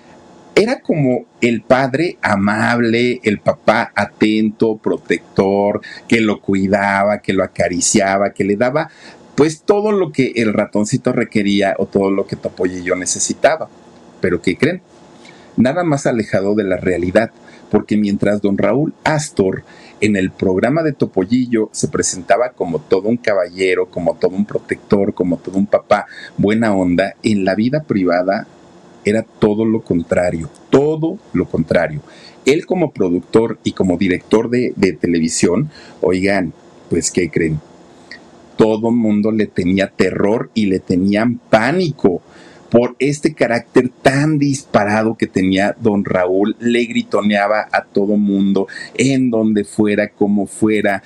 era 0.54 0.80
como 0.80 1.26
el 1.40 1.62
padre 1.62 2.18
amable, 2.22 3.20
el 3.24 3.40
papá 3.40 3.92
atento, 3.94 4.76
protector, 4.76 5.80
que 6.06 6.20
lo 6.20 6.40
cuidaba, 6.40 7.18
que 7.18 7.32
lo 7.32 7.42
acariciaba, 7.42 8.30
que 8.30 8.44
le 8.44 8.56
daba 8.56 8.88
pues 9.34 9.62
todo 9.62 9.90
lo 9.90 10.12
que 10.12 10.32
el 10.36 10.52
ratoncito 10.52 11.12
requería 11.12 11.74
o 11.78 11.86
todo 11.86 12.10
lo 12.10 12.26
que 12.26 12.36
Topollillo 12.36 12.94
necesitaba. 12.94 13.68
Pero 14.20 14.40
¿qué 14.40 14.56
creen? 14.56 14.80
Nada 15.56 15.84
más 15.84 16.06
alejado 16.06 16.54
de 16.54 16.64
la 16.64 16.76
realidad 16.76 17.30
porque 17.74 17.96
mientras 17.96 18.40
don 18.40 18.56
Raúl 18.56 18.94
Astor 19.02 19.64
en 20.00 20.14
el 20.14 20.30
programa 20.30 20.84
de 20.84 20.92
Topollillo 20.92 21.70
se 21.72 21.88
presentaba 21.88 22.50
como 22.50 22.78
todo 22.78 23.08
un 23.08 23.16
caballero, 23.16 23.90
como 23.90 24.14
todo 24.14 24.36
un 24.36 24.44
protector, 24.44 25.12
como 25.12 25.38
todo 25.38 25.58
un 25.58 25.66
papá, 25.66 26.06
buena 26.36 26.72
onda, 26.72 27.16
en 27.24 27.44
la 27.44 27.56
vida 27.56 27.82
privada 27.82 28.46
era 29.04 29.24
todo 29.24 29.64
lo 29.64 29.80
contrario, 29.80 30.48
todo 30.70 31.18
lo 31.32 31.46
contrario. 31.46 32.00
Él 32.46 32.64
como 32.64 32.92
productor 32.92 33.58
y 33.64 33.72
como 33.72 33.98
director 33.98 34.50
de, 34.50 34.72
de 34.76 34.92
televisión, 34.92 35.68
oigan, 36.00 36.52
pues 36.90 37.10
¿qué 37.10 37.28
creen? 37.28 37.58
Todo 38.56 38.92
mundo 38.92 39.32
le 39.32 39.48
tenía 39.48 39.88
terror 39.88 40.48
y 40.54 40.66
le 40.66 40.78
tenían 40.78 41.40
pánico 41.50 42.22
por 42.74 42.96
este 42.98 43.34
carácter 43.34 43.88
tan 44.02 44.40
disparado 44.40 45.14
que 45.16 45.28
tenía 45.28 45.76
don 45.80 46.04
Raúl, 46.04 46.56
le 46.58 46.84
gritoneaba 46.86 47.68
a 47.70 47.84
todo 47.84 48.16
mundo, 48.16 48.66
en 48.96 49.30
donde 49.30 49.62
fuera, 49.62 50.08
como 50.08 50.48
fuera, 50.48 51.00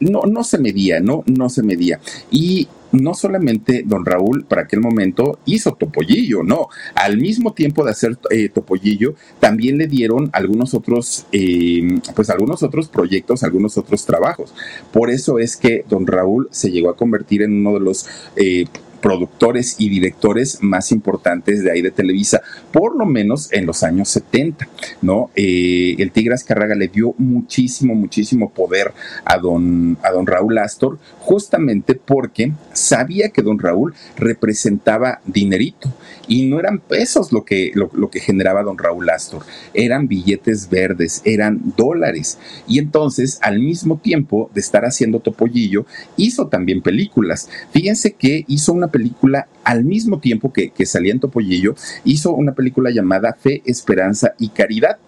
no, 0.00 0.22
no 0.22 0.42
se 0.42 0.58
medía, 0.58 0.98
¿no? 0.98 1.22
No 1.26 1.48
se 1.48 1.62
medía. 1.62 2.00
Y 2.32 2.66
no 2.90 3.14
solamente 3.14 3.84
don 3.86 4.04
Raúl 4.04 4.46
para 4.48 4.62
aquel 4.62 4.80
momento 4.80 5.38
hizo 5.44 5.74
Topollillo, 5.74 6.42
no, 6.42 6.68
al 6.96 7.18
mismo 7.18 7.52
tiempo 7.52 7.84
de 7.84 7.92
hacer 7.92 8.18
eh, 8.30 8.48
Topollillo, 8.48 9.14
también 9.38 9.78
le 9.78 9.86
dieron 9.86 10.30
algunos 10.32 10.74
otros, 10.74 11.26
eh, 11.30 12.00
pues 12.16 12.30
algunos 12.30 12.64
otros 12.64 12.88
proyectos, 12.88 13.44
algunos 13.44 13.78
otros 13.78 14.06
trabajos. 14.06 14.54
Por 14.92 15.10
eso 15.10 15.38
es 15.38 15.56
que 15.56 15.84
don 15.88 16.04
Raúl 16.04 16.48
se 16.50 16.72
llegó 16.72 16.90
a 16.90 16.96
convertir 16.96 17.42
en 17.42 17.52
uno 17.52 17.74
de 17.74 17.80
los 17.80 18.08
eh, 18.34 18.64
productores 19.06 19.76
y 19.78 19.88
directores 19.88 20.58
más 20.62 20.90
importantes 20.90 21.62
de 21.62 21.70
ahí 21.70 21.80
de 21.80 21.92
Televisa, 21.92 22.42
por 22.72 22.96
lo 22.96 23.06
menos 23.06 23.52
en 23.52 23.64
los 23.64 23.84
años 23.84 24.08
70, 24.08 24.68
¿no? 25.00 25.30
Eh, 25.36 25.94
el 25.98 26.10
Tigre 26.10 26.34
Azcárraga 26.34 26.74
le 26.74 26.88
dio 26.88 27.14
muchísimo, 27.16 27.94
muchísimo 27.94 28.50
poder 28.50 28.92
a 29.24 29.38
don, 29.38 29.96
a 30.02 30.10
don 30.10 30.26
Raúl 30.26 30.58
Astor, 30.58 30.98
justamente 31.20 31.94
porque 31.94 32.50
sabía 32.72 33.28
que 33.28 33.42
don 33.42 33.60
Raúl 33.60 33.94
representaba 34.16 35.20
dinerito 35.24 35.88
y 36.26 36.46
no 36.46 36.58
eran 36.58 36.80
pesos 36.80 37.30
lo 37.30 37.44
que, 37.44 37.70
lo, 37.76 37.88
lo 37.94 38.10
que 38.10 38.18
generaba 38.18 38.64
don 38.64 38.76
Raúl 38.76 39.08
Astor, 39.08 39.44
eran 39.72 40.08
billetes 40.08 40.68
verdes, 40.68 41.22
eran 41.24 41.60
dólares. 41.76 42.38
Y 42.66 42.80
entonces, 42.80 43.38
al 43.40 43.60
mismo 43.60 43.98
tiempo 43.98 44.50
de 44.52 44.60
estar 44.60 44.84
haciendo 44.84 45.20
Topollillo, 45.20 45.86
hizo 46.16 46.48
también 46.48 46.82
películas. 46.82 47.48
Fíjense 47.70 48.14
que 48.14 48.44
hizo 48.48 48.72
una 48.72 48.88
película 48.88 48.95
al 49.64 49.84
mismo 49.84 50.20
tiempo 50.20 50.52
que, 50.52 50.70
que 50.70 50.86
salía 50.86 51.12
en 51.12 51.20
Topollillo, 51.20 51.74
hizo 52.04 52.34
una 52.34 52.54
película 52.54 52.90
llamada 52.90 53.32
Fe, 53.34 53.62
Esperanza 53.64 54.34
y 54.38 54.48
Caridad. 54.48 54.98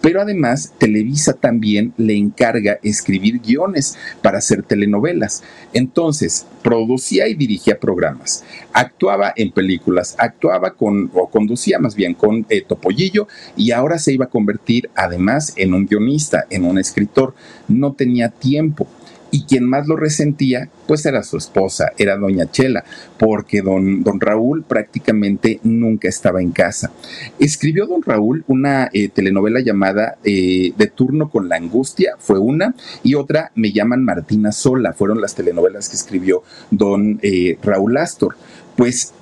Pero 0.00 0.20
además, 0.20 0.72
Televisa 0.78 1.32
también 1.32 1.92
le 1.96 2.14
encarga 2.14 2.78
escribir 2.82 3.40
guiones 3.40 3.98
para 4.22 4.38
hacer 4.38 4.62
telenovelas. 4.62 5.42
Entonces, 5.72 6.46
producía 6.62 7.28
y 7.28 7.34
dirigía 7.34 7.80
programas, 7.80 8.44
actuaba 8.72 9.32
en 9.36 9.50
películas, 9.50 10.14
actuaba 10.18 10.74
con, 10.74 11.10
o 11.14 11.28
conducía 11.28 11.78
más 11.78 11.94
bien 11.94 12.14
con 12.14 12.46
eh, 12.48 12.62
Topollillo 12.62 13.26
y 13.56 13.70
ahora 13.70 13.98
se 13.98 14.12
iba 14.12 14.26
a 14.26 14.30
convertir 14.30 14.90
además 14.94 15.52
en 15.56 15.74
un 15.74 15.86
guionista, 15.86 16.46
en 16.50 16.64
un 16.64 16.78
escritor. 16.78 17.34
No 17.66 17.92
tenía 17.92 18.28
tiempo 18.28 18.86
y 19.30 19.44
quien 19.44 19.64
más 19.64 19.86
lo 19.88 19.96
resentía, 19.96 20.68
pues 20.86 21.04
era 21.06 21.22
su 21.22 21.36
esposa, 21.36 21.92
era 21.98 22.16
doña 22.16 22.50
Chela, 22.50 22.84
porque 23.18 23.60
don, 23.60 24.02
don 24.02 24.20
Raúl 24.20 24.62
prácticamente 24.62 25.60
nunca 25.62 26.08
estaba 26.08 26.40
en 26.40 26.52
casa. 26.52 26.92
Escribió 27.38 27.86
don 27.86 28.02
Raúl 28.02 28.44
una 28.46 28.88
eh, 28.92 29.08
telenovela 29.08 29.60
llamada 29.60 30.16
eh, 30.24 30.72
De 30.76 30.86
turno 30.86 31.28
con 31.28 31.48
la 31.48 31.56
angustia, 31.56 32.14
fue 32.18 32.38
una, 32.38 32.74
y 33.02 33.14
otra 33.14 33.50
Me 33.54 33.72
llaman 33.72 34.04
Martina 34.04 34.52
Sola, 34.52 34.92
fueron 34.92 35.20
las 35.20 35.34
telenovelas 35.34 35.88
que 35.88 35.96
escribió 35.96 36.42
don 36.70 37.18
eh, 37.22 37.58
Raúl 37.62 37.96
Astor. 37.96 38.36
Pues 38.76 39.12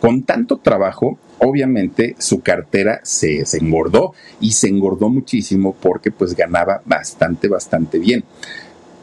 con 0.00 0.22
tanto 0.22 0.56
trabajo, 0.56 1.18
obviamente 1.38 2.16
su 2.18 2.40
cartera 2.40 3.00
se, 3.04 3.46
se, 3.46 3.58
engordó 3.58 4.14
y 4.40 4.52
se 4.52 4.68
engordó 4.68 5.08
muchísimo 5.08 5.76
porque 5.80 6.10
pues 6.10 6.34
ganaba 6.34 6.82
bastante, 6.84 7.46
bastante 7.46 7.98
bien 7.98 8.24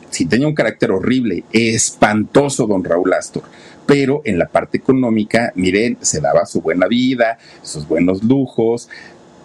sí 0.10 0.26
tenía 0.26 0.48
un 0.48 0.56
carácter 0.56 0.92
horrible, 0.92 1.44
espantoso 1.52 2.68
don 2.68 2.84
Raúl 2.84 3.14
Astor, 3.14 3.44
pero 3.86 4.22
en 4.26 4.38
la 4.38 4.48
parte 4.48 4.78
económica, 4.78 5.52
miren, 5.56 5.98
se 6.02 6.22
daba 6.22 6.46
su 6.46 6.62
buena 6.62 6.88
vida, 6.88 7.38
sus 7.62 7.88
buenos 7.88 8.24
lujos, 8.24 8.90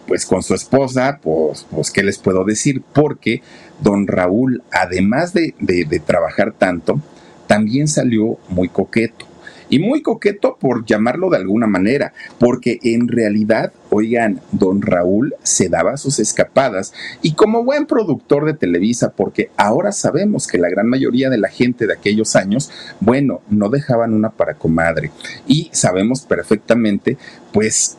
pues 0.07 0.27
con 0.27 0.43
su 0.43 0.55
esposa, 0.55 1.19
pues, 1.23 1.67
pues 1.71 1.91
¿qué 1.91 2.03
les 2.03 2.19
puedo 2.19 2.45
decir? 2.45 2.83
Porque 2.93 3.43
don 3.81 4.07
Raúl, 4.07 4.63
además 4.71 5.33
de, 5.33 5.55
de 5.59 5.99
trabajar 6.01 6.53
tanto, 6.53 7.01
también 7.47 7.89
salió 7.89 8.39
muy 8.49 8.69
coqueto 8.69 9.27
y 9.75 9.81
muy 9.81 10.03
coqueto 10.03 10.57
por 10.57 10.85
llamarlo 10.85 11.31
de 11.31 11.39
alguna 11.39 11.67
manera, 11.67 12.13
porque 12.39 12.79
en 12.85 13.09
realidad, 13.09 13.73
oigan, 13.91 14.41
don 14.53 14.81
Raúl 14.81 15.35
se 15.43 15.69
daba 15.69 15.97
sus 15.97 16.21
escapadas 16.21 16.93
y 17.23 17.33
como 17.35 17.65
buen 17.65 17.87
productor 17.87 18.45
de 18.45 18.55
Televisa, 18.55 19.15
porque 19.17 19.51
ahora 19.57 19.91
sabemos 19.91 20.47
que 20.47 20.59
la 20.59 20.69
gran 20.69 20.87
mayoría 20.89 21.29
de 21.29 21.39
la 21.39 21.49
gente 21.49 21.89
de 21.89 21.93
aquellos 21.93 22.37
años, 22.37 22.71
bueno, 23.01 23.41
no 23.51 23.69
dejaban 23.69 24.15
una 24.15 24.31
para 24.31 24.55
comadre 24.55 25.11
y 25.49 25.71
sabemos 25.73 26.21
perfectamente, 26.21 27.19
pues, 27.53 27.97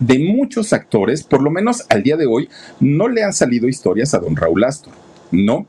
de 0.00 0.18
muchos 0.18 0.74
actores, 0.74 1.22
por 1.22 1.42
lo 1.42 1.50
menos 1.50 1.86
al 1.88 2.02
día 2.02 2.18
de 2.18 2.26
hoy, 2.26 2.50
no 2.80 3.08
le 3.08 3.24
han 3.24 3.32
salido 3.32 3.66
historias 3.66 4.12
a 4.12 4.18
don 4.18 4.36
Raúl 4.36 4.62
Astor, 4.62 4.92
¿no? 5.32 5.66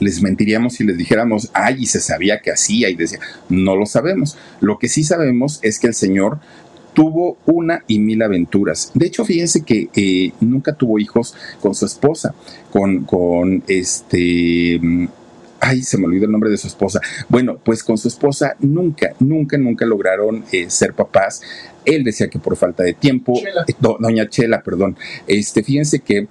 Les 0.00 0.22
mentiríamos 0.22 0.74
si 0.74 0.84
les 0.84 0.96
dijéramos, 0.96 1.50
ay, 1.52 1.76
y 1.80 1.86
se 1.86 2.00
sabía 2.00 2.40
que 2.40 2.50
hacía 2.50 2.88
y 2.88 2.94
decía, 2.94 3.20
no 3.48 3.76
lo 3.76 3.86
sabemos. 3.86 4.36
Lo 4.60 4.78
que 4.78 4.88
sí 4.88 5.04
sabemos 5.04 5.58
es 5.62 5.78
que 5.78 5.88
el 5.88 5.94
Señor 5.94 6.38
tuvo 6.94 7.38
una 7.46 7.84
y 7.86 8.00
mil 8.00 8.22
aventuras. 8.22 8.90
De 8.94 9.06
hecho, 9.06 9.24
fíjense 9.24 9.62
que 9.62 9.88
eh, 9.94 10.32
nunca 10.40 10.72
tuvo 10.72 10.98
hijos 10.98 11.34
con 11.60 11.74
su 11.74 11.86
esposa, 11.86 12.34
con, 12.70 13.04
con 13.04 13.62
este... 13.68 14.80
Ay, 15.60 15.82
se 15.82 15.98
me 15.98 16.06
olvidó 16.06 16.26
el 16.26 16.30
nombre 16.30 16.50
de 16.50 16.56
su 16.56 16.68
esposa. 16.68 17.00
Bueno, 17.28 17.58
pues 17.64 17.82
con 17.82 17.98
su 17.98 18.06
esposa 18.06 18.54
nunca, 18.60 19.12
nunca, 19.18 19.58
nunca 19.58 19.86
lograron 19.86 20.44
eh, 20.52 20.70
ser 20.70 20.94
papás. 20.94 21.42
Él 21.84 22.04
decía 22.04 22.28
que 22.28 22.38
por 22.38 22.56
falta 22.56 22.84
de 22.84 22.94
tiempo, 22.94 23.38
eh, 23.38 23.74
doña 23.80 24.28
Chela, 24.28 24.62
perdón. 24.62 24.96
Este, 25.26 25.64
fíjense 25.64 25.98
que 25.98 26.28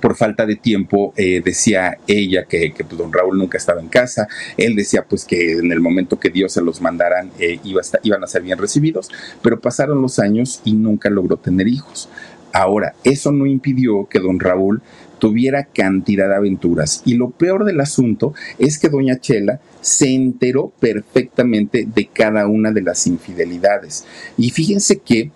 por 0.00 0.16
falta 0.16 0.46
de 0.46 0.56
tiempo, 0.56 1.12
eh, 1.16 1.42
decía 1.44 1.98
ella 2.06 2.44
que, 2.44 2.72
pues, 2.76 2.98
don 2.98 3.12
Raúl 3.12 3.38
nunca 3.38 3.58
estaba 3.58 3.80
en 3.80 3.88
casa, 3.88 4.28
él 4.56 4.74
decía 4.76 5.04
pues 5.08 5.24
que 5.24 5.52
en 5.52 5.72
el 5.72 5.80
momento 5.80 6.18
que 6.18 6.30
Dios 6.30 6.52
se 6.52 6.62
los 6.62 6.80
mandaran 6.80 7.30
eh, 7.38 7.60
iba 7.64 7.82
iban 8.02 8.24
a 8.24 8.26
ser 8.26 8.42
bien 8.42 8.58
recibidos, 8.58 9.08
pero 9.42 9.60
pasaron 9.60 10.02
los 10.02 10.18
años 10.18 10.60
y 10.64 10.72
nunca 10.72 11.10
logró 11.10 11.36
tener 11.36 11.68
hijos. 11.68 12.08
Ahora, 12.52 12.94
eso 13.04 13.30
no 13.30 13.46
impidió 13.46 14.08
que 14.08 14.20
don 14.20 14.40
Raúl 14.40 14.82
tuviera 15.18 15.64
cantidad 15.64 16.28
de 16.28 16.36
aventuras. 16.36 17.02
Y 17.04 17.14
lo 17.14 17.30
peor 17.30 17.64
del 17.64 17.80
asunto 17.80 18.34
es 18.58 18.78
que 18.78 18.88
doña 18.88 19.18
Chela 19.18 19.60
se 19.80 20.14
enteró 20.14 20.72
perfectamente 20.80 21.86
de 21.92 22.06
cada 22.06 22.46
una 22.46 22.72
de 22.72 22.82
las 22.82 23.06
infidelidades. 23.06 24.06
Y 24.36 24.50
fíjense 24.50 24.98
que 24.98 25.30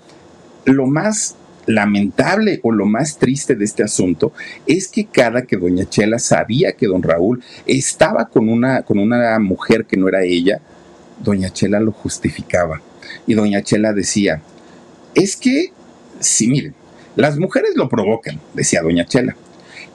lo 0.64 0.86
más 0.86 1.36
lamentable 1.66 2.60
o 2.62 2.72
lo 2.72 2.86
más 2.86 3.18
triste 3.18 3.54
de 3.54 3.64
este 3.64 3.82
asunto 3.82 4.32
es 4.66 4.88
que 4.88 5.06
cada 5.06 5.42
que 5.42 5.56
doña 5.56 5.88
Chela 5.88 6.18
sabía 6.18 6.72
que 6.72 6.86
don 6.86 7.02
Raúl 7.02 7.42
estaba 7.66 8.28
con 8.28 8.48
una, 8.48 8.82
con 8.82 8.98
una 8.98 9.38
mujer 9.38 9.84
que 9.84 9.96
no 9.96 10.08
era 10.08 10.22
ella, 10.22 10.60
doña 11.22 11.50
Chela 11.50 11.80
lo 11.80 11.92
justificaba. 11.92 12.80
Y 13.26 13.34
doña 13.34 13.62
Chela 13.62 13.92
decía, 13.92 14.42
es 15.14 15.36
que, 15.36 15.72
sí, 16.20 16.48
miren, 16.48 16.74
las 17.16 17.38
mujeres 17.38 17.72
lo 17.76 17.88
provocan, 17.88 18.40
decía 18.54 18.82
doña 18.82 19.06
Chela. 19.06 19.36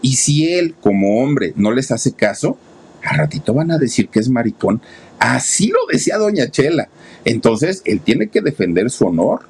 Y 0.02 0.16
si 0.16 0.54
él, 0.54 0.76
como 0.80 1.22
hombre, 1.22 1.54
no 1.56 1.72
les 1.72 1.92
hace 1.92 2.14
caso, 2.14 2.58
a 3.04 3.16
ratito 3.16 3.54
van 3.54 3.72
a 3.72 3.78
decir 3.78 4.10
que 4.10 4.20
es 4.20 4.30
maricón. 4.30 4.82
Así 5.20 5.68
lo 5.68 5.80
decía 5.92 6.18
doña 6.18 6.50
Chela. 6.50 6.90
Entonces, 7.26 7.82
él 7.86 8.02
tiene 8.02 8.28
que 8.28 8.42
defender 8.42 8.90
su 8.90 9.06
honor 9.06 9.42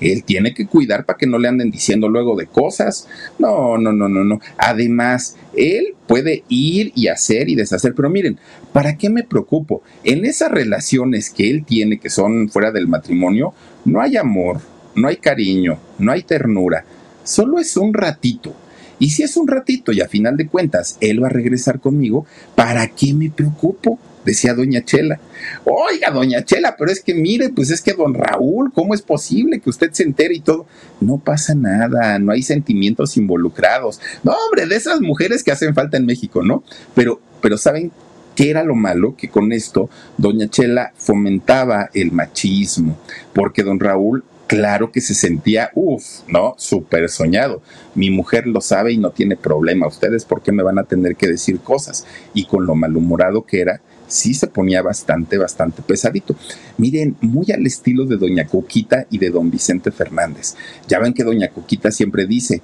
él 0.00 0.24
tiene 0.24 0.54
que 0.54 0.66
cuidar 0.66 1.04
para 1.04 1.16
que 1.16 1.26
no 1.26 1.38
le 1.38 1.48
anden 1.48 1.70
diciendo 1.70 2.08
luego 2.08 2.36
de 2.36 2.46
cosas. 2.46 3.08
No, 3.38 3.78
no, 3.78 3.92
no, 3.92 4.08
no, 4.08 4.24
no. 4.24 4.40
Además, 4.58 5.36
él 5.54 5.94
puede 6.06 6.44
ir 6.48 6.92
y 6.94 7.08
hacer 7.08 7.48
y 7.48 7.54
deshacer, 7.54 7.94
pero 7.94 8.10
miren, 8.10 8.38
¿para 8.72 8.96
qué 8.96 9.10
me 9.10 9.24
preocupo? 9.24 9.82
En 10.04 10.24
esas 10.24 10.50
relaciones 10.50 11.30
que 11.30 11.50
él 11.50 11.64
tiene 11.64 11.98
que 11.98 12.10
son 12.10 12.48
fuera 12.48 12.70
del 12.70 12.88
matrimonio, 12.88 13.54
no 13.84 14.00
hay 14.00 14.16
amor, 14.16 14.60
no 14.94 15.08
hay 15.08 15.16
cariño, 15.16 15.78
no 15.98 16.12
hay 16.12 16.22
ternura, 16.22 16.84
solo 17.24 17.58
es 17.58 17.76
un 17.76 17.94
ratito. 17.94 18.54
Y 18.98 19.10
si 19.10 19.22
es 19.22 19.36
un 19.36 19.46
ratito 19.46 19.92
y 19.92 20.00
a 20.00 20.08
final 20.08 20.36
de 20.36 20.48
cuentas 20.48 20.96
él 21.00 21.22
va 21.22 21.26
a 21.26 21.30
regresar 21.30 21.80
conmigo, 21.80 22.26
¿para 22.54 22.86
qué 22.88 23.12
me 23.12 23.30
preocupo? 23.30 23.98
Decía 24.26 24.52
doña 24.52 24.84
Chela. 24.84 25.18
Oiga, 25.64 26.10
doña 26.10 26.44
Chela, 26.44 26.76
pero 26.76 26.90
es 26.90 27.00
que 27.00 27.14
mire, 27.14 27.48
pues 27.48 27.70
es 27.70 27.80
que 27.80 27.94
don 27.94 28.12
Raúl, 28.12 28.72
¿cómo 28.74 28.92
es 28.92 29.00
posible 29.00 29.60
que 29.60 29.70
usted 29.70 29.92
se 29.92 30.02
entere 30.02 30.34
y 30.34 30.40
todo? 30.40 30.66
No 31.00 31.18
pasa 31.18 31.54
nada, 31.54 32.18
no 32.18 32.32
hay 32.32 32.42
sentimientos 32.42 33.16
involucrados. 33.16 34.00
No, 34.22 34.32
hombre, 34.32 34.66
de 34.66 34.76
esas 34.76 35.00
mujeres 35.00 35.42
que 35.42 35.52
hacen 35.52 35.74
falta 35.74 35.96
en 35.96 36.04
México, 36.04 36.42
¿no? 36.42 36.62
Pero, 36.94 37.20
pero 37.40 37.56
¿saben 37.56 37.92
qué 38.34 38.50
era 38.50 38.64
lo 38.64 38.74
malo? 38.74 39.16
Que 39.16 39.28
con 39.28 39.52
esto 39.52 39.88
doña 40.18 40.48
Chela 40.48 40.92
fomentaba 40.96 41.88
el 41.94 42.12
machismo, 42.12 42.98
porque 43.32 43.62
don 43.62 43.80
Raúl 43.80 44.24
claro 44.46 44.92
que 44.92 45.00
se 45.00 45.14
sentía, 45.14 45.70
uff, 45.74 46.20
¿no? 46.28 46.54
Súper 46.56 47.08
soñado. 47.08 47.62
Mi 47.94 48.10
mujer 48.10 48.46
lo 48.46 48.60
sabe 48.60 48.92
y 48.92 48.98
no 48.98 49.10
tiene 49.10 49.36
problema. 49.36 49.86
Ustedes, 49.86 50.24
¿por 50.24 50.42
qué 50.42 50.52
me 50.52 50.62
van 50.62 50.78
a 50.78 50.84
tener 50.84 51.16
que 51.16 51.26
decir 51.26 51.60
cosas? 51.60 52.06
Y 52.34 52.46
con 52.46 52.66
lo 52.66 52.74
malhumorado 52.74 53.44
que 53.44 53.60
era, 53.60 53.80
sí 54.06 54.34
se 54.34 54.46
ponía 54.46 54.82
bastante, 54.82 55.38
bastante 55.38 55.82
pesadito. 55.82 56.36
Miren, 56.78 57.16
muy 57.20 57.50
al 57.52 57.66
estilo 57.66 58.04
de 58.04 58.16
Doña 58.16 58.46
Coquita 58.46 59.06
y 59.10 59.18
de 59.18 59.30
Don 59.30 59.50
Vicente 59.50 59.90
Fernández. 59.90 60.54
Ya 60.88 60.98
ven 60.98 61.14
que 61.14 61.24
Doña 61.24 61.48
Coquita 61.48 61.90
siempre 61.90 62.26
dice, 62.26 62.62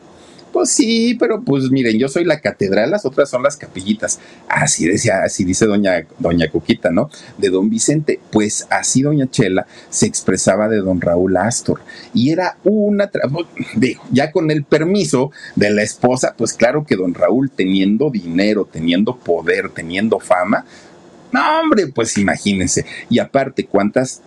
pues 0.52 0.68
sí, 0.68 1.16
pero 1.18 1.42
pues 1.42 1.70
miren, 1.70 1.98
yo 1.98 2.08
soy 2.08 2.24
la 2.24 2.40
catedral, 2.40 2.90
las 2.90 3.06
otras 3.06 3.30
son 3.30 3.42
las 3.42 3.56
capillitas. 3.56 4.20
Así 4.48 4.86
decía, 4.86 5.22
así 5.24 5.44
dice 5.44 5.64
doña, 5.66 6.06
doña 6.18 6.50
Coquita, 6.50 6.90
¿no? 6.90 7.08
De 7.38 7.48
don 7.48 7.70
Vicente. 7.70 8.20
Pues 8.30 8.66
así 8.68 9.02
doña 9.02 9.30
Chela 9.30 9.66
se 9.88 10.06
expresaba 10.06 10.68
de 10.68 10.78
don 10.78 11.00
Raúl 11.00 11.38
Astor. 11.38 11.80
Y 12.12 12.30
era 12.30 12.58
una, 12.64 13.10
digo, 13.76 14.02
ya 14.10 14.30
con 14.30 14.50
el 14.50 14.64
permiso 14.64 15.30
de 15.56 15.70
la 15.70 15.82
esposa, 15.82 16.34
pues 16.36 16.52
claro 16.52 16.84
que 16.84 16.96
don 16.96 17.14
Raúl 17.14 17.50
teniendo 17.50 18.10
dinero, 18.10 18.68
teniendo 18.70 19.16
poder, 19.16 19.70
teniendo 19.70 20.20
fama, 20.20 20.66
no, 21.32 21.60
hombre, 21.60 21.86
pues 21.88 22.16
imagínense. 22.18 22.84
Y 23.08 23.18
aparte, 23.18 23.66
cuántas 23.66 24.20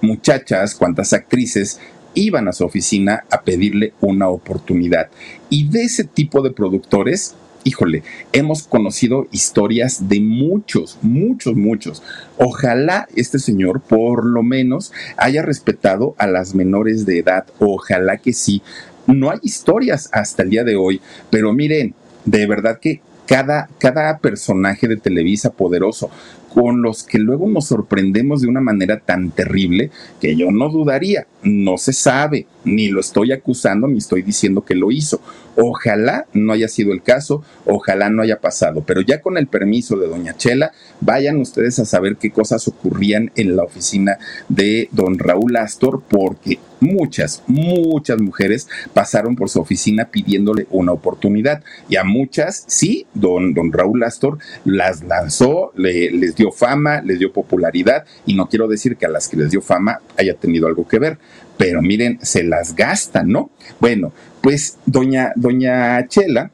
muchachas, 0.00 0.74
cuántas 0.74 1.12
actrices 1.12 1.80
iban 2.14 2.48
a 2.48 2.52
su 2.52 2.64
oficina 2.64 3.24
a 3.30 3.42
pedirle 3.42 3.92
una 4.00 4.28
oportunidad. 4.28 5.08
Y 5.50 5.68
de 5.68 5.82
ese 5.82 6.04
tipo 6.04 6.42
de 6.42 6.52
productores, 6.52 7.34
híjole, 7.64 8.02
hemos 8.32 8.62
conocido 8.64 9.26
historias 9.32 10.08
de 10.08 10.20
muchos, 10.20 10.98
muchos, 11.02 11.56
muchos. 11.56 12.02
Ojalá 12.38 13.08
este 13.16 13.38
señor 13.38 13.80
por 13.80 14.24
lo 14.24 14.42
menos 14.42 14.92
haya 15.16 15.42
respetado 15.42 16.14
a 16.18 16.26
las 16.26 16.54
menores 16.54 17.06
de 17.06 17.18
edad. 17.18 17.46
Ojalá 17.58 18.18
que 18.18 18.32
sí. 18.32 18.62
No 19.06 19.30
hay 19.30 19.38
historias 19.42 20.08
hasta 20.12 20.44
el 20.44 20.50
día 20.50 20.64
de 20.64 20.76
hoy, 20.76 21.00
pero 21.30 21.52
miren, 21.52 21.94
de 22.24 22.46
verdad 22.46 22.78
que 22.80 23.02
cada, 23.26 23.68
cada 23.78 24.18
personaje 24.18 24.88
de 24.88 24.96
Televisa 24.96 25.50
poderoso, 25.50 26.10
con 26.52 26.82
los 26.82 27.02
que 27.02 27.18
luego 27.18 27.48
nos 27.48 27.66
sorprendemos 27.66 28.40
de 28.40 28.48
una 28.48 28.60
manera 28.60 29.00
tan 29.00 29.30
terrible 29.30 29.90
que 30.20 30.36
yo 30.36 30.50
no 30.52 30.68
dudaría, 30.68 31.26
no 31.44 31.78
se 31.78 31.92
sabe, 31.92 32.46
ni 32.64 32.88
lo 32.88 33.00
estoy 33.00 33.32
acusando, 33.32 33.86
ni 33.86 33.98
estoy 33.98 34.22
diciendo 34.22 34.64
que 34.64 34.74
lo 34.74 34.90
hizo. 34.90 35.20
Ojalá 35.56 36.26
no 36.32 36.52
haya 36.52 36.68
sido 36.68 36.92
el 36.92 37.02
caso, 37.02 37.44
ojalá 37.66 38.10
no 38.10 38.22
haya 38.22 38.40
pasado, 38.40 38.82
pero 38.84 39.02
ya 39.02 39.20
con 39.20 39.36
el 39.36 39.46
permiso 39.46 39.96
de 39.96 40.08
doña 40.08 40.36
Chela, 40.36 40.72
vayan 41.00 41.40
ustedes 41.40 41.78
a 41.78 41.84
saber 41.84 42.16
qué 42.16 42.30
cosas 42.30 42.66
ocurrían 42.66 43.30
en 43.36 43.54
la 43.54 43.62
oficina 43.62 44.18
de 44.48 44.88
don 44.90 45.18
Raúl 45.18 45.56
Astor, 45.56 46.02
porque 46.08 46.58
muchas, 46.80 47.42
muchas 47.46 48.20
mujeres 48.20 48.68
pasaron 48.92 49.36
por 49.36 49.48
su 49.48 49.60
oficina 49.60 50.06
pidiéndole 50.06 50.66
una 50.70 50.92
oportunidad. 50.92 51.62
Y 51.88 51.96
a 51.96 52.04
muchas, 52.04 52.64
sí, 52.66 53.06
don, 53.14 53.54
don 53.54 53.72
Raúl 53.72 54.02
Astor 54.02 54.38
las 54.64 55.02
lanzó, 55.02 55.72
les 55.76 56.34
dio 56.36 56.52
fama, 56.52 57.00
les 57.02 57.18
dio 57.18 57.32
popularidad. 57.32 58.04
Y 58.26 58.34
no 58.34 58.48
quiero 58.48 58.68
decir 58.68 58.96
que 58.96 59.06
a 59.06 59.10
las 59.10 59.28
que 59.28 59.36
les 59.36 59.50
dio 59.50 59.60
fama 59.60 60.00
haya 60.16 60.34
tenido 60.34 60.66
algo 60.66 60.86
que 60.86 60.98
ver, 60.98 61.18
pero 61.56 61.82
miren, 61.82 62.18
se 62.22 62.42
las 62.42 62.74
gastan, 62.74 63.28
¿no? 63.28 63.50
Bueno, 63.80 64.12
pues 64.40 64.78
doña, 64.86 65.32
doña 65.36 66.06
Chela. 66.08 66.50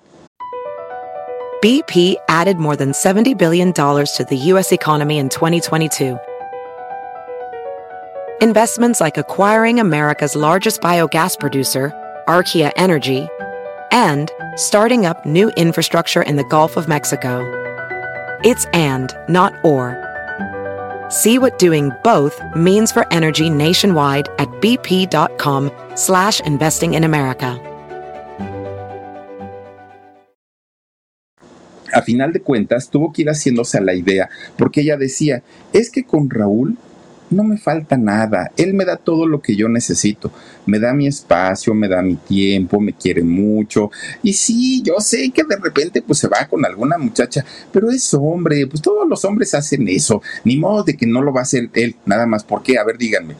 BP 1.63 2.17
added 2.29 2.57
more 2.57 2.75
than 2.75 2.93
$70 2.93 3.37
billion 3.37 3.73
to 3.75 4.27
the 4.29 4.37
U.S. 4.37 4.73
economy 4.73 5.19
in 5.19 5.29
2022. 5.29 6.19
Investments 8.41 9.03
like 9.03 9.19
acquiring 9.19 9.79
America's 9.79 10.35
largest 10.35 10.81
biogas 10.81 11.39
producer, 11.39 11.93
Archaea 12.27 12.73
Energy, 12.77 13.29
and 13.91 14.33
starting 14.57 15.05
up 15.05 15.27
new 15.27 15.51
infrastructure 15.51 16.23
in 16.23 16.37
the 16.37 16.45
Gulf 16.45 16.79
of 16.79 16.89
Mexico. 16.89 17.45
It's 18.43 18.65
and, 18.73 19.15
not 19.29 19.53
or. 19.63 20.10
See 21.11 21.39
what 21.41 21.59
doing 21.59 21.91
both 22.05 22.41
means 22.55 22.93
for 22.93 23.05
energy 23.11 23.51
nationwide 23.51 24.29
at 24.39 24.49
bp.com 24.63 25.73
slash 25.97 26.41
investing 26.43 26.95
in 26.95 27.03
America. 27.03 27.61
A 31.93 32.03
final 32.03 32.33
de 32.33 32.41
cuentas, 32.41 32.89
tuvo 32.89 33.13
que 33.13 33.23
ir 33.23 33.29
haciéndose 33.29 33.77
a 33.77 33.81
la 33.81 33.95
idea, 33.95 34.31
porque 34.57 34.83
ella 34.83 34.97
decía, 34.97 35.43
es 35.73 35.91
que 35.91 36.05
con 36.05 36.31
Raúl 36.31 36.79
no 37.31 37.45
me 37.45 37.57
falta 37.57 37.97
nada. 37.97 38.51
Él 38.57 38.75
me 38.75 38.85
da 38.85 38.97
todo 38.97 39.27
lo 39.27 39.41
que 39.41 39.57
yo 39.57 39.69
necesito. 39.69 40.33
Me 40.67 40.79
da 40.79 40.93
mi 40.93 41.07
espacio, 41.07 41.75
me 41.75 41.89
da 41.89 42.03
mi 42.03 42.17
tiempo, 42.17 42.81
me 42.81 42.93
quiere 42.93 43.23
mucho. 43.23 43.91
Y 44.23 44.33
sí, 44.33 44.83
yo 44.83 45.01
sé 45.01 45.31
que 45.31 45.45
de 45.45 45.57
repente 45.57 46.03
pues 46.03 46.19
se 46.19 46.29
va 46.29 46.47
con 46.47 46.65
alguna 46.65 46.99
muchacha, 46.99 47.45
pero 47.73 47.91
es 47.91 48.13
hombre, 48.15 48.67
pues 48.67 48.83
todos 48.83 49.09
los 49.09 49.25
hombres 49.25 49.55
hacen 49.55 49.89
eso. 49.89 50.23
Ni 50.45 50.57
modo 50.57 50.83
de 50.83 50.97
que 50.97 51.07
no 51.07 51.23
lo 51.23 51.33
va 51.33 51.41
a 51.41 51.45
hacer 51.45 51.71
él, 51.75 51.97
nada 52.05 52.27
más. 52.27 52.45
¿Por 52.45 52.63
qué? 52.63 52.79
A 52.79 52.85
ver, 52.85 52.99
díganme. 52.99 53.35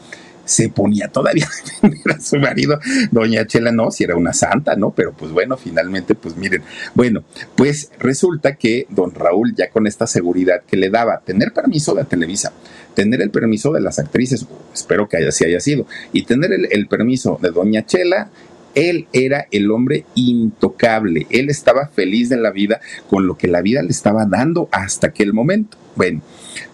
Se 0.45 0.69
ponía 0.69 1.07
todavía 1.07 1.45
a 1.47 1.65
defender 1.65 2.15
a 2.15 2.19
su 2.19 2.37
marido. 2.37 2.79
Doña 3.11 3.45
Chela 3.45 3.71
no, 3.71 3.91
si 3.91 4.03
era 4.03 4.15
una 4.15 4.33
santa, 4.33 4.75
¿no? 4.75 4.91
Pero 4.91 5.13
pues 5.13 5.31
bueno, 5.31 5.57
finalmente, 5.57 6.15
pues 6.15 6.35
miren, 6.35 6.63
bueno, 6.93 7.23
pues 7.55 7.91
resulta 7.99 8.55
que 8.55 8.85
don 8.89 9.13
Raúl 9.13 9.53
ya 9.55 9.69
con 9.69 9.87
esta 9.87 10.07
seguridad 10.07 10.61
que 10.67 10.77
le 10.77 10.89
daba 10.89 11.19
tener 11.19 11.53
permiso 11.53 11.93
de 11.93 12.05
Televisa, 12.05 12.53
tener 12.93 13.21
el 13.21 13.29
permiso 13.29 13.71
de 13.71 13.81
las 13.81 13.99
actrices, 13.99 14.45
espero 14.73 15.07
que 15.07 15.17
así 15.17 15.45
haya 15.45 15.59
sido, 15.59 15.85
y 16.13 16.23
tener 16.23 16.51
el, 16.51 16.67
el 16.71 16.87
permiso 16.87 17.39
de 17.41 17.51
doña 17.51 17.85
Chela, 17.85 18.29
él 18.75 19.07
era 19.11 19.47
el 19.51 19.69
hombre 19.71 20.05
intocable, 20.15 21.27
él 21.29 21.49
estaba 21.49 21.87
feliz 21.87 22.29
de 22.29 22.37
la 22.37 22.51
vida 22.51 22.79
con 23.09 23.27
lo 23.27 23.37
que 23.37 23.47
la 23.47 23.61
vida 23.61 23.81
le 23.81 23.89
estaba 23.89 24.25
dando 24.25 24.69
hasta 24.71 25.07
aquel 25.07 25.33
momento. 25.33 25.77
Bueno, 25.95 26.21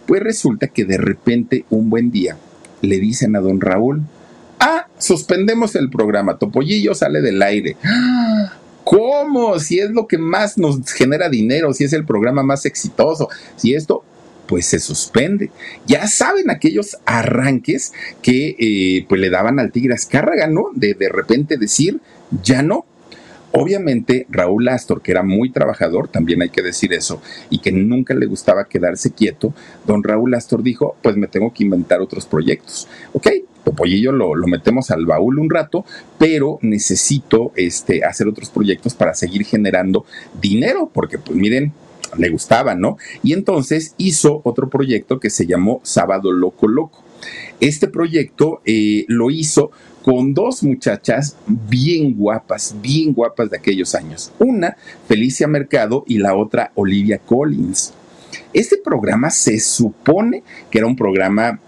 pues 0.06 0.22
resulta 0.22 0.68
que 0.68 0.86
de 0.86 0.98
repente 0.98 1.66
un 1.70 1.90
buen 1.90 2.12
día 2.12 2.38
le 2.82 3.00
dicen 3.00 3.36
a 3.36 3.40
don 3.40 3.62
Raúl, 3.62 4.02
ah, 4.60 4.88
suspendemos 4.98 5.76
el 5.76 5.90
programa, 5.90 6.38
Topollillo 6.38 6.94
sale 6.94 7.22
del 7.22 7.42
aire. 7.42 7.76
¿Cómo? 8.84 9.60
Si 9.60 9.80
es 9.80 9.92
lo 9.92 10.08
que 10.08 10.18
más 10.18 10.58
nos 10.58 10.92
genera 10.94 11.30
dinero, 11.30 11.74
si 11.74 11.84
es 11.84 11.94
el 11.94 12.06
programa 12.06 12.42
más 12.44 12.66
exitoso, 12.66 13.28
si 13.58 13.74
esto, 13.74 14.04
pues 14.48 14.66
se 14.66 14.80
suspende. 14.80 15.52
Ya 15.86 16.08
saben 16.08 16.50
aquellos 16.50 16.98
arranques 17.06 17.92
que 18.22 18.56
eh, 18.58 19.06
pues 19.10 19.20
le 19.20 19.30
daban 19.30 19.60
al 19.60 19.72
Tigre 19.72 19.94
Azcárraga, 19.94 20.48
¿no? 20.48 20.70
De 20.74 20.94
de 20.94 21.10
repente 21.10 21.58
decir, 21.58 22.00
ya 22.44 22.62
no, 22.62 22.86
Obviamente 23.52 24.28
Raúl 24.30 24.68
Astor, 24.68 25.02
que 25.02 25.12
era 25.12 25.24
muy 25.24 25.52
trabajador, 25.52 26.10
también 26.10 26.42
hay 26.42 26.50
que 26.50 26.62
decir 26.62 26.94
eso, 26.94 27.22
y 27.50 27.60
que 27.60 27.72
nunca 27.72 28.14
le 28.14 28.26
gustaba 28.26 28.68
quedarse 28.68 29.12
quieto, 29.12 29.54
don 29.86 30.04
Raúl 30.04 30.34
Astor 30.34 30.64
dijo, 30.64 30.96
pues 31.02 31.16
me 31.16 31.28
tengo 31.28 31.54
que 31.54 31.64
inventar 31.64 32.02
otros 32.02 32.26
proyectos. 32.26 32.88
Ok, 33.14 33.28
Topollillo 33.64 34.12
lo, 34.12 34.36
lo 34.36 34.48
metemos 34.48 34.92
al 34.92 35.06
baúl 35.06 35.40
un 35.40 35.50
rato, 35.50 35.86
pero 36.18 36.58
necesito 36.62 37.52
este, 37.56 38.06
hacer 38.06 38.28
otros 38.28 38.50
proyectos 38.50 38.94
para 38.94 39.14
seguir 39.14 39.44
generando 39.44 40.06
dinero, 40.42 40.90
porque 40.94 41.18
pues 41.18 41.38
miren, 41.38 41.74
le 42.18 42.30
gustaba, 42.30 42.76
¿no? 42.76 42.98
Y 43.24 43.34
entonces 43.34 43.94
hizo 43.98 44.42
otro 44.46 44.70
proyecto 44.70 45.20
que 45.20 45.30
se 45.30 45.46
llamó 45.46 45.82
Sábado 45.84 46.32
Loco 46.32 46.68
Loco. 46.68 47.04
Este 47.60 47.88
proyecto 47.88 48.62
eh, 48.66 49.06
lo 49.08 49.32
hizo 49.32 49.72
con 50.08 50.34
dos 50.34 50.64
muchachas 50.64 51.36
bien 51.46 52.14
guapas, 52.14 52.74
bien 52.82 53.12
guapas 53.12 53.50
de 53.50 53.58
aquellos 53.58 53.94
años. 53.94 54.32
Una, 54.40 54.78
Felicia 55.06 55.50
Mercado, 55.50 56.06
y 56.08 56.18
la 56.18 56.34
otra, 56.34 56.72
Olivia 56.76 57.18
Collins. 57.18 57.94
Este 58.54 58.78
programa 58.78 59.30
se 59.30 59.60
supone 59.60 60.44
que 60.72 60.78
era 60.78 60.88
un 60.88 60.96
programa 60.96 61.60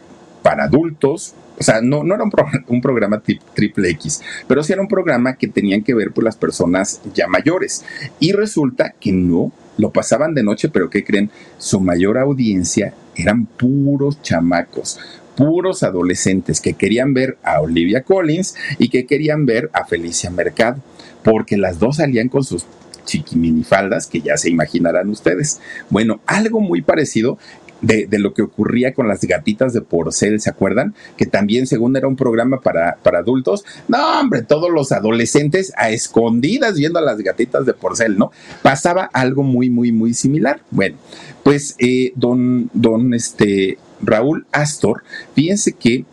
para 0.41 0.63
adultos, 0.63 1.35
o 1.59 1.63
sea, 1.63 1.81
no, 1.81 2.01
era 2.15 2.23
un, 2.23 2.81
programa 2.81 3.21
triple 3.53 3.89
X, 3.89 4.21
pero 4.47 4.63
sí 4.63 4.71
era 4.71 4.81
un 4.81 4.87
programa 4.87 5.35
que 5.35 5.49
tenían 5.49 5.83
que 5.83 5.93
ver 5.93 6.13
por 6.13 6.23
las 6.23 6.37
personas 6.37 7.01
ya 7.13 7.27
mayores. 7.27 7.83
Y 8.21 8.31
resulta 8.31 8.95
que 9.01 9.11
no, 9.11 9.51
lo 9.77 9.91
pasaban 9.91 10.33
de 10.33 10.43
noche, 10.43 10.69
pero 10.69 10.89
¿qué 10.89 11.03
creen? 11.03 11.29
Su 11.57 11.81
mayor 11.81 12.17
audiencia 12.17 12.93
eran 13.15 13.45
puros 13.45 14.21
chamacos, 14.21 14.97
puros 15.39 15.83
adolescentes 15.83 16.59
que 16.59 16.73
querían 16.73 17.13
ver 17.13 17.37
a 17.43 17.61
Olivia 17.61 18.03
Collins 18.03 18.55
y 18.77 18.89
que 18.89 19.05
querían 19.05 19.45
ver 19.45 19.69
a 19.71 19.85
Felicia 19.85 20.29
Mercado, 20.29 20.81
porque 21.23 21.55
las 21.55 21.79
dos 21.79 21.95
salían 21.95 22.27
con 22.27 22.43
sus 22.43 22.65
chiquiminifaldas 23.05 24.07
que 24.07 24.19
ya 24.19 24.35
se 24.35 24.49
imaginarán 24.49 25.09
ustedes. 25.09 25.61
Bueno, 25.89 26.19
algo 26.25 26.59
muy 26.59 26.81
parecido 26.81 27.37
de, 27.81 28.09
lo 28.19 28.33
que 28.33 28.41
ocurría 28.41 28.93
con 28.93 29.07
las 29.07 29.21
gatitas 29.21 29.71
de 29.71 29.79
Porcel, 29.79 30.41
¿se 30.41 30.49
acuerdan? 30.49 30.93
Que 31.15 31.25
también, 31.25 31.67
según 31.67 31.95
era 31.95 32.09
un 32.09 32.17
programa 32.17 32.59
para, 32.59 32.97
para 33.01 33.19
adultos, 33.19 33.63
no, 33.87 34.19
hombre, 34.19 34.41
todos 34.41 34.69
los 34.69 34.91
adolescentes 34.91 35.71
a 35.77 35.89
escondidas 35.89 36.75
viendo 36.75 36.99
a 36.99 37.01
las 37.01 37.19
gatitas 37.19 37.65
de 37.65 37.73
Porcel, 37.73 38.17
¿no? 38.17 38.33
Pasaba 38.61 39.09
algo 39.13 39.43
muy, 39.43 39.69
muy, 39.69 39.93
muy 39.93 40.13
similar. 40.13 40.59
Bueno, 40.69 40.97
pues 41.43 41.77
eh, 41.79 42.11
don, 42.17 42.69
don, 42.73 43.13
este, 43.13 43.77
Raúl 44.01 44.45
Astor, 44.51 45.03
fíjense 45.35 45.73
que 45.73 46.05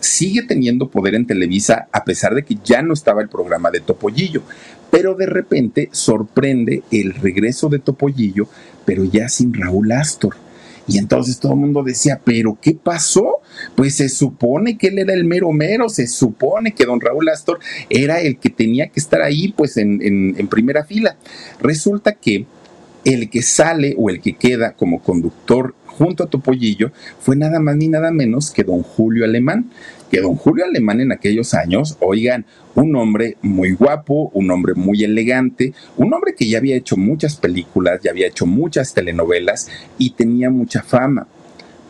sigue 0.00 0.42
teniendo 0.42 0.88
poder 0.88 1.14
en 1.14 1.26
Televisa 1.26 1.88
a 1.92 2.04
pesar 2.04 2.34
de 2.34 2.44
que 2.44 2.56
ya 2.64 2.82
no 2.82 2.94
estaba 2.94 3.22
el 3.22 3.28
programa 3.28 3.70
de 3.70 3.80
Topollillo, 3.80 4.42
pero 4.90 5.14
de 5.14 5.26
repente 5.26 5.88
sorprende 5.92 6.82
el 6.90 7.14
regreso 7.14 7.68
de 7.68 7.78
Topollillo, 7.78 8.48
pero 8.84 9.04
ya 9.04 9.28
sin 9.28 9.52
Raúl 9.52 9.92
Astor. 9.92 10.36
Y 10.86 10.96
entonces 10.96 11.38
todo 11.38 11.52
el 11.52 11.58
mundo 11.58 11.82
decía, 11.82 12.22
pero 12.24 12.56
¿qué 12.62 12.74
pasó? 12.74 13.42
Pues 13.74 13.96
se 13.96 14.08
supone 14.08 14.78
que 14.78 14.88
él 14.88 14.98
era 14.98 15.12
el 15.12 15.24
mero 15.24 15.52
mero, 15.52 15.90
se 15.90 16.06
supone 16.06 16.72
que 16.72 16.86
don 16.86 16.98
Raúl 16.98 17.28
Astor 17.28 17.58
era 17.90 18.20
el 18.20 18.38
que 18.38 18.48
tenía 18.48 18.88
que 18.88 18.98
estar 18.98 19.20
ahí 19.20 19.52
pues 19.54 19.76
en, 19.76 20.00
en 20.02 20.48
primera 20.48 20.84
fila. 20.84 21.16
Resulta 21.60 22.12
que 22.12 22.46
el 23.04 23.28
que 23.28 23.42
sale 23.42 23.94
o 23.98 24.08
el 24.08 24.20
que 24.22 24.36
queda 24.36 24.72
como 24.72 25.02
conductor 25.02 25.74
junto 25.98 26.22
a 26.22 26.26
Topollillo 26.28 26.92
fue 27.20 27.34
nada 27.34 27.58
más 27.58 27.76
ni 27.76 27.88
nada 27.88 28.12
menos 28.12 28.52
que 28.52 28.62
don 28.62 28.82
Julio 28.82 29.24
Alemán. 29.24 29.70
Que 30.10 30.20
don 30.20 30.36
Julio 30.36 30.64
Alemán 30.64 31.00
en 31.00 31.12
aquellos 31.12 31.52
años, 31.52 31.98
oigan, 32.00 32.46
un 32.74 32.96
hombre 32.96 33.36
muy 33.42 33.72
guapo, 33.72 34.30
un 34.32 34.50
hombre 34.50 34.72
muy 34.74 35.04
elegante, 35.04 35.74
un 35.98 36.14
hombre 36.14 36.34
que 36.34 36.48
ya 36.48 36.58
había 36.58 36.76
hecho 36.76 36.96
muchas 36.96 37.36
películas, 37.36 38.00
ya 38.02 38.12
había 38.12 38.28
hecho 38.28 38.46
muchas 38.46 38.94
telenovelas 38.94 39.68
y 39.98 40.10
tenía 40.10 40.48
mucha 40.48 40.82
fama. 40.82 41.26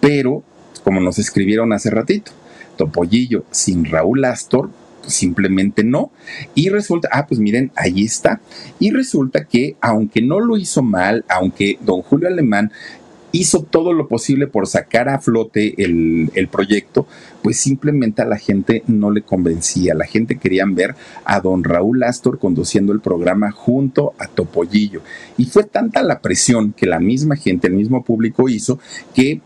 Pero, 0.00 0.42
como 0.82 1.00
nos 1.00 1.20
escribieron 1.20 1.72
hace 1.72 1.90
ratito, 1.90 2.32
Topollillo 2.76 3.44
sin 3.52 3.84
Raúl 3.84 4.24
Astor 4.24 4.70
simplemente 5.08 5.84
no. 5.84 6.10
Y 6.54 6.68
resulta, 6.68 7.08
ah, 7.12 7.26
pues 7.26 7.40
miren, 7.40 7.72
ahí 7.74 8.04
está. 8.04 8.40
Y 8.78 8.90
resulta 8.90 9.44
que, 9.44 9.76
aunque 9.80 10.22
no 10.22 10.40
lo 10.40 10.56
hizo 10.56 10.82
mal, 10.82 11.24
aunque 11.28 11.78
don 11.80 12.02
Julio 12.02 12.28
Alemán 12.28 12.72
hizo 13.32 13.62
todo 13.62 13.92
lo 13.92 14.08
posible 14.08 14.46
por 14.46 14.66
sacar 14.66 15.08
a 15.08 15.18
flote 15.18 15.74
el, 15.82 16.48
proyecto, 16.50 17.06
pues 17.42 17.58
simplemente 17.58 18.22
a 18.22 18.26
la 18.26 18.38
gente 18.38 18.82
no 18.86 19.10
le 19.10 19.22
convencía. 19.22 19.94
La 19.94 20.06
gente 20.06 20.38
quería 20.38 20.64
ver 20.66 20.94
a 21.24 21.40
don 21.40 21.64
Raúl 21.64 22.02
Astor 22.02 22.38
conduciendo 22.38 22.92
el 22.92 23.00
programa 23.00 23.50
junto 23.50 24.14
a 24.18 24.26
Topollillo. 24.26 25.02
Y 25.36 25.46
fue 25.46 25.64
tanta 25.64 26.02
la 26.02 26.20
presión 26.20 26.72
que 26.72 26.86
la 26.86 27.00
misma 27.00 27.36
gente, 27.36 27.68
el 27.68 27.74
mismo 27.74 28.02
público 28.02 28.48
hizo 28.48 28.78
que 29.14 29.40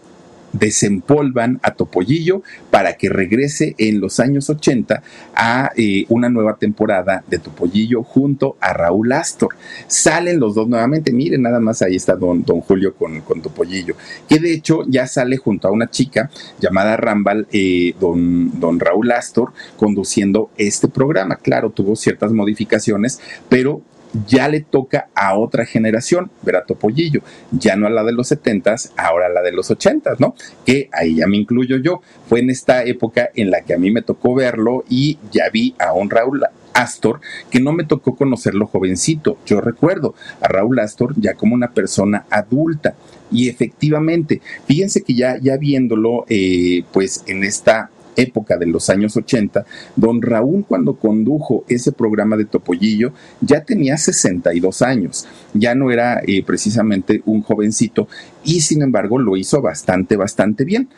desempolvan 0.52 1.60
a 1.62 1.74
Topollillo 1.74 2.42
para 2.70 2.96
que 2.96 3.08
regrese 3.08 3.74
en 3.78 4.00
los 4.00 4.20
años 4.20 4.50
80 4.50 5.02
a 5.34 5.70
eh, 5.76 6.04
una 6.08 6.28
nueva 6.28 6.56
temporada 6.56 7.24
de 7.28 7.38
Topollillo 7.38 8.02
junto 8.02 8.56
a 8.60 8.72
Raúl 8.72 9.12
Astor. 9.12 9.54
Salen 9.86 10.40
los 10.40 10.54
dos 10.54 10.68
nuevamente, 10.68 11.12
miren, 11.12 11.42
nada 11.42 11.60
más 11.60 11.82
ahí 11.82 11.96
está 11.96 12.16
don, 12.16 12.44
don 12.44 12.60
Julio 12.60 12.94
con, 12.94 13.20
con 13.22 13.42
Topollillo, 13.42 13.94
que 14.28 14.38
de 14.38 14.52
hecho 14.52 14.84
ya 14.88 15.06
sale 15.06 15.36
junto 15.36 15.68
a 15.68 15.72
una 15.72 15.90
chica 15.90 16.30
llamada 16.60 16.96
Rambal, 16.96 17.46
eh, 17.52 17.94
don, 18.00 18.58
don 18.60 18.78
Raúl 18.78 19.10
Astor, 19.12 19.52
conduciendo 19.76 20.50
este 20.56 20.88
programa. 20.88 21.36
Claro, 21.36 21.70
tuvo 21.70 21.96
ciertas 21.96 22.32
modificaciones, 22.32 23.20
pero 23.48 23.82
ya 24.26 24.48
le 24.48 24.60
toca 24.60 25.08
a 25.14 25.36
otra 25.38 25.64
generación 25.64 26.30
ver 26.42 26.56
a 26.56 26.64
Topollillo, 26.64 27.22
ya 27.50 27.76
no 27.76 27.86
a 27.86 27.90
la 27.90 28.04
de 28.04 28.12
los 28.12 28.28
setentas, 28.28 28.92
ahora 28.96 29.26
a 29.26 29.30
la 29.30 29.42
de 29.42 29.52
los 29.52 29.70
ochentas, 29.70 30.20
¿no? 30.20 30.34
Que 30.64 30.88
ahí 30.92 31.16
ya 31.16 31.26
me 31.26 31.36
incluyo 31.36 31.76
yo. 31.78 32.02
Fue 32.28 32.40
en 32.40 32.50
esta 32.50 32.84
época 32.84 33.30
en 33.34 33.50
la 33.50 33.62
que 33.62 33.74
a 33.74 33.78
mí 33.78 33.90
me 33.90 34.02
tocó 34.02 34.34
verlo 34.34 34.84
y 34.88 35.18
ya 35.30 35.48
vi 35.50 35.74
a 35.78 35.92
un 35.92 36.10
Raúl 36.10 36.42
Astor, 36.74 37.20
que 37.50 37.60
no 37.60 37.72
me 37.72 37.84
tocó 37.84 38.16
conocerlo 38.16 38.66
jovencito. 38.66 39.38
Yo 39.46 39.60
recuerdo 39.60 40.14
a 40.40 40.48
Raúl 40.48 40.78
Astor 40.78 41.14
ya 41.16 41.34
como 41.34 41.54
una 41.54 41.72
persona 41.72 42.26
adulta. 42.30 42.94
Y 43.30 43.48
efectivamente, 43.48 44.40
fíjense 44.66 45.02
que 45.02 45.14
ya, 45.14 45.38
ya 45.38 45.56
viéndolo, 45.56 46.26
eh, 46.28 46.84
pues 46.92 47.24
en 47.26 47.44
esta 47.44 47.90
época 48.16 48.56
de 48.56 48.66
los 48.66 48.90
años 48.90 49.16
80, 49.16 49.64
don 49.96 50.22
Raúl 50.22 50.64
cuando 50.66 50.94
condujo 50.94 51.64
ese 51.68 51.92
programa 51.92 52.36
de 52.36 52.44
Topollillo 52.44 53.12
ya 53.40 53.64
tenía 53.64 53.96
62 53.96 54.82
años, 54.82 55.26
ya 55.54 55.74
no 55.74 55.90
era 55.90 56.20
eh, 56.26 56.42
precisamente 56.44 57.22
un 57.26 57.42
jovencito 57.42 58.08
y 58.44 58.60
sin 58.60 58.82
embargo 58.82 59.18
lo 59.18 59.36
hizo 59.36 59.60
bastante, 59.62 60.16
bastante 60.16 60.64
bien. 60.64 60.88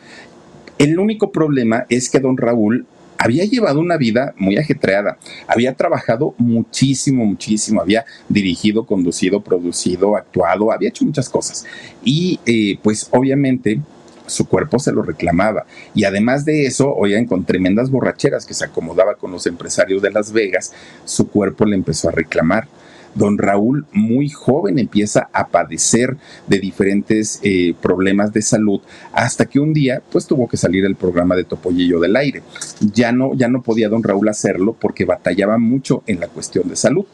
El 0.77 0.99
único 0.99 1.31
problema 1.31 1.85
es 1.89 2.09
que 2.09 2.19
don 2.19 2.37
Raúl 2.37 2.85
había 3.17 3.45
llevado 3.45 3.79
una 3.79 3.97
vida 3.97 4.33
muy 4.37 4.57
ajetreada, 4.57 5.17
había 5.47 5.73
trabajado 5.73 6.35
muchísimo, 6.37 7.25
muchísimo, 7.25 7.81
había 7.81 8.05
dirigido, 8.29 8.85
conducido, 8.85 9.41
producido, 9.41 10.17
actuado, 10.17 10.71
había 10.71 10.89
hecho 10.89 11.05
muchas 11.05 11.29
cosas. 11.29 11.65
Y 12.03 12.39
eh, 12.45 12.77
pues 12.83 13.07
obviamente 13.11 13.79
su 14.27 14.47
cuerpo 14.47 14.79
se 14.79 14.91
lo 14.91 15.01
reclamaba. 15.01 15.65
Y 15.93 16.03
además 16.05 16.45
de 16.45 16.65
eso, 16.65 16.93
oigan, 16.93 17.25
con 17.25 17.45
tremendas 17.45 17.89
borracheras 17.89 18.45
que 18.45 18.53
se 18.53 18.65
acomodaba 18.65 19.15
con 19.15 19.31
los 19.31 19.45
empresarios 19.47 20.01
de 20.01 20.11
Las 20.11 20.31
Vegas, 20.31 20.73
su 21.05 21.27
cuerpo 21.27 21.65
le 21.65 21.75
empezó 21.75 22.09
a 22.09 22.11
reclamar. 22.11 22.67
don 23.15 23.37
Raúl 23.37 23.85
muy 23.93 24.29
joven 24.29 24.77
empieza 24.77 25.29
a 25.31 25.47
padecer 25.47 26.17
de 26.47 26.59
diferentes 26.59 27.39
eh, 27.43 27.73
problemas 27.81 28.33
de 28.33 28.41
salud 28.41 28.81
hasta 29.13 29.45
que 29.45 29.59
un 29.59 29.73
día 29.73 30.01
pues 30.11 30.27
tuvo 30.27 30.49
que 30.49 30.57
salir 30.57 30.83
el 30.83 30.95
programa 30.97 31.35
de 31.37 31.45
Topollillo 31.45 32.01
del 32.01 32.17
aire. 32.17 32.43
Ya 32.93 33.13
no, 33.13 33.33
ya 33.33 33.47
no 33.47 33.61
podía 33.61 33.87
don 33.87 34.03
Raúl 34.03 34.27
hacerlo 34.27 34.75
porque 34.77 35.05
batallaba 35.05 35.57
mucho 35.57 36.03
en 36.07 36.19
la 36.19 36.27
cuestión 36.27 36.67
de 36.67 36.75
salud. 36.75 37.05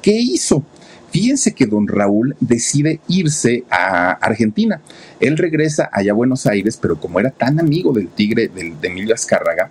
¿Qué 0.00 0.12
hizo? 0.12 0.64
Fíjense 1.12 1.52
que 1.52 1.66
don 1.66 1.86
Raúl 1.88 2.36
decide 2.40 3.00
irse 3.06 3.64
a 3.68 4.12
Argentina. 4.12 4.80
Él 5.20 5.36
regresa 5.36 5.90
allá 5.92 6.12
a 6.12 6.14
Buenos 6.14 6.46
Aires, 6.46 6.78
pero 6.80 6.98
como 6.98 7.20
era 7.20 7.30
tan 7.30 7.60
amigo 7.60 7.92
del 7.92 8.08
tigre 8.08 8.48
de 8.48 8.74
Emilio 8.82 9.14
Azcárraga, 9.14 9.70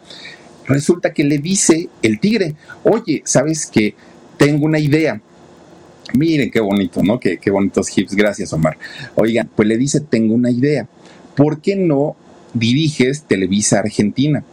resulta 0.68 1.14
que 1.14 1.24
le 1.24 1.40
dice 1.40 1.90
el 2.04 2.20
tigre, 2.20 2.56
oye, 2.84 3.24
¿sabes 3.26 3.66
qué? 3.66 3.96
Tengo 4.38 4.66
una 4.66 4.78
idea. 4.78 5.20
Miren 6.14 6.52
qué 6.52 6.60
bonito, 6.60 7.02
¿no? 7.02 7.20
Qué, 7.20 7.40
qué 7.40 7.50
bonitos 7.50 7.98
hips. 7.98 8.14
Gracias, 8.14 8.54
Omar. 8.54 8.78
Oigan, 9.16 9.50
pues 9.56 9.68
le 9.68 9.78
dice, 9.78 10.00
tengo 10.00 10.36
una 10.36 10.52
idea. 10.52 10.88
¿Por 11.36 11.60
qué 11.60 11.76
no 11.76 12.16
diriges 12.54 13.24
Televisa 13.24 13.80
Argentina? 13.80 14.44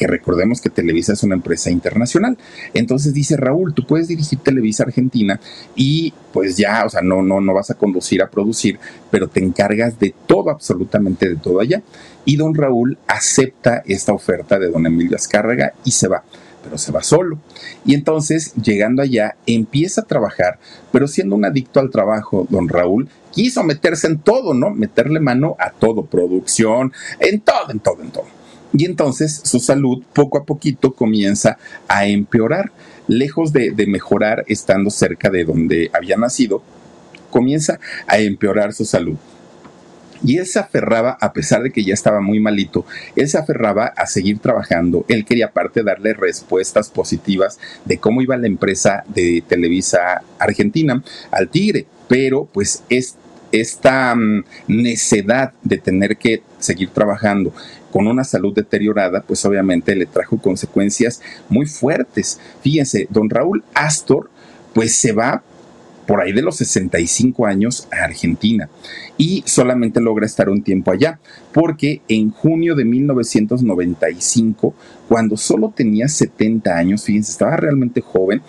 Que 0.00 0.06
recordemos 0.06 0.62
que 0.62 0.70
Televisa 0.70 1.12
es 1.12 1.22
una 1.24 1.34
empresa 1.34 1.70
internacional. 1.70 2.38
Entonces 2.72 3.12
dice 3.12 3.36
Raúl, 3.36 3.74
tú 3.74 3.84
puedes 3.86 4.08
dirigir 4.08 4.38
Televisa 4.38 4.84
Argentina 4.84 5.38
y 5.76 6.14
pues 6.32 6.56
ya, 6.56 6.86
o 6.86 6.88
sea, 6.88 7.02
no, 7.02 7.20
no, 7.20 7.42
no 7.42 7.52
vas 7.52 7.70
a 7.70 7.74
conducir 7.74 8.22
a 8.22 8.30
producir, 8.30 8.78
pero 9.10 9.28
te 9.28 9.44
encargas 9.44 10.00
de 10.00 10.14
todo, 10.26 10.48
absolutamente 10.48 11.28
de 11.28 11.36
todo 11.36 11.60
allá. 11.60 11.82
Y 12.24 12.36
don 12.36 12.54
Raúl 12.54 12.96
acepta 13.06 13.82
esta 13.84 14.14
oferta 14.14 14.58
de 14.58 14.70
don 14.70 14.86
Emilio 14.86 15.16
Azcárraga 15.16 15.74
y 15.84 15.90
se 15.90 16.08
va 16.08 16.24
pero 16.62 16.76
se 16.76 16.92
va 16.92 17.02
solo. 17.02 17.38
Y 17.86 17.94
entonces, 17.94 18.52
llegando 18.54 19.00
allá, 19.00 19.36
empieza 19.46 20.02
a 20.02 20.06
trabajar, 20.06 20.58
pero 20.92 21.08
siendo 21.08 21.34
un 21.34 21.46
adicto 21.46 21.80
al 21.80 21.88
trabajo, 21.88 22.46
don 22.50 22.68
Raúl 22.68 23.08
quiso 23.32 23.62
meterse 23.62 24.08
en 24.08 24.18
todo, 24.18 24.52
¿no? 24.52 24.68
Meterle 24.70 25.20
mano 25.20 25.56
a 25.58 25.70
todo, 25.70 26.04
producción, 26.04 26.92
en 27.18 27.40
todo, 27.40 27.70
en 27.70 27.80
todo, 27.80 28.02
en 28.02 28.10
todo. 28.10 28.39
Y 28.72 28.84
entonces 28.84 29.40
su 29.44 29.58
salud 29.58 30.02
poco 30.12 30.38
a 30.38 30.44
poquito 30.44 30.92
comienza 30.94 31.58
a 31.88 32.06
empeorar. 32.06 32.72
Lejos 33.08 33.52
de, 33.52 33.74
mejorar 33.88 34.44
estando 34.46 34.90
cerca 34.90 35.30
de 35.30 35.44
donde 35.44 35.90
había 35.92 36.16
nacido, 36.16 36.62
comienza 37.30 37.80
a 38.06 38.18
empeorar 38.18 38.72
su 38.72 38.84
salud. 38.84 39.16
Y 40.22 40.36
él 40.36 40.46
se 40.46 40.58
aferraba, 40.58 41.16
a 41.20 41.32
pesar 41.32 41.62
de 41.62 41.70
que 41.70 41.82
ya 41.82 41.94
estaba 41.94 42.20
muy 42.20 42.40
malito, 42.40 42.84
él 43.16 43.28
se 43.28 43.38
aferraba 43.38 43.86
a 43.86 44.06
seguir 44.06 44.38
trabajando. 44.38 45.04
Él 45.08 45.24
quería 45.24 45.46
aparte 45.46 45.82
darle 45.82 46.12
respuestas 46.12 46.90
positivas 46.90 47.58
de 47.86 47.98
cómo 47.98 48.20
iba 48.20 48.36
la 48.36 48.46
empresa 48.46 49.02
de 49.08 49.42
Televisa 49.48 50.22
Argentina 50.38 51.02
al 51.30 51.48
Tigre. 51.48 51.86
Pero 52.06 52.44
pues 52.52 52.82
esta 53.52 54.14
mm, 54.14 54.44
necedad 54.68 55.52
de 55.62 55.78
tener 55.78 56.16
que 56.16 56.42
seguir 56.58 56.90
trabajando 56.90 57.52
con 57.90 58.06
una 58.06 58.24
salud 58.24 58.54
deteriorada, 58.54 59.22
pues 59.22 59.44
obviamente 59.44 59.96
le 59.96 60.06
trajo 60.06 60.38
consecuencias 60.38 61.20
muy 61.48 61.66
fuertes. 61.66 62.38
Fíjense, 62.62 63.06
don 63.10 63.28
Raúl 63.28 63.64
Astor, 63.74 64.30
pues 64.72 64.94
se 64.94 65.12
va 65.12 65.42
por 66.06 66.20
ahí 66.20 66.32
de 66.32 66.42
los 66.42 66.56
65 66.56 67.46
años 67.46 67.86
a 67.92 68.04
Argentina 68.04 68.68
y 69.16 69.44
solamente 69.46 70.00
logra 70.00 70.26
estar 70.26 70.48
un 70.48 70.62
tiempo 70.62 70.90
allá, 70.90 71.20
porque 71.52 72.02
en 72.08 72.30
junio 72.30 72.74
de 72.74 72.84
1995, 72.84 74.74
cuando 75.08 75.36
solo 75.36 75.72
tenía 75.74 76.08
70 76.08 76.76
años, 76.76 77.04
fíjense, 77.04 77.30
estaba 77.30 77.56
realmente 77.56 78.00
joven, 78.00 78.42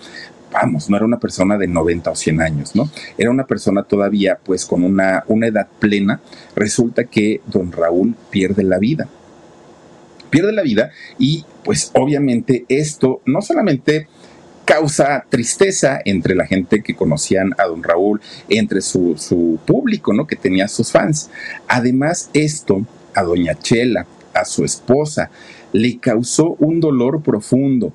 vamos, 0.52 0.89
no 0.89 0.97
era 0.97 1.06
una 1.06 1.20
persona 1.20 1.58
de 1.58 1.68
90 1.68 2.12
o 2.12 2.16
100 2.16 2.41
años, 2.41 2.76
¿no? 2.76 2.89
Era 3.18 3.32
una 3.32 3.45
persona 3.45 3.84
todavía 3.84 4.39
pues 4.43 4.66
con 4.66 4.84
una, 4.84 5.24
una 5.28 5.47
edad 5.47 5.68
plena, 5.80 6.22
resulta 6.56 7.06
que 7.06 7.41
don 7.47 7.72
Raúl 7.72 8.16
pierde 8.30 8.64
la 8.64 8.78
vida 8.80 9.08
pierde 10.32 10.54
la 10.54 10.64
vida 10.64 10.91
y 11.20 11.45
pues 11.64 11.91
obviamente 11.93 12.66
esto 12.70 13.22
no 13.26 13.41
solamente 13.43 14.08
causa 14.66 15.26
tristeza 15.30 15.99
entre 16.06 16.34
la 16.34 16.47
gente 16.47 16.82
que 16.82 16.95
conocían 16.95 17.54
a 17.58 17.66
don 17.66 17.84
Raúl, 17.84 18.22
entre 18.47 18.82
su, 18.82 19.16
su 19.18 19.60
público, 19.66 20.14
¿no? 20.14 20.26
Que 20.26 20.38
tenía 20.38 20.68
sus 20.68 20.91
fans. 20.91 21.30
Además, 21.68 22.30
esto 22.34 22.86
a 23.14 23.24
doña 23.24 23.56
Chela, 23.56 24.06
a 24.34 24.45
su 24.45 24.64
esposa, 24.64 25.30
le 25.74 25.97
causó 25.99 26.56
un 26.60 26.80
dolor 26.80 27.22
profundo 27.22 27.91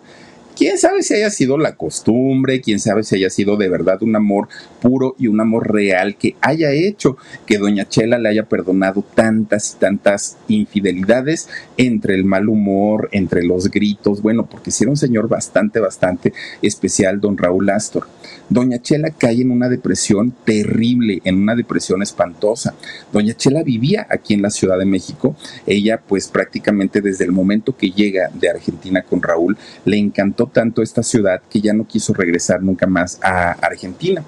Quién 0.57 0.79
sabe 0.79 1.03
si 1.03 1.13
haya 1.13 1.29
sido 1.29 1.59
la 1.59 1.77
costumbre, 1.77 2.63
quién 2.63 2.81
sabe 2.81 3.03
si 3.03 3.17
haya 3.17 3.29
sido 3.29 3.59
de 3.59 3.69
verdad 3.69 4.03
un 4.03 4.17
amor 4.17 4.49
puro 4.81 5.15
y 5.19 5.27
un 5.27 5.39
amor 5.39 5.71
real 5.71 6.17
que 6.17 6.35
haya 6.41 6.73
hecho 6.73 7.19
que 7.45 7.59
doña 7.59 7.87
Chela 7.87 8.19
le 8.19 8.31
haya 8.31 8.49
perdonado 8.49 9.05
tantas 9.15 9.75
y 9.75 9.79
tantas 9.79 10.39
infidelidades 10.49 11.51
entre 11.77 12.15
el 12.15 12.25
mal 12.25 12.49
humor, 12.49 13.11
entre 13.13 13.45
los 13.45 13.71
gritos, 13.71 14.23
bueno, 14.23 14.47
porque 14.47 14.71
si 14.71 14.85
era 14.85 14.91
un 14.91 14.97
señor 14.97 15.29
bastante, 15.29 15.79
bastante 15.79 16.33
especial, 16.63 17.21
don 17.21 17.37
Raúl 17.37 17.69
Astor. 17.69 18.07
Doña 18.49 18.81
Chela 18.81 19.11
cae 19.11 19.43
en 19.43 19.51
una 19.51 19.69
depresión 19.69 20.33
terrible, 20.45 21.21
en 21.25 21.37
una 21.37 21.55
depresión 21.55 22.03
espantosa. 22.03 22.75
Doña 23.13 23.35
Chela 23.35 23.63
vivía 23.63 24.07
aquí 24.09 24.35
en 24.35 24.43
la 24.43 24.51
Ciudad 24.51 24.79
de 24.79 24.87
México. 24.87 25.37
Ella, 25.67 26.01
pues 26.01 26.29
prácticamente 26.29 27.01
desde 27.01 27.25
el 27.25 27.33
momento 27.33 27.77
que 27.77 27.91
llega 27.91 28.31
de 28.33 28.49
Argentina 28.49 29.03
con 29.03 29.21
Raúl, 29.21 29.59
le 29.85 29.99
encantó 29.99 30.46
tanto 30.49 30.83
esta 30.83 31.03
ciudad 31.03 31.41
que 31.51 31.61
ya 31.61 31.73
no 31.73 31.87
quiso 31.87 32.15
regresar 32.15 32.63
nunca 32.63 32.87
más 32.87 33.19
a 33.23 33.53
Argentina. 33.53 34.25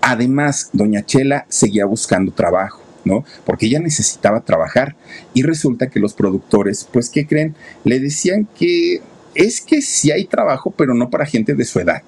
Además, 0.00 0.70
doña 0.72 1.04
Chela 1.04 1.46
seguía 1.48 1.86
buscando 1.86 2.32
trabajo. 2.32 2.82
¿no? 3.04 3.24
Porque 3.44 3.66
ella 3.66 3.78
necesitaba 3.78 4.40
trabajar 4.40 4.96
y 5.32 5.44
resulta 5.44 5.86
que 5.86 6.00
los 6.00 6.12
productores, 6.12 6.88
pues, 6.92 7.08
¿qué 7.08 7.24
creen? 7.24 7.54
Le 7.84 8.00
decían 8.00 8.48
que 8.58 9.00
es 9.32 9.60
que 9.60 9.80
sí 9.80 10.10
hay 10.10 10.24
trabajo, 10.24 10.74
pero 10.76 10.92
no 10.92 11.08
para 11.08 11.24
gente 11.24 11.54
de 11.54 11.64
su 11.64 11.78
edad 11.78 12.02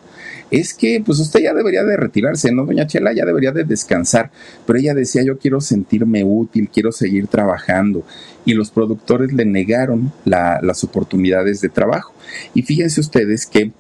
es 0.51 0.75
que 0.75 1.03
pues 1.05 1.19
usted 1.19 1.41
ya 1.41 1.55
debería 1.55 1.85
de 1.85 1.97
retirarse, 1.97 2.53
¿no? 2.53 2.65
Doña 2.65 2.87
Chela 2.87 3.13
ya 3.13 3.25
debería 3.25 3.53
de 3.53 3.65
descansar, 3.65 4.31
pero 4.67 4.79
ella 4.79 4.95
decía, 4.95 5.23
yo 5.23 5.39
quiero 5.39 5.61
sentirme 5.61 6.25
útil, 6.25 6.69
quiero 6.73 6.93
seguir 6.93 7.27
trabajando. 7.27 8.05
Y 8.45 8.55
los 8.55 8.71
productores 8.71 9.33
le 9.33 9.45
negaron 9.45 10.13
las 10.25 10.85
oportunidades 10.85 11.61
de 11.61 11.69
trabajo. 11.69 12.15
Y 12.55 12.63
fíjense 12.63 13.01
ustedes 13.01 13.47
que 13.47 13.73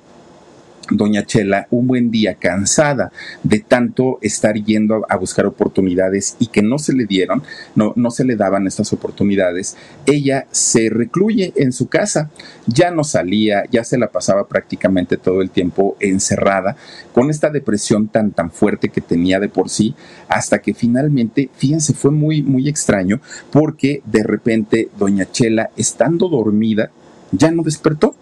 doña 0.90 1.24
Chela 1.24 1.66
un 1.70 1.86
buen 1.86 2.10
día 2.10 2.34
cansada 2.34 3.12
de 3.42 3.60
tanto 3.60 4.18
estar 4.22 4.54
yendo 4.54 5.04
a, 5.08 5.16
buscar 5.16 5.46
oportunidades 5.46 6.36
y 6.38 6.46
que 6.46 6.62
no 6.62 6.78
se 6.78 6.92
le 6.92 7.04
dieron, 7.04 7.42
no, 7.74 7.92
no 7.96 8.10
se 8.10 8.24
le 8.24 8.36
daban 8.36 8.66
estas 8.66 8.92
oportunidades, 8.92 9.76
ella 10.06 10.46
se 10.50 10.90
recluye 10.90 11.52
en 11.56 11.72
su 11.72 11.88
casa, 11.88 12.30
ya 12.66 12.90
no 12.90 13.04
salía, 13.04 13.64
ya 13.70 13.84
se 13.84 13.98
la 13.98 14.08
pasaba 14.08 14.46
prácticamente 14.46 15.16
todo 15.16 15.42
el 15.42 15.50
tiempo 15.50 15.96
encerrada 16.00 16.76
con 17.12 17.30
esta 17.30 17.50
depresión 17.50 18.08
tan 18.08 18.30
tan 18.30 18.50
fuerte 18.50 18.90
que 18.90 19.00
tenía 19.00 19.40
de 19.40 19.48
por 19.48 19.68
sí, 19.68 19.94
hasta 20.28 20.60
que 20.60 20.74
finalmente, 20.74 21.50
fíjense, 21.54 21.94
fue 21.94 22.10
muy 22.10 22.42
muy 22.42 22.68
extraño 22.68 23.20
porque 23.50 24.02
de 24.06 24.22
repente 24.22 24.88
doña 24.98 25.30
Chela 25.30 25.70
estando 25.76 26.28
dormida 26.28 26.90
ya 27.32 27.50
no 27.50 27.62
despertó 27.62 28.14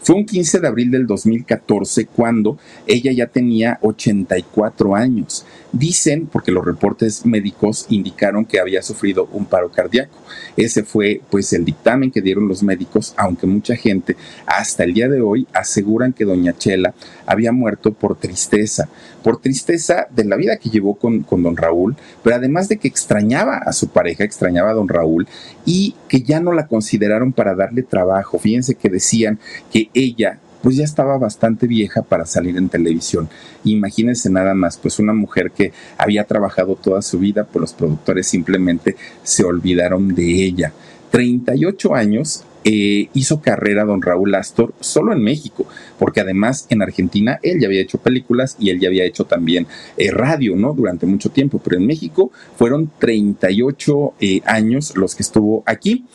fue 0.00 0.16
un 0.16 0.26
15 0.26 0.60
de 0.60 0.68
abril 0.68 0.90
del 0.90 1.06
2014 1.06 2.06
cuando 2.06 2.58
ella 2.86 3.12
ya 3.12 3.26
tenía 3.26 3.78
84 3.82 4.94
años. 4.94 5.44
Dicen, 5.76 6.28
porque 6.28 6.52
los 6.52 6.64
reportes 6.64 7.26
médicos 7.26 7.86
indicaron 7.88 8.44
que 8.44 8.60
había 8.60 8.80
sufrido 8.80 9.28
un 9.32 9.44
paro 9.44 9.72
cardíaco. 9.72 10.16
Ese 10.56 10.84
fue 10.84 11.20
pues 11.30 11.52
el 11.52 11.64
dictamen 11.64 12.12
que 12.12 12.22
dieron 12.22 12.46
los 12.46 12.62
médicos, 12.62 13.12
aunque 13.16 13.48
mucha 13.48 13.74
gente 13.74 14.16
hasta 14.46 14.84
el 14.84 14.94
día 14.94 15.08
de 15.08 15.20
hoy 15.20 15.48
aseguran 15.52 16.12
que 16.12 16.24
doña 16.24 16.56
Chela 16.56 16.94
había 17.26 17.50
muerto 17.50 17.92
por 17.92 18.16
tristeza, 18.16 18.88
por 19.24 19.40
tristeza 19.40 20.06
de 20.14 20.24
la 20.24 20.36
vida 20.36 20.58
que 20.58 20.70
llevó 20.70 20.94
con, 20.94 21.24
con 21.24 21.42
don 21.42 21.56
Raúl, 21.56 21.96
pero 22.22 22.36
además 22.36 22.68
de 22.68 22.76
que 22.76 22.86
extrañaba 22.86 23.56
a 23.56 23.72
su 23.72 23.88
pareja, 23.88 24.22
extrañaba 24.22 24.70
a 24.70 24.74
don 24.74 24.86
Raúl 24.86 25.26
y 25.66 25.96
que 26.06 26.22
ya 26.22 26.38
no 26.38 26.52
la 26.52 26.68
consideraron 26.68 27.32
para 27.32 27.56
darle 27.56 27.82
trabajo. 27.82 28.38
Fíjense 28.38 28.76
que 28.76 28.88
decían 28.88 29.40
que 29.72 29.90
ella 29.92 30.38
pues 30.64 30.76
ya 30.76 30.84
estaba 30.84 31.18
bastante 31.18 31.66
vieja 31.66 32.00
para 32.00 32.24
salir 32.24 32.56
en 32.56 32.70
televisión. 32.70 33.28
Imagínense 33.64 34.30
nada 34.30 34.54
más, 34.54 34.78
pues 34.78 34.98
una 34.98 35.12
mujer 35.12 35.50
que 35.50 35.74
había 35.98 36.24
trabajado 36.24 36.74
toda 36.74 37.02
su 37.02 37.18
vida, 37.18 37.44
pues 37.44 37.60
los 37.60 37.72
productores 37.74 38.26
simplemente 38.26 38.96
se 39.22 39.44
olvidaron 39.44 40.14
de 40.14 40.42
ella. 40.42 40.72
38 41.10 41.94
años 41.94 42.44
eh, 42.64 43.10
hizo 43.12 43.42
carrera 43.42 43.84
don 43.84 44.00
Raúl 44.00 44.34
Astor 44.34 44.72
solo 44.80 45.12
en 45.12 45.22
México, 45.22 45.66
porque 45.98 46.20
además 46.20 46.66
en 46.70 46.80
Argentina 46.80 47.38
él 47.42 47.60
ya 47.60 47.66
había 47.66 47.82
hecho 47.82 47.98
películas 47.98 48.56
y 48.58 48.70
él 48.70 48.80
ya 48.80 48.88
había 48.88 49.04
hecho 49.04 49.26
también 49.26 49.66
eh, 49.98 50.10
radio, 50.10 50.56
¿no? 50.56 50.72
Durante 50.72 51.04
mucho 51.04 51.28
tiempo, 51.28 51.60
pero 51.62 51.76
en 51.76 51.86
México 51.86 52.32
fueron 52.56 52.90
38 52.98 54.14
eh, 54.18 54.40
años 54.46 54.96
los 54.96 55.14
que 55.14 55.24
estuvo 55.24 55.62
aquí 55.66 56.06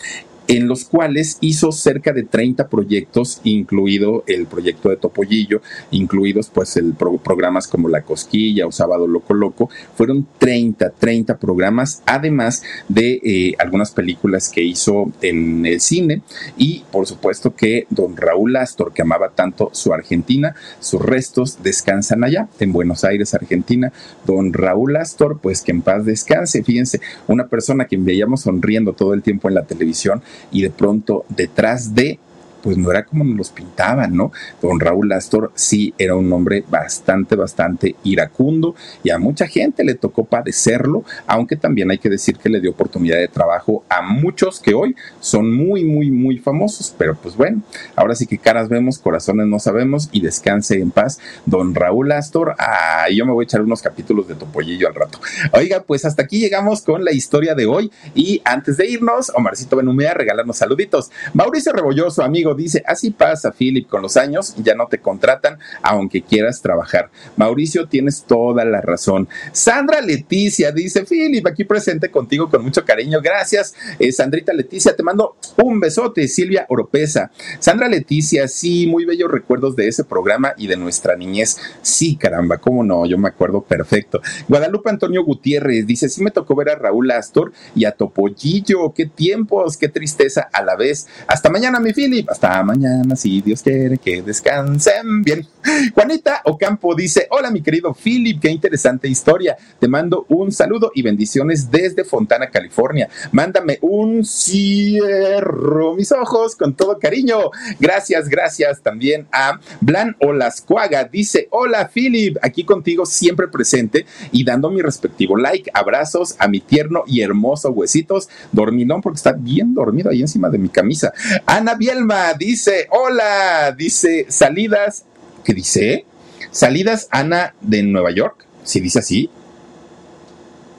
en 0.49 0.67
los 0.67 0.83
cuales 0.83 1.37
hizo 1.41 1.71
cerca 1.71 2.11
de 2.11 2.23
30 2.23 2.69
proyectos, 2.69 3.39
incluido 3.43 4.23
el 4.25 4.47
proyecto 4.47 4.89
de 4.89 4.97
Topollillo, 4.97 5.61
incluidos 5.91 6.49
pues 6.49 6.75
el 6.75 6.95
programas 6.95 7.67
como 7.67 7.87
La 7.87 8.01
Cosquilla 8.01 8.65
o 8.65 8.71
Sábado 8.71 9.05
Loco 9.05 9.35
Loco, 9.35 9.69
fueron 9.95 10.27
30, 10.39 10.89
30 10.97 11.37
programas, 11.37 12.01
además 12.07 12.63
de 12.87 13.21
eh, 13.23 13.55
algunas 13.59 13.91
películas 13.91 14.49
que 14.49 14.63
hizo 14.63 15.11
en 15.21 15.67
el 15.67 15.79
cine. 15.81 16.23
Y 16.57 16.83
por 16.91 17.05
supuesto 17.05 17.55
que 17.55 17.85
don 17.91 18.17
Raúl 18.17 18.55
Astor, 18.55 18.91
que 18.91 19.03
amaba 19.03 19.29
tanto 19.29 19.69
su 19.73 19.93
Argentina, 19.93 20.55
sus 20.79 20.99
restos 20.99 21.61
descansan 21.61 22.23
allá, 22.23 22.49
en 22.59 22.73
Buenos 22.73 23.03
Aires, 23.03 23.35
Argentina. 23.35 23.93
Don 24.25 24.51
Raúl 24.51 24.95
Astor, 24.95 25.39
pues 25.39 25.61
que 25.61 25.71
en 25.71 25.83
paz 25.83 26.05
descanse, 26.05 26.63
fíjense, 26.63 27.01
una 27.27 27.47
persona 27.47 27.85
que 27.85 27.97
veíamos 27.97 28.41
sonriendo 28.41 28.93
todo 28.93 29.13
el 29.13 29.21
tiempo 29.21 29.47
en 29.47 29.53
la 29.53 29.65
televisión 29.65 30.23
y 30.51 30.61
de 30.61 30.69
pronto 30.69 31.25
detrás 31.29 31.93
de 31.95 32.19
pues 32.61 32.77
no 32.77 32.91
era 32.91 33.05
como 33.05 33.23
nos 33.23 33.37
los 33.37 33.49
pintaban, 33.49 34.15
¿no? 34.15 34.31
Don 34.61 34.79
Raúl 34.79 35.11
Astor 35.11 35.51
sí 35.55 35.93
era 35.97 36.15
un 36.15 36.31
hombre 36.31 36.63
bastante, 36.69 37.35
bastante 37.35 37.95
iracundo 38.03 38.75
y 39.03 39.09
a 39.09 39.19
mucha 39.19 39.47
gente 39.47 39.83
le 39.83 39.95
tocó 39.95 40.25
padecerlo, 40.25 41.03
aunque 41.27 41.55
también 41.55 41.91
hay 41.91 41.97
que 41.97 42.09
decir 42.09 42.37
que 42.37 42.49
le 42.49 42.59
dio 42.59 42.71
oportunidad 42.71 43.17
de 43.17 43.27
trabajo 43.27 43.83
a 43.89 44.01
muchos 44.01 44.59
que 44.59 44.73
hoy 44.73 44.95
son 45.19 45.53
muy, 45.53 45.83
muy, 45.83 46.11
muy 46.11 46.37
famosos, 46.37 46.93
pero 46.97 47.15
pues 47.15 47.35
bueno, 47.35 47.61
ahora 47.95 48.15
sí 48.15 48.27
que 48.27 48.37
caras 48.37 48.69
vemos, 48.69 48.99
corazones 48.99 49.47
no 49.47 49.59
sabemos 49.59 50.09
y 50.11 50.21
descanse 50.21 50.79
en 50.79 50.91
paz, 50.91 51.19
don 51.45 51.75
Raúl 51.75 52.11
Astor. 52.11 52.55
Ah, 52.57 53.05
yo 53.13 53.25
me 53.25 53.31
voy 53.31 53.43
a 53.43 53.45
echar 53.45 53.61
unos 53.61 53.81
capítulos 53.81 54.27
de 54.27 54.35
Topollillo 54.35 54.87
al 54.87 54.95
rato. 54.95 55.19
Oiga, 55.53 55.83
pues 55.83 56.05
hasta 56.05 56.23
aquí 56.23 56.39
llegamos 56.39 56.81
con 56.81 57.03
la 57.03 57.11
historia 57.11 57.55
de 57.55 57.65
hoy 57.65 57.91
y 58.15 58.41
antes 58.45 58.77
de 58.77 58.87
irnos, 58.87 59.31
Omarcito 59.35 59.75
Benumea, 59.75 60.13
regalarnos 60.13 60.57
saluditos. 60.57 61.11
Mauricio 61.33 61.73
Rebolloso, 61.73 62.23
amigo 62.23 62.48
dice, 62.55 62.83
así 62.85 63.11
pasa, 63.11 63.51
Philip, 63.51 63.87
con 63.87 64.01
los 64.01 64.17
años 64.17 64.55
ya 64.57 64.75
no 64.75 64.87
te 64.87 64.99
contratan 64.99 65.59
aunque 65.81 66.21
quieras 66.21 66.61
trabajar. 66.61 67.09
Mauricio, 67.37 67.87
tienes 67.87 68.23
toda 68.23 68.65
la 68.65 68.81
razón. 68.81 69.27
Sandra 69.51 70.01
Leticia 70.01 70.71
dice, 70.71 71.05
Philip, 71.05 71.45
aquí 71.47 71.63
presente 71.63 72.09
contigo 72.09 72.49
con 72.49 72.63
mucho 72.63 72.85
cariño. 72.85 73.21
Gracias. 73.21 73.75
Eh, 73.99 74.11
Sandrita 74.11 74.53
Leticia, 74.53 74.95
te 74.95 75.03
mando 75.03 75.35
un 75.57 75.79
besote. 75.79 76.27
Silvia 76.27 76.65
Oropesa. 76.69 77.31
Sandra 77.59 77.87
Leticia, 77.87 78.47
sí, 78.47 78.87
muy 78.87 79.05
bellos 79.05 79.31
recuerdos 79.31 79.75
de 79.75 79.87
ese 79.87 80.03
programa 80.03 80.53
y 80.57 80.67
de 80.67 80.77
nuestra 80.77 81.15
niñez. 81.15 81.57
Sí, 81.81 82.15
caramba, 82.15 82.57
cómo 82.57 82.83
no, 82.83 83.05
yo 83.05 83.17
me 83.17 83.29
acuerdo 83.29 83.61
perfecto. 83.61 84.21
Guadalupe 84.47 84.89
Antonio 84.89 85.23
Gutiérrez 85.23 85.85
dice, 85.85 86.09
sí 86.09 86.23
me 86.23 86.31
tocó 86.31 86.55
ver 86.55 86.69
a 86.69 86.75
Raúl 86.75 87.11
Astor 87.11 87.51
y 87.75 87.85
a 87.85 87.91
Topollillo. 87.91 88.93
Qué 88.93 89.05
tiempos, 89.05 89.77
qué 89.77 89.89
tristeza 89.89 90.49
a 90.51 90.63
la 90.63 90.75
vez. 90.75 91.07
Hasta 91.27 91.49
mañana, 91.49 91.79
mi 91.79 91.93
Philip 91.93 92.29
mañana, 92.41 93.15
si 93.15 93.41
Dios 93.41 93.61
quiere 93.61 93.97
que 93.97 94.21
descansen 94.21 95.23
bien. 95.23 95.45
Juanita 95.93 96.41
Ocampo 96.45 96.95
dice, 96.95 97.27
hola 97.31 97.51
mi 97.51 97.61
querido 97.61 97.93
Philip, 97.93 98.39
qué 98.39 98.49
interesante 98.49 99.07
historia. 99.09 99.57
Te 99.79 99.87
mando 99.87 100.25
un 100.29 100.51
saludo 100.51 100.91
y 100.95 101.01
bendiciones 101.01 101.69
desde 101.69 102.05
Fontana, 102.05 102.49
California. 102.49 103.09
Mándame 103.31 103.77
un 103.81 104.23
cierro 104.23 105.95
mis 105.95 106.11
ojos 106.11 106.55
con 106.55 106.75
todo 106.75 106.97
cariño. 106.97 107.51
Gracias, 107.79 108.29
gracias 108.29 108.81
también 108.81 109.27
a 109.31 109.59
Blan 109.81 110.15
Olascuaga. 110.19 111.03
Dice, 111.03 111.47
hola 111.51 111.89
Philip, 111.93 112.37
aquí 112.41 112.63
contigo 112.63 113.05
siempre 113.05 113.47
presente 113.49 114.05
y 114.31 114.45
dando 114.45 114.69
mi 114.69 114.81
respectivo 114.81 115.35
like. 115.35 115.69
Abrazos 115.73 116.35
a 116.39 116.47
mi 116.47 116.61
tierno 116.61 117.03
y 117.05 117.21
hermoso 117.21 117.71
huesitos. 117.71 118.29
Dormilón 118.51 119.01
porque 119.01 119.17
está 119.17 119.33
bien 119.33 119.73
dormido 119.73 120.09
ahí 120.09 120.21
encima 120.21 120.49
de 120.49 120.57
mi 120.57 120.69
camisa. 120.69 121.11
Ana 121.45 121.75
Bielma, 121.75 122.28
dice, 122.33 122.87
hola, 122.91 123.73
dice, 123.77 124.25
salidas, 124.29 125.05
¿qué 125.43 125.53
dice? 125.53 126.05
Salidas 126.51 127.07
Ana 127.11 127.53
de 127.61 127.83
Nueva 127.83 128.11
York, 128.11 128.45
si 128.63 128.79
dice 128.79 128.99
así. 128.99 129.29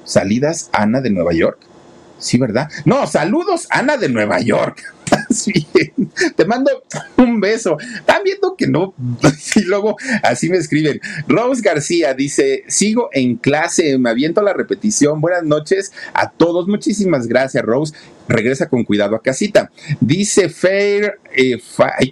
Salidas 0.05 0.71
Ana 0.73 1.01
de 1.01 1.11
Nueva 1.11 1.33
York. 1.33 1.59
Sí, 2.19 2.39
¿verdad? 2.39 2.69
No, 2.85 3.07
saludos 3.07 3.67
Ana 3.71 3.97
de 3.97 4.09
Nueva 4.09 4.41
York. 4.41 4.95
Te 6.37 6.45
mando 6.45 6.83
un 7.17 7.41
beso. 7.41 7.79
Están 7.79 8.23
viendo 8.25 8.57
que 8.57 8.67
no. 8.67 8.95
Y 9.57 9.63
luego 9.63 9.97
así 10.23 10.49
me 10.49 10.57
escriben. 10.57 11.01
Rose 11.27 11.63
García 11.63 12.15
dice: 12.15 12.65
Sigo 12.69 13.11
en 13.13 13.37
clase, 13.37 13.99
me 13.99 14.11
aviento 14.11 14.43
la 14.43 14.53
repetición. 14.53 15.21
Buenas 15.21 15.45
noches 15.45 15.93
a 16.15 16.31
todos. 16.31 16.69
Muchísimas 16.69 17.27
gracias, 17.27 17.65
Rose. 17.65 17.95
Regresa 18.29 18.69
con 18.69 18.85
cuidado 18.85 19.17
a 19.17 19.23
casita. 19.23 19.71
Dice 20.01 20.49
Fair. 20.49 21.19
Eh, 21.35 21.61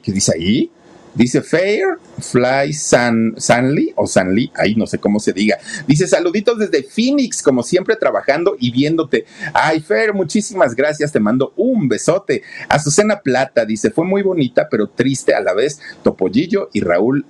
¿Qué 0.02 0.12
dice 0.12 0.32
ahí? 0.34 0.70
Dice 1.18 1.42
Fair 1.42 1.98
Fly 2.20 2.72
San, 2.72 3.34
Sanly 3.36 3.92
o 3.96 4.06
Sanly, 4.06 4.52
ahí 4.54 4.76
no 4.76 4.86
sé 4.86 4.98
cómo 4.98 5.18
se 5.18 5.32
diga. 5.32 5.58
Dice 5.88 6.06
saluditos 6.06 6.60
desde 6.60 6.84
Phoenix, 6.84 7.42
como 7.42 7.64
siempre 7.64 7.96
trabajando 7.96 8.56
y 8.58 8.70
viéndote. 8.70 9.26
Ay, 9.52 9.80
Fair, 9.80 10.14
muchísimas 10.14 10.76
gracias, 10.76 11.10
te 11.10 11.18
mando 11.18 11.52
un 11.56 11.88
besote. 11.88 12.44
Azucena 12.68 13.20
Plata 13.20 13.64
dice, 13.64 13.90
fue 13.90 14.04
muy 14.04 14.22
bonita, 14.22 14.68
pero 14.70 14.86
triste 14.86 15.34
a 15.34 15.40
la 15.40 15.54
vez. 15.54 15.80
Topollillo 16.04 16.70
y 16.72 16.82
Raúl 16.82 17.26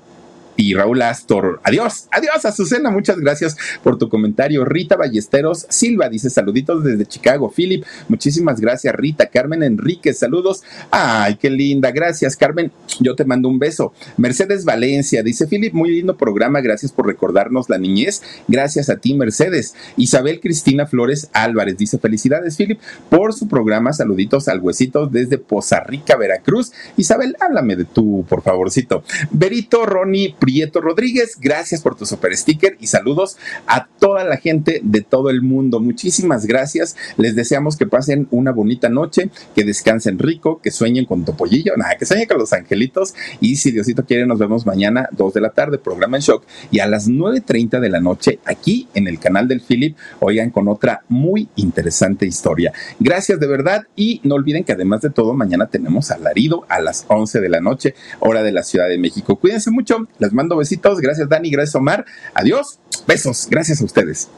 y 0.58 0.74
Raúl 0.74 1.00
Astor. 1.02 1.60
Adiós, 1.62 2.08
adiós, 2.10 2.44
Azucena, 2.44 2.90
muchas 2.90 3.18
gracias 3.20 3.56
por 3.84 3.96
tu 3.96 4.08
comentario. 4.08 4.64
Rita 4.64 4.96
Ballesteros 4.96 5.66
Silva 5.68 6.08
dice 6.08 6.30
saluditos 6.30 6.82
desde 6.82 7.06
Chicago. 7.06 7.48
Philip, 7.48 7.84
muchísimas 8.08 8.60
gracias, 8.60 8.92
Rita. 8.92 9.26
Carmen 9.26 9.62
Enríquez, 9.62 10.18
saludos. 10.18 10.64
Ay, 10.90 11.36
qué 11.36 11.48
linda, 11.48 11.92
gracias, 11.92 12.36
Carmen. 12.36 12.72
Yo 12.98 13.14
te 13.14 13.24
mando 13.24 13.48
un 13.48 13.60
beso. 13.60 13.92
Mercedes 14.16 14.64
Valencia 14.64 15.22
dice, 15.22 15.46
Philip, 15.46 15.72
muy 15.72 15.90
lindo 15.90 16.16
programa, 16.16 16.60
gracias 16.60 16.90
por 16.90 17.06
recordarnos 17.06 17.70
la 17.70 17.78
niñez. 17.78 18.22
Gracias 18.48 18.90
a 18.90 18.96
ti, 18.96 19.14
Mercedes. 19.14 19.76
Isabel 19.96 20.40
Cristina 20.40 20.86
Flores 20.86 21.30
Álvarez 21.34 21.78
dice, 21.78 22.00
felicidades, 22.00 22.56
Philip, 22.56 22.80
por 23.10 23.32
su 23.32 23.46
programa. 23.46 23.92
Saluditos 23.92 24.48
al 24.48 24.58
huesito 24.58 25.06
desde 25.06 25.38
Poza 25.38 25.84
Rica, 25.84 26.16
Veracruz. 26.16 26.72
Isabel, 26.96 27.36
háblame 27.38 27.76
de 27.76 27.84
tú, 27.84 28.26
por 28.28 28.42
favorcito. 28.42 29.04
Berito 29.30 29.86
Ronnie 29.86 30.34
Prieto 30.48 30.80
Rodríguez, 30.80 31.36
gracias 31.38 31.82
por 31.82 31.94
tu 31.94 32.06
super 32.06 32.34
sticker 32.34 32.78
y 32.80 32.86
saludos 32.86 33.36
a 33.66 33.86
toda 33.86 34.24
la 34.24 34.38
gente 34.38 34.80
de 34.82 35.02
todo 35.02 35.28
el 35.28 35.42
mundo. 35.42 35.78
Muchísimas 35.78 36.46
gracias. 36.46 36.96
Les 37.18 37.36
deseamos 37.36 37.76
que 37.76 37.84
pasen 37.86 38.28
una 38.30 38.50
bonita 38.50 38.88
noche, 38.88 39.28
que 39.54 39.64
descansen 39.64 40.18
rico, 40.18 40.62
que 40.62 40.70
sueñen 40.70 41.04
con 41.04 41.26
Topollillo, 41.26 41.76
nada, 41.76 41.96
que 41.98 42.06
sueñen 42.06 42.26
con 42.26 42.38
los 42.38 42.54
angelitos 42.54 43.14
y 43.42 43.56
si 43.56 43.72
Diosito 43.72 44.06
quiere 44.06 44.24
nos 44.24 44.38
vemos 44.38 44.64
mañana 44.64 45.10
2 45.12 45.34
de 45.34 45.40
la 45.42 45.50
tarde, 45.50 45.76
programa 45.76 46.16
en 46.16 46.22
shock 46.22 46.46
y 46.70 46.78
a 46.78 46.86
las 46.86 47.10
9.30 47.10 47.78
de 47.78 47.90
la 47.90 48.00
noche 48.00 48.38
aquí 48.46 48.88
en 48.94 49.06
el 49.06 49.18
canal 49.18 49.48
del 49.48 49.60
Philip, 49.60 49.98
oigan 50.20 50.48
con 50.48 50.66
otra 50.68 51.02
muy 51.10 51.50
interesante 51.56 52.24
historia. 52.24 52.72
Gracias 52.98 53.38
de 53.38 53.46
verdad 53.46 53.86
y 53.96 54.22
no 54.24 54.36
olviden 54.36 54.64
que 54.64 54.72
además 54.72 55.02
de 55.02 55.10
todo 55.10 55.34
mañana 55.34 55.66
tenemos 55.66 56.10
alarido 56.10 56.64
a 56.70 56.80
las 56.80 57.04
11 57.08 57.38
de 57.38 57.48
la 57.50 57.60
noche, 57.60 57.94
hora 58.20 58.42
de 58.42 58.52
la 58.52 58.62
Ciudad 58.62 58.88
de 58.88 58.96
México. 58.96 59.36
Cuídense 59.36 59.70
mucho, 59.70 60.08
les 60.18 60.32
mando 60.38 60.56
besitos. 60.56 61.00
Gracias, 61.00 61.28
Dani. 61.28 61.50
Gracias, 61.50 61.74
Omar. 61.74 62.04
Adiós. 62.34 62.78
Besos. 63.06 63.48
Gracias 63.50 63.80
a 63.80 63.84
ustedes. 63.84 64.28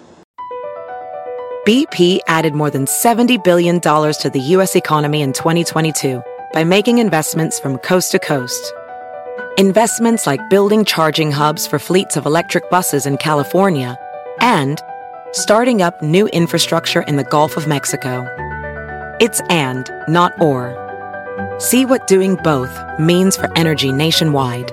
BP 1.67 2.21
added 2.27 2.55
more 2.55 2.71
than 2.71 2.87
$70 2.87 3.45
billion 3.45 3.81
to 3.81 4.31
the 4.33 4.41
U.S. 4.55 4.77
economy 4.77 5.21
in 5.21 5.35
2022 5.35 6.23
by 6.55 6.65
making 6.65 6.99
investments 6.99 7.61
from 7.61 7.77
coast 7.79 8.13
to 8.13 8.19
coast. 8.19 8.73
Investments 9.59 10.27
like 10.27 10.41
building 10.49 10.87
charging 10.87 11.31
hubs 11.31 11.67
for 11.67 11.79
fleets 11.79 12.17
of 12.17 12.25
electric 12.25 12.71
buses 12.71 13.05
in 13.05 13.19
California 13.19 13.99
and 14.41 14.81
starting 15.33 15.83
up 15.83 16.01
new 16.01 16.27
infrastructure 16.29 17.03
in 17.03 17.17
the 17.17 17.25
Gulf 17.25 17.59
of 17.59 17.67
Mexico. 17.69 18.27
It's 19.21 19.43
and, 19.51 19.89
not 20.09 20.33
or. 20.41 20.75
See 21.59 21.85
what 21.85 22.07
doing 22.07 22.37
both 22.37 22.73
means 22.99 23.37
for 23.37 23.53
energy 23.55 23.93
nationwide 23.93 24.73